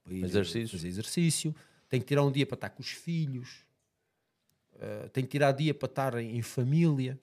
[0.03, 0.77] para exercício.
[0.77, 1.55] fazer exercício.
[1.87, 3.63] Tem que tirar um dia para estar com os filhos.
[4.73, 7.19] Uh, tem que tirar dia para estar em família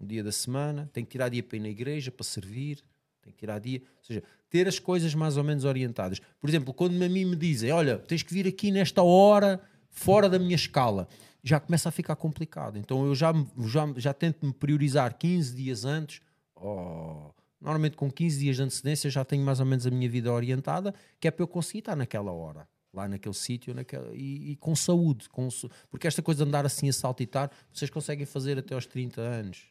[0.00, 2.84] um dia da semana, tem que tirar dia para ir na igreja, para servir,
[3.24, 6.20] tem que tirar dia, ou seja, ter as coisas mais ou menos orientadas.
[6.40, 9.60] Por exemplo, quando a mim me dizem, olha, tens que vir aqui nesta hora,
[9.90, 11.08] fora da minha escala,
[11.42, 12.78] já começa a ficar complicado.
[12.78, 13.32] Então eu já,
[13.66, 16.20] já, já tento me priorizar 15 dias antes,
[16.54, 17.30] oh,
[17.60, 20.94] normalmente com 15 dias de antecedência já tenho mais ou menos a minha vida orientada,
[21.18, 23.74] que é para eu conseguir estar naquela hora lá naquele sítio
[24.14, 25.28] e, e, com saúde.
[25.28, 25.48] Com,
[25.90, 29.64] porque esta coisa de andar assim a saltitar, vocês conseguem fazer até aos 30 anos.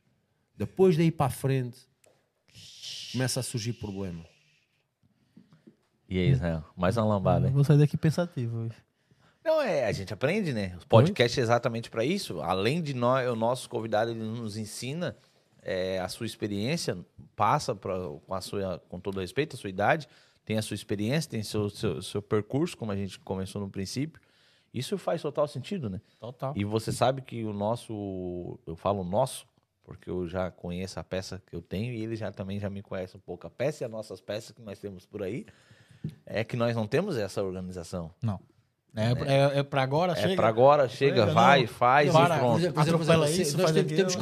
[0.55, 1.87] Depois daí para a frente,
[3.11, 4.25] começa a surgir problema.
[6.09, 6.63] E aí, Israel?
[6.75, 7.49] Mais uma lambada.
[7.49, 8.75] Vou sair daqui pensativo hoje.
[9.43, 10.77] Não, é, a gente aprende, né?
[10.81, 12.41] O podcast é exatamente para isso.
[12.41, 15.17] Além de nós, o nosso convidado ele nos ensina
[15.61, 16.97] é, a sua experiência,
[17.35, 20.07] passa pra, com, a sua, com todo respeito, a sua idade,
[20.45, 24.21] tem a sua experiência, tem seu, seu, seu percurso, como a gente começou no princípio.
[24.73, 26.01] Isso faz total sentido, né?
[26.19, 26.53] Total.
[26.55, 29.45] E você sabe que o nosso, eu falo nosso,
[29.83, 32.81] porque eu já conheço a peça que eu tenho e ele já também já me
[32.81, 33.45] conhece um pouco.
[33.45, 35.45] A peça e as nossas peças que nós temos por aí
[36.25, 38.13] é que nós não temos essa organização.
[38.21, 38.39] Não.
[38.95, 39.21] É, né?
[39.25, 40.33] é, é para agora, é chega.
[40.33, 42.51] É para agora, chega, vai, não, faz para, e pronto.
[42.51, 44.15] Por exemplo, Atropela isso, nós temos, temos,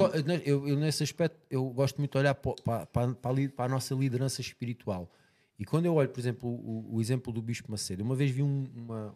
[0.46, 4.40] eu, eu, nesse aspecto, eu gosto muito de olhar para, para, para, a nossa liderança
[4.40, 5.12] espiritual.
[5.60, 8.42] E quando eu olho, por exemplo, o, o exemplo do Bispo Macedo, uma vez vi
[8.42, 9.14] um, uma,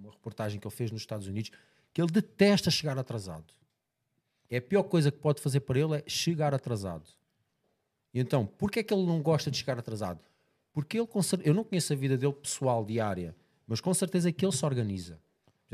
[0.00, 1.50] uma reportagem que ele fez nos Estados Unidos
[1.92, 3.44] que ele detesta chegar atrasado.
[4.50, 7.08] É a pior coisa que pode fazer para ele é chegar atrasado.
[8.12, 10.20] E então, porquê é que ele não gosta de chegar atrasado?
[10.72, 11.08] Porque ele,
[11.44, 13.34] eu não conheço a vida dele pessoal, diária,
[13.66, 15.18] mas com certeza é que ele se organiza.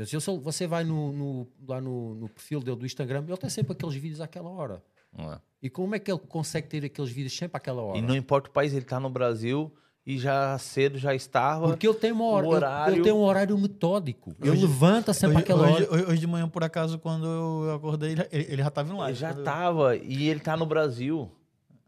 [0.05, 3.73] Se você vai no, no, lá no, no, perfil dele do Instagram, ele tem sempre
[3.73, 4.83] aqueles vídeos àquela hora.
[5.15, 5.39] É.
[5.61, 7.97] E como é que ele consegue ter aqueles vídeos sempre àquela hora?
[7.97, 9.71] E não importa o país, ele está no Brasil
[10.05, 11.67] e já cedo já estava.
[11.67, 12.95] Porque ele tem, uma hora, horário...
[12.95, 14.35] ele, tem um horário metódico.
[14.41, 16.09] Hoje, levanta sempre hoje, aquela hoje, hora.
[16.09, 19.11] Hoje de manhã, por acaso, quando eu acordei, ele, ele já estava em live.
[19.11, 19.95] Ele já estava.
[19.95, 21.31] E ele está no Brasil.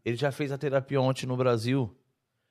[0.04, 1.90] Ele já fez a terapia ontem no Brasil.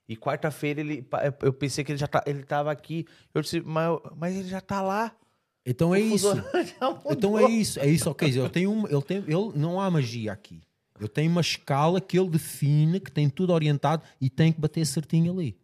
[0.08, 1.08] E quarta-feira ele,
[1.42, 3.06] eu pensei que ele já tá, ele estava aqui.
[3.34, 5.16] Eu disse, mas, mas ele já está lá.
[5.66, 6.28] Então é isso.
[7.10, 7.80] Então é isso.
[7.80, 8.38] É isso, ok.
[8.38, 10.62] Eu tenho, um, eu tenho, eu, não há magia aqui.
[11.00, 14.86] Eu tenho uma escala que ele define, que tem tudo orientado e tem que bater
[14.86, 15.58] certinho ali.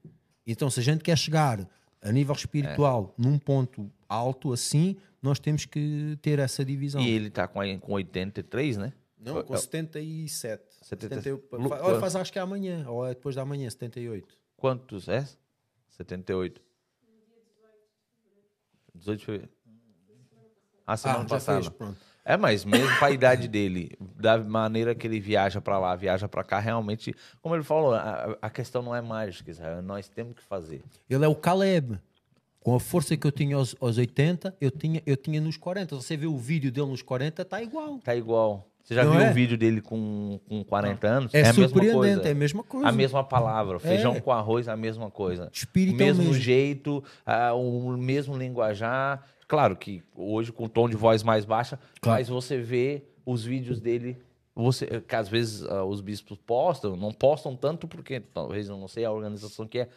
[0.46, 1.70] Então, se a gente quer chegar
[2.02, 3.22] a nível espiritual é.
[3.22, 7.02] num ponto alto assim, nós temos que ter essa divisão.
[7.02, 8.94] E ele está com, com 83, né?
[9.20, 10.64] Não, com 77.
[10.82, 11.16] 70...
[11.16, 11.70] 78.
[11.70, 14.28] Faz, faz acho que é amanhã, ou é depois da manhã, 78.
[14.56, 15.28] Quantos é?
[15.90, 16.62] 78.
[18.96, 19.52] 18 de fevereiro.
[20.86, 21.62] A semana ah, passada.
[21.62, 22.09] Fez, pronto.
[22.26, 26.28] É, mas mesmo para a idade dele, da maneira que ele viaja para lá, viaja
[26.28, 30.36] para cá, realmente, como ele falou, a, a, questão não é mágica, Israel, nós temos
[30.36, 30.84] que fazer.
[31.10, 32.00] Ele é o Caleb.
[32.62, 35.96] Com a força que eu tinha aos, aos 80, eu tinha, eu tinha nos 40.
[35.96, 38.00] Você vê o vídeo dele nos 40, tá igual.
[38.00, 38.70] Tá igual.
[38.84, 39.30] Você já não viu o é?
[39.30, 41.34] um vídeo dele com, com 40 anos?
[41.34, 42.22] É, é a mesma coisa.
[42.28, 42.88] É a mesma coisa.
[42.88, 43.80] A mesma palavra.
[43.80, 44.20] Feijão é.
[44.20, 45.48] com arroz, a mesma coisa.
[45.54, 46.34] Espírito o mesmo, mesmo.
[46.34, 47.04] jeito,
[47.56, 49.24] o mesmo linguajar.
[49.50, 52.20] Claro que hoje com tom de voz mais baixa, claro.
[52.20, 54.22] mas você vê os vídeos dele,
[54.54, 58.88] você, que às vezes uh, os bispos postam, não postam tanto porque talvez eu não
[58.88, 59.90] sei a organização que é,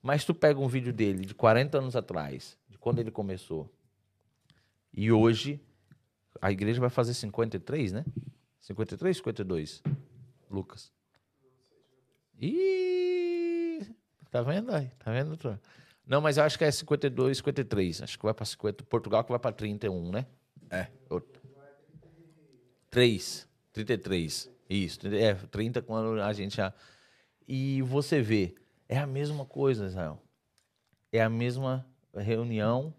[0.00, 3.68] mas tu pega um vídeo dele de 40 anos atrás, de quando ele começou.
[4.94, 5.60] E hoje,
[6.40, 8.04] a igreja vai fazer 53, né?
[8.60, 9.82] 53, 52,
[10.48, 10.92] Lucas?
[12.40, 13.92] Ih,
[14.30, 14.88] tá vendo aí?
[15.00, 15.58] Tá vendo, doutor?
[16.10, 18.02] Não, mas eu acho que é 52, 53.
[18.02, 18.82] Acho que vai para 50.
[18.82, 20.26] Portugal que vai para 31, né?
[20.68, 20.88] É.
[22.90, 24.50] 3, 33.
[24.68, 26.74] Isso, é, 30 quando a gente já.
[27.46, 28.56] E você vê,
[28.88, 30.20] é a mesma coisa, Israel.
[31.12, 32.92] É a mesma reunião,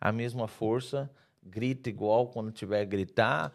[0.00, 1.10] a mesma força,
[1.42, 3.52] grita igual quando tiver que gritar,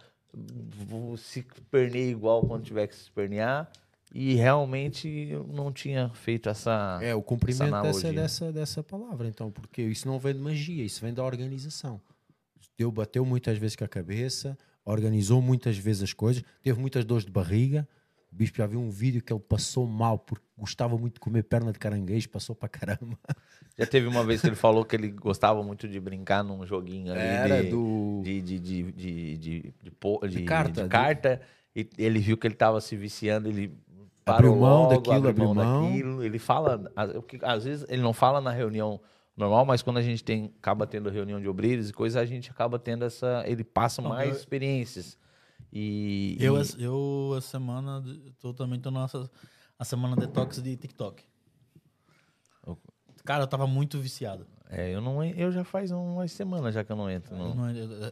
[1.17, 1.41] se
[1.71, 3.71] perneia igual quando tiver que se espernear.
[4.13, 6.99] E realmente eu não tinha feito essa.
[7.01, 11.01] É, o cumprimento dessa, dessa, dessa palavra, então, porque isso não vem de magia, isso
[11.01, 12.01] vem da organização.
[12.77, 17.25] Deus bateu muitas vezes com a cabeça, organizou muitas vezes as coisas, teve muitas dores
[17.25, 17.87] de barriga.
[18.31, 21.43] O bispo já viu um vídeo que ele passou mal porque gostava muito de comer
[21.43, 23.17] perna de caranguejo, passou para caramba.
[23.77, 27.11] Já teve uma vez que ele falou que ele gostava muito de brincar num joguinho
[27.11, 28.21] ali Era de, do...
[28.23, 30.83] de, de, de, de, de, de, de carta.
[30.83, 31.41] de carta
[31.75, 33.73] e ele viu que ele estava se viciando, ele
[34.31, 35.83] Abriu parou mão logo, daquilo, abriu abriu mão.
[35.89, 36.23] daquilo.
[36.23, 38.99] Ele fala, às- o que- às vezes ele não fala na reunião
[39.37, 42.49] normal, mas quando a gente tem, acaba tendo reunião de obreiros e coisa, a gente
[42.51, 45.17] acaba tendo essa, ele passa Não, mais eu- experiências.
[45.73, 48.03] E, Eu, e- essa- eu, essa semana,
[48.39, 49.29] tô, também tô nessa
[49.79, 51.23] a semana detox de TikTok.
[53.23, 54.47] Cara, eu tava muito viciado.
[54.71, 57.35] É, eu não, eu já faz umas semanas já que eu não entro.
[57.35, 57.53] Não.
[57.53, 58.11] não, eu- eu-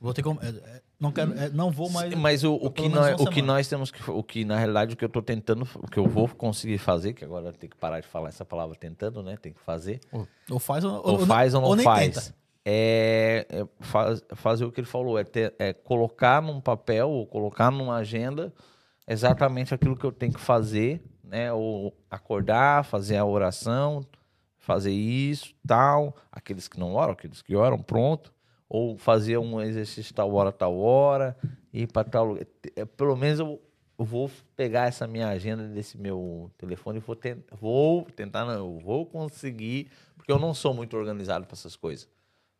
[0.00, 0.38] vou ter como.
[0.42, 2.12] é, é, não quero, é, não vou mais.
[2.12, 4.10] Sim, Mas o, o, que nós, o que nós temos que.
[4.10, 7.14] O que, na realidade, o que eu tô tentando, o que eu vou conseguir fazer,
[7.14, 9.36] que agora tenho que parar de falar essa palavra tentando, né?
[9.36, 10.00] Tem que fazer.
[10.12, 12.14] Ou, ou faz ou, Ou, faz ou não nem faz.
[12.14, 12.34] tenta.
[12.66, 17.26] É, é faz- fazer o que ele falou, é, ter- é colocar num papel ou
[17.26, 18.52] colocar numa agenda
[19.06, 21.52] exatamente aquilo que eu tenho que fazer, né?
[21.52, 24.04] Ou acordar, fazer a oração,
[24.64, 26.16] fazer isso, tal.
[26.32, 28.32] Aqueles que não oram, aqueles que oram, pronto.
[28.68, 31.36] Ou fazer um exercício tal hora, tal hora,
[31.72, 32.46] ir para tal lugar.
[32.74, 33.60] É, Pelo menos eu,
[33.96, 38.78] vou pegar essa minha agenda desse meu telefone e vou, ten- vou tentar, não, eu
[38.80, 42.08] vou conseguir, porque eu não sou muito organizado para essas coisas.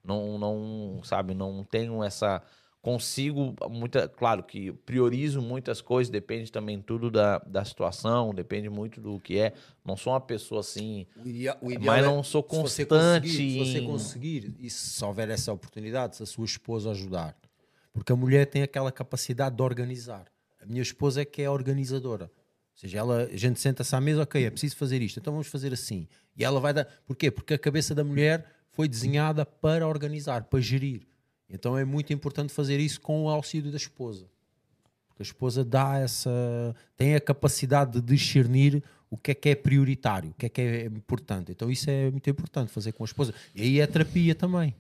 [0.05, 2.43] Não, não, sabe, não tenho essa.
[2.85, 9.01] Consigo, muita, claro que priorizo muitas coisas, depende também tudo da, da situação, depende muito
[9.01, 9.55] do que é.
[9.83, 12.85] Não sou uma pessoa assim, O ideal, o ideal mas é- não sou se você
[12.85, 13.27] constante.
[13.29, 17.35] se você conseguir, e se houver essa oportunidade, se a sua esposa ajudar,
[17.91, 20.27] porque a mulher tem aquela capacidade de organizar.
[20.61, 22.25] A minha esposa é que é organizadora.
[22.27, 25.47] Ou seja, ela, a gente senta-se à mesa, ok, é preciso fazer isto, então vamos
[25.49, 26.07] fazer assim.
[26.37, 26.85] E ela vai dar.
[27.07, 27.31] Porquê?
[27.31, 31.07] Porque a cabeça da mulher foi desenhada para organizar, para gerir.
[31.49, 34.27] Então é muito importante fazer isso com o auxílio da esposa.
[35.09, 36.31] Porque a esposa dá essa.
[36.97, 40.61] tem a capacidade de discernir o que é que é prioritário, o que é que
[40.61, 41.53] é importante.
[41.53, 43.33] Então isso é muito importante fazer com a esposa.
[43.55, 44.75] E aí é terapia também.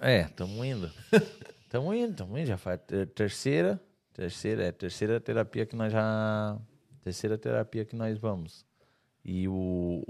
[0.00, 0.90] É, estamos indo.
[1.64, 2.46] Estamos indo, estamos indo.
[2.46, 3.82] Já faz ter- terceira,
[4.12, 6.56] terceira, é terceira terapia que nós já.
[7.02, 8.64] Terceira terapia que nós vamos.
[9.24, 10.04] E o,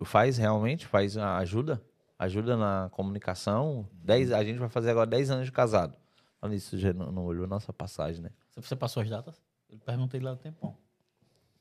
[0.00, 1.82] o faz realmente, faz ajuda,
[2.22, 3.88] ajuda na comunicação.
[3.92, 5.96] Dez, a gente vai fazer agora 10 anos de casado.
[6.40, 8.30] Olha isso, já não, não olhou nossa passagem, né?
[8.56, 9.34] Você passou as datas?
[9.70, 10.76] Eu perguntei lá no tempão.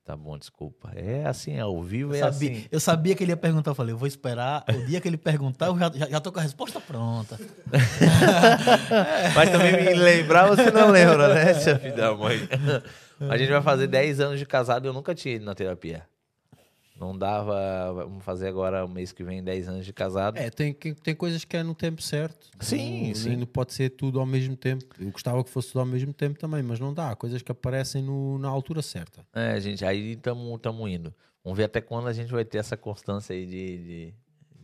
[0.03, 0.91] Tá bom, desculpa.
[0.95, 2.67] É assim, ao vivo Eu é sabia, assim.
[2.71, 3.71] eu sabia que ele ia perguntar.
[3.71, 4.65] Eu falei, eu vou esperar.
[4.67, 7.39] O dia que ele perguntar, eu já, já, já tô com a resposta pronta.
[9.35, 12.38] Mas também me lembrar, você não lembra, né, filho da mãe?
[13.29, 16.07] A gente vai fazer 10 anos de casado e eu nunca tinha ido na terapia.
[17.02, 17.91] Não dava.
[17.94, 20.38] Vamos fazer agora o mês que vem 10 anos de casado.
[20.38, 22.52] É, tem, que- tem coisas que é no tempo certo.
[22.60, 23.36] Sim, não, sim.
[23.38, 24.86] Não pode ser tudo ao mesmo tempo.
[24.99, 27.10] Eu gostava que fosse tudo ao mesmo tempo também, mas não dá.
[27.10, 29.26] Há coisas que aparecem no- na altura certa.
[29.34, 30.61] É, gente, aí estamos
[30.91, 31.11] indo.
[31.44, 34.14] Vamos ver até quando a gente vai ter essa constância aí de, de,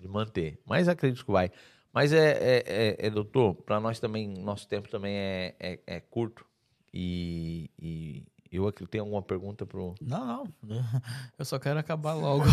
[0.02, 0.60] de manter.
[0.64, 1.50] Mas acredito que vai.
[1.92, 6.00] Mas é, é, é, é, doutor, para nós também, nosso tempo também é, é, é
[6.00, 6.46] curto.
[6.94, 9.94] E, e eu aqui tenho alguma pergunta pro.
[10.02, 10.84] Não, não.
[11.38, 12.46] Eu só quero acabar logo.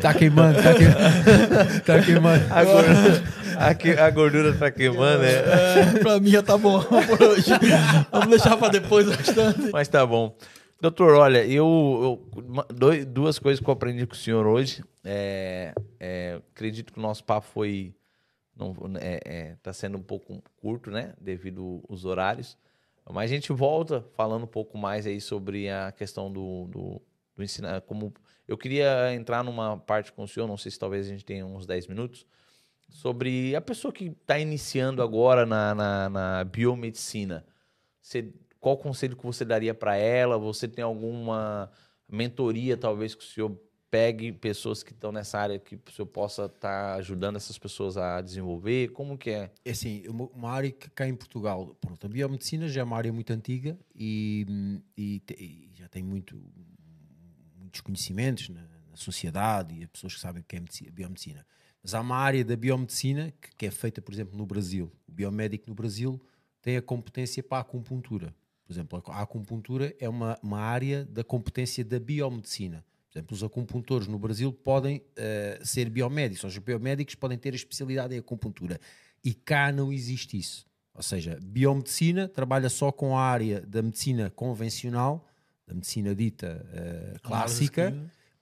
[0.00, 1.80] Tá queimando, tá queimando.
[1.84, 2.44] tá queimando.
[2.52, 3.22] A gordura,
[3.58, 5.32] a, que- a gordura tá queimando, né?
[5.32, 7.50] É, pra mim já tá bom por hoje.
[8.10, 9.70] Vamos deixar pra depois o restante.
[9.72, 10.36] Mas tá bom.
[10.80, 12.20] Doutor, olha, eu,
[12.82, 14.82] eu- duas coisas que eu aprendi com o senhor hoje.
[15.04, 17.94] É, é, acredito que o nosso papo foi.
[18.56, 21.12] Não, é, é, tá sendo um pouco curto, né?
[21.20, 22.56] Devido aos horários.
[23.10, 27.02] Mas a gente volta falando um pouco mais aí sobre a questão do, do,
[27.36, 27.80] do ensinar.
[27.82, 28.12] Como
[28.48, 31.44] eu queria entrar numa parte com o senhor, não sei se talvez a gente tenha
[31.44, 32.26] uns 10 minutos,
[32.88, 37.44] sobre a pessoa que está iniciando agora na, na, na biomedicina.
[38.00, 40.38] Você, qual conselho que você daria para ela?
[40.38, 41.70] Você tem alguma
[42.08, 43.58] mentoria, talvez, que o senhor
[43.94, 47.96] pegue pessoas que estão nessa área que o senhor possa estar tá ajudando essas pessoas
[47.96, 48.88] a desenvolver?
[48.88, 49.52] Como que é?
[49.64, 53.12] É assim, uma área que cá em Portugal, pronto, a biomedicina já é uma área
[53.12, 56.36] muito antiga e, e, e já tem muito,
[57.56, 61.46] muitos conhecimentos na, na, sociedade e as pessoas que sabem o que é a biomedicina.
[61.80, 64.90] Mas há uma área da biomedicina que, que é feita, por exemplo, no Brasil.
[65.06, 66.20] O biomédico no Brasil
[66.60, 68.34] tem a competência para a acupuntura.
[68.66, 72.84] Por exemplo, a acupuntura é uma, uma área da competência da biomedicina.
[73.14, 77.52] Por exemplo, os acupuntores no Brasil podem uh, ser biomédicos, ou os biomédicos podem ter
[77.52, 78.80] a especialidade em acupuntura.
[79.22, 80.66] E cá não existe isso.
[80.92, 85.26] Ou seja, biomedicina trabalha só com a área da medicina convencional,
[85.64, 87.96] da medicina dita uh, clássica,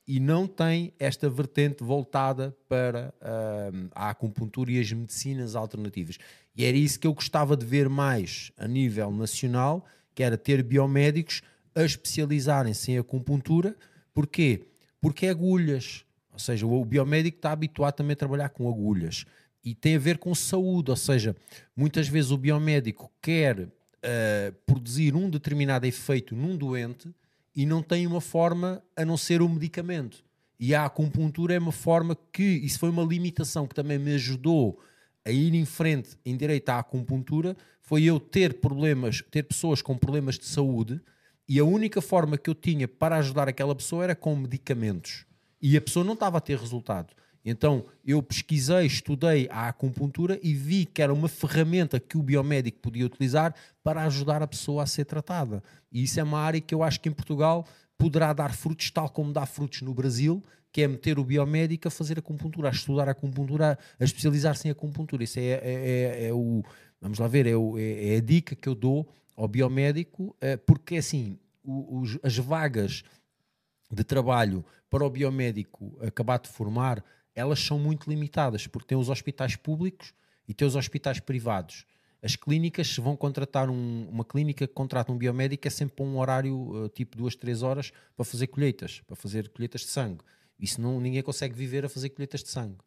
[0.06, 6.16] e não tem esta vertente voltada para uh, a acupuntura e as medicinas alternativas.
[6.56, 9.84] E era isso que eu gostava de ver mais a nível nacional
[10.14, 11.42] que era ter biomédicos
[11.74, 13.76] a especializarem-se em acupuntura.
[14.14, 14.64] Porquê?
[15.00, 16.04] Porque é agulhas.
[16.32, 19.24] Ou seja, o biomédico está habituado também a trabalhar com agulhas.
[19.64, 20.90] E tem a ver com saúde.
[20.90, 21.36] Ou seja,
[21.76, 23.70] muitas vezes o biomédico quer uh,
[24.66, 27.12] produzir um determinado efeito num doente
[27.54, 30.24] e não tem uma forma a não ser o um medicamento.
[30.58, 34.80] E a acupuntura é uma forma que, isso foi uma limitação que também me ajudou
[35.24, 39.96] a ir em frente em direito à acupuntura, foi eu ter problemas, ter pessoas com
[39.96, 41.00] problemas de saúde
[41.48, 45.26] e a única forma que eu tinha para ajudar aquela pessoa era com medicamentos.
[45.60, 47.14] E a pessoa não estava a ter resultado.
[47.44, 52.78] Então eu pesquisei, estudei a acupuntura e vi que era uma ferramenta que o biomédico
[52.78, 55.62] podia utilizar para ajudar a pessoa a ser tratada.
[55.90, 57.66] E isso é uma área que eu acho que em Portugal
[57.98, 60.42] poderá dar frutos, tal como dá frutos no Brasil,
[60.72, 64.70] que é meter o biomédico a fazer acupuntura, a estudar a acupuntura, a especializar-se em
[64.70, 65.22] acupuntura.
[65.22, 66.62] Isso é, é, é, é o
[67.02, 70.94] Vamos lá ver, é, é, é, a dica que eu dou ao biomédico, é, porque
[70.94, 73.02] assim, os, as vagas
[73.90, 77.04] de trabalho para o biomédico acabar de formar,
[77.34, 80.14] elas são muito limitadas, porque tem os hospitais públicos
[80.46, 81.84] e tem os hospitais privados.
[82.22, 86.16] As clínicas, se vão contratar um, uma clínica que contrata um biomédico, é sempre um
[86.18, 90.20] horário tipo duas, três horas para fazer colheitas, para fazer colheitas de sangue.
[90.56, 92.78] Isso não, ninguém consegue viver a fazer colheitas de sangue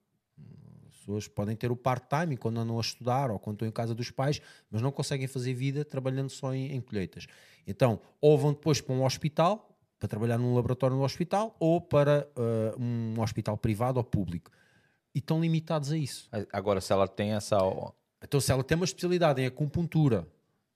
[1.06, 4.10] pessoas podem ter o part-time quando andam a estudar ou quando estão em casa dos
[4.10, 7.27] pais, mas não conseguem fazer vida trabalhando só em, em colheitas.
[7.68, 12.27] Então, ou vão depois para um hospital, para trabalhar num laboratório no hospital, ou para
[12.36, 14.52] uh, um hospital privado ou público.
[15.14, 16.27] E estão limitados a isso.
[16.52, 17.57] Agora, se ela tem essa.
[18.22, 20.27] Então, se ela tem uma especialidade em acupuntura,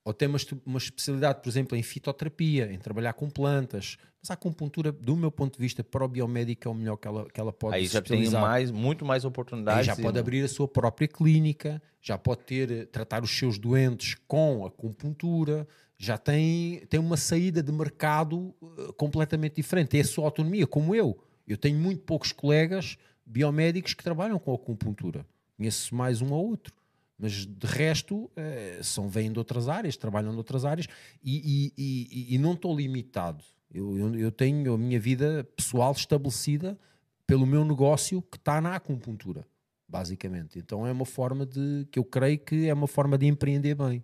[0.04, 4.34] ou tem uma, uma especialidade, por exemplo, em fitoterapia, em trabalhar com plantas, mas a
[4.34, 7.40] acupuntura, do meu ponto de vista, para o biomédico é o melhor que ela, que
[7.40, 9.88] ela pode Aí já tem mais, muito mais oportunidades.
[9.88, 14.16] Aí já pode abrir a sua própria clínica, já pode ter, tratar os seus doentes
[14.26, 15.66] com acupuntura,
[15.98, 19.96] já tem, tem uma saída de mercado uh, completamente diferente.
[19.96, 21.18] É a sua autonomia, como eu.
[21.46, 25.26] Eu tenho muito poucos colegas biomédicos que trabalham com acupuntura.
[25.56, 26.79] Conheço mais um ou outro
[27.20, 30.86] mas de resto eh, são, vêm de outras áreas, trabalham de outras áreas
[31.22, 33.44] e, e, e, e não estou limitado.
[33.72, 36.78] Eu, eu, eu, tenho a minha vida pessoal estabelecida
[37.26, 39.46] pelo meu negócio que está na acupuntura,
[39.86, 40.58] basicamente.
[40.58, 44.02] Então é uma forma de que eu creio que é uma forma de empreender bem.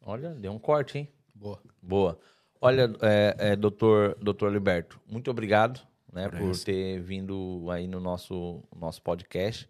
[0.00, 1.08] Olha, deu um corte, hein?
[1.34, 1.60] Boa.
[1.82, 2.18] Boa.
[2.60, 8.62] Olha, é, é, doutor, doutor Liberto, muito obrigado né, por ter vindo aí no nosso,
[8.74, 9.68] nosso podcast.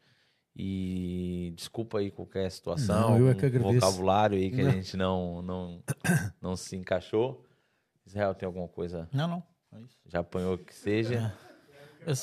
[0.58, 3.74] E desculpa aí qualquer situação, não, eu é que agradeço.
[3.74, 4.70] vocabulário aí que não.
[4.70, 5.82] a gente não, não,
[6.40, 7.44] não se encaixou.
[8.06, 9.06] Israel, tem alguma coisa?
[9.12, 9.42] Não, não.
[9.74, 9.76] É
[10.06, 11.14] Já apanhou que seja?
[11.14, 11.30] É.
[12.10, 12.14] Eu,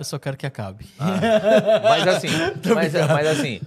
[0.00, 0.86] eu, só quero que acabe.
[0.98, 2.28] Ah, mas assim,
[2.74, 3.60] mas, mas, assim,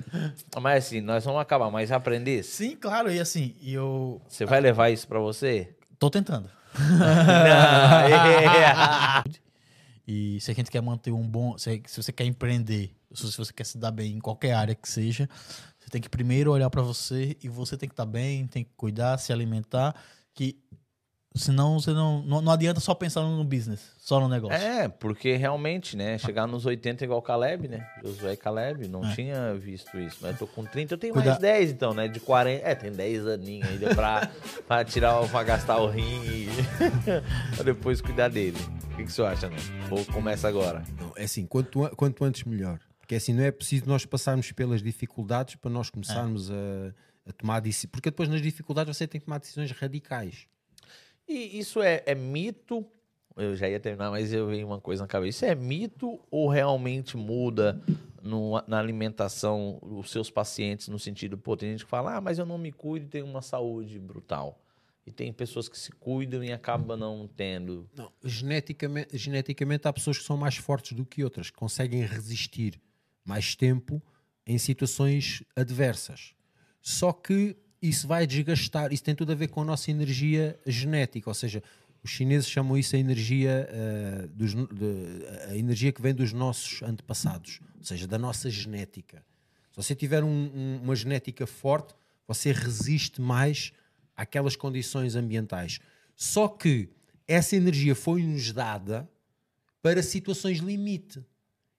[0.62, 2.44] mas assim, nós vamos acabar, mas aprender.
[2.44, 4.22] Sim, claro, e assim, eu.
[4.28, 5.76] Você vai levar isso para você?
[5.98, 6.48] Tô tentando.
[10.08, 11.58] e se a gente quer manter um bom.
[11.58, 14.90] Se, se você quer empreender se você quer se dar bem em qualquer área que
[14.90, 15.30] seja,
[15.80, 18.64] você tem que primeiro olhar para você e você tem que estar tá bem, tem
[18.64, 19.96] que cuidar, se alimentar,
[20.34, 20.58] que
[21.36, 24.58] senão você não, não, não adianta só pensar no business, só no negócio.
[24.58, 27.88] É, porque realmente, né, chegar nos 80 igual Caleb, né?
[28.04, 29.16] Josué e Caleb, não é.
[29.16, 32.20] tinha visto isso, mas eu tô com 30, eu tenho mais 10 então, né, de
[32.20, 34.30] 40, é, tem 10 aninhos ainda pra,
[34.68, 36.48] pra tirar, pra gastar o rim e
[37.56, 38.58] pra depois cuidar dele.
[38.92, 39.56] O que, que você acha, né?
[39.90, 40.84] Ou começa agora?
[41.00, 42.80] Não, é assim, quanto, quanto antes melhor.
[43.12, 46.54] Porque assim, não é preciso nós passarmos pelas dificuldades para nós começarmos é.
[47.26, 47.92] a, a, tomar decisões.
[47.92, 50.48] Porque depois nas dificuldades você tem que tomar decisões radicais.
[51.28, 52.86] E isso é, é mito?
[53.36, 55.46] Eu já ia terminar, mas eu vi uma coisa na cabeça.
[55.46, 57.82] Isso é mito ou realmente muda
[58.24, 62.40] no, na alimentação os seus pacientes no sentido, pô, tem gente que fala, ah, mas
[62.40, 64.58] eu não me cuido e tenho uma saúde brutal.
[65.06, 67.90] e tem pessoas que se cuidam e acabam não tendo.
[67.94, 72.80] Não, geneticamente, geneticamente há pessoas que são mais fortes do que outras, que conseguem resistir
[73.26, 74.02] mais tempo
[74.46, 76.34] em situações adversas.
[76.82, 81.30] Só que isso vai desgastar, isso tem tudo a ver com a nossa energia genética,
[81.30, 81.64] ou seja,
[82.04, 86.82] os chineses chamam isso a energia, uh, dos, de, a energia que vem dos nossos
[86.82, 89.24] antepassados, ou seja, da nossa genética.
[89.72, 91.94] Se você tiver um, um, uma genética forte,
[92.28, 93.72] você resiste mais
[94.16, 95.80] àquelas condições ambientais.
[96.16, 96.90] Só que
[97.28, 99.10] essa energia foi-nos dada
[99.82, 101.24] para situações limite.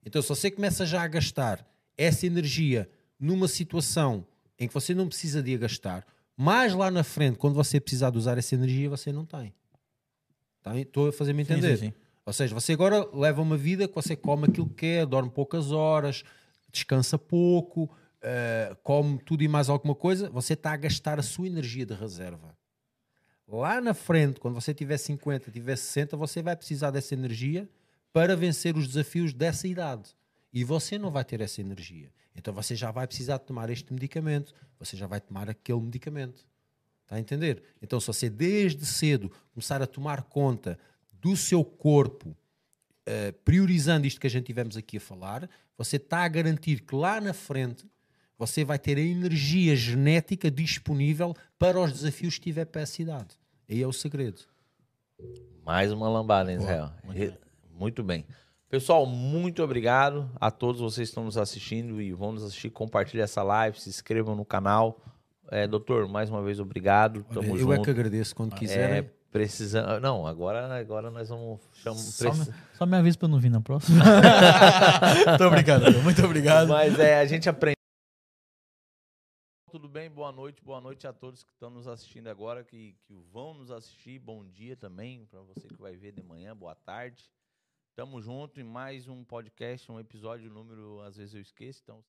[0.04, 1.66] Então, se você começa já a gastar
[1.96, 4.26] essa energia numa situação
[4.58, 6.06] em que você não precisa de a gastar,
[6.36, 9.54] mais lá na frente, quando você precisar de usar essa energia, você não tem.
[10.62, 10.78] Tá?
[10.78, 11.76] Estou a fazer-me entender.
[11.76, 11.94] Sim, sim, sim.
[12.24, 15.72] Ou seja, você agora leva uma vida que você come aquilo que quer, dorme poucas
[15.72, 16.22] horas,
[16.70, 21.48] descansa pouco, uh, come tudo e mais alguma coisa, você está a gastar a sua
[21.48, 22.56] energia de reserva.
[23.48, 27.68] Lá na frente, quando você tiver 50, tiver 60, você vai precisar dessa energia
[28.12, 30.14] para vencer os desafios dessa idade.
[30.52, 32.10] E você não vai ter essa energia.
[32.34, 36.46] Então você já vai precisar de tomar este medicamento, você já vai tomar aquele medicamento.
[37.02, 37.62] Está a entender?
[37.82, 40.78] Então, se você desde cedo começar a tomar conta
[41.20, 46.24] do seu corpo, uh, priorizando isto que a gente tivemos aqui a falar, você está
[46.24, 47.86] a garantir que lá na frente
[48.38, 53.38] você vai ter a energia genética disponível para os desafios que tiver para essa idade.
[53.68, 54.40] Aí é o segredo.
[55.64, 56.92] Mais uma lambada, Israel?
[57.82, 58.24] Muito, bem.
[58.70, 62.70] Pessoal, muito obrigado a todos vocês que estão nos assistindo e vão nos assistir.
[62.70, 65.00] Compartilhe essa live, se inscrevam no canal.
[65.50, 67.24] É, doutor, mais uma vez obrigado.
[67.24, 67.72] Tamo eu junto.
[67.72, 68.98] é que agradeço quando quiser.
[68.98, 70.00] É, precisando.
[70.00, 71.96] Não, agora, agora nós vamos chamar.
[71.96, 74.04] Só, me, só me avisa para não vir na próxima.
[75.38, 76.68] Tô brincando, muito obrigado.
[76.68, 77.76] Mas é, a gente aprende.
[79.72, 80.08] Tudo bem?
[80.08, 83.72] Boa noite, boa noite a todos que estão nos assistindo agora, que, que vão nos
[83.72, 84.20] assistir.
[84.20, 87.28] Bom dia também para você que vai ver de manhã, boa tarde.
[87.94, 92.02] Tamo junto em mais um podcast, um episódio número, às vezes eu esqueço, então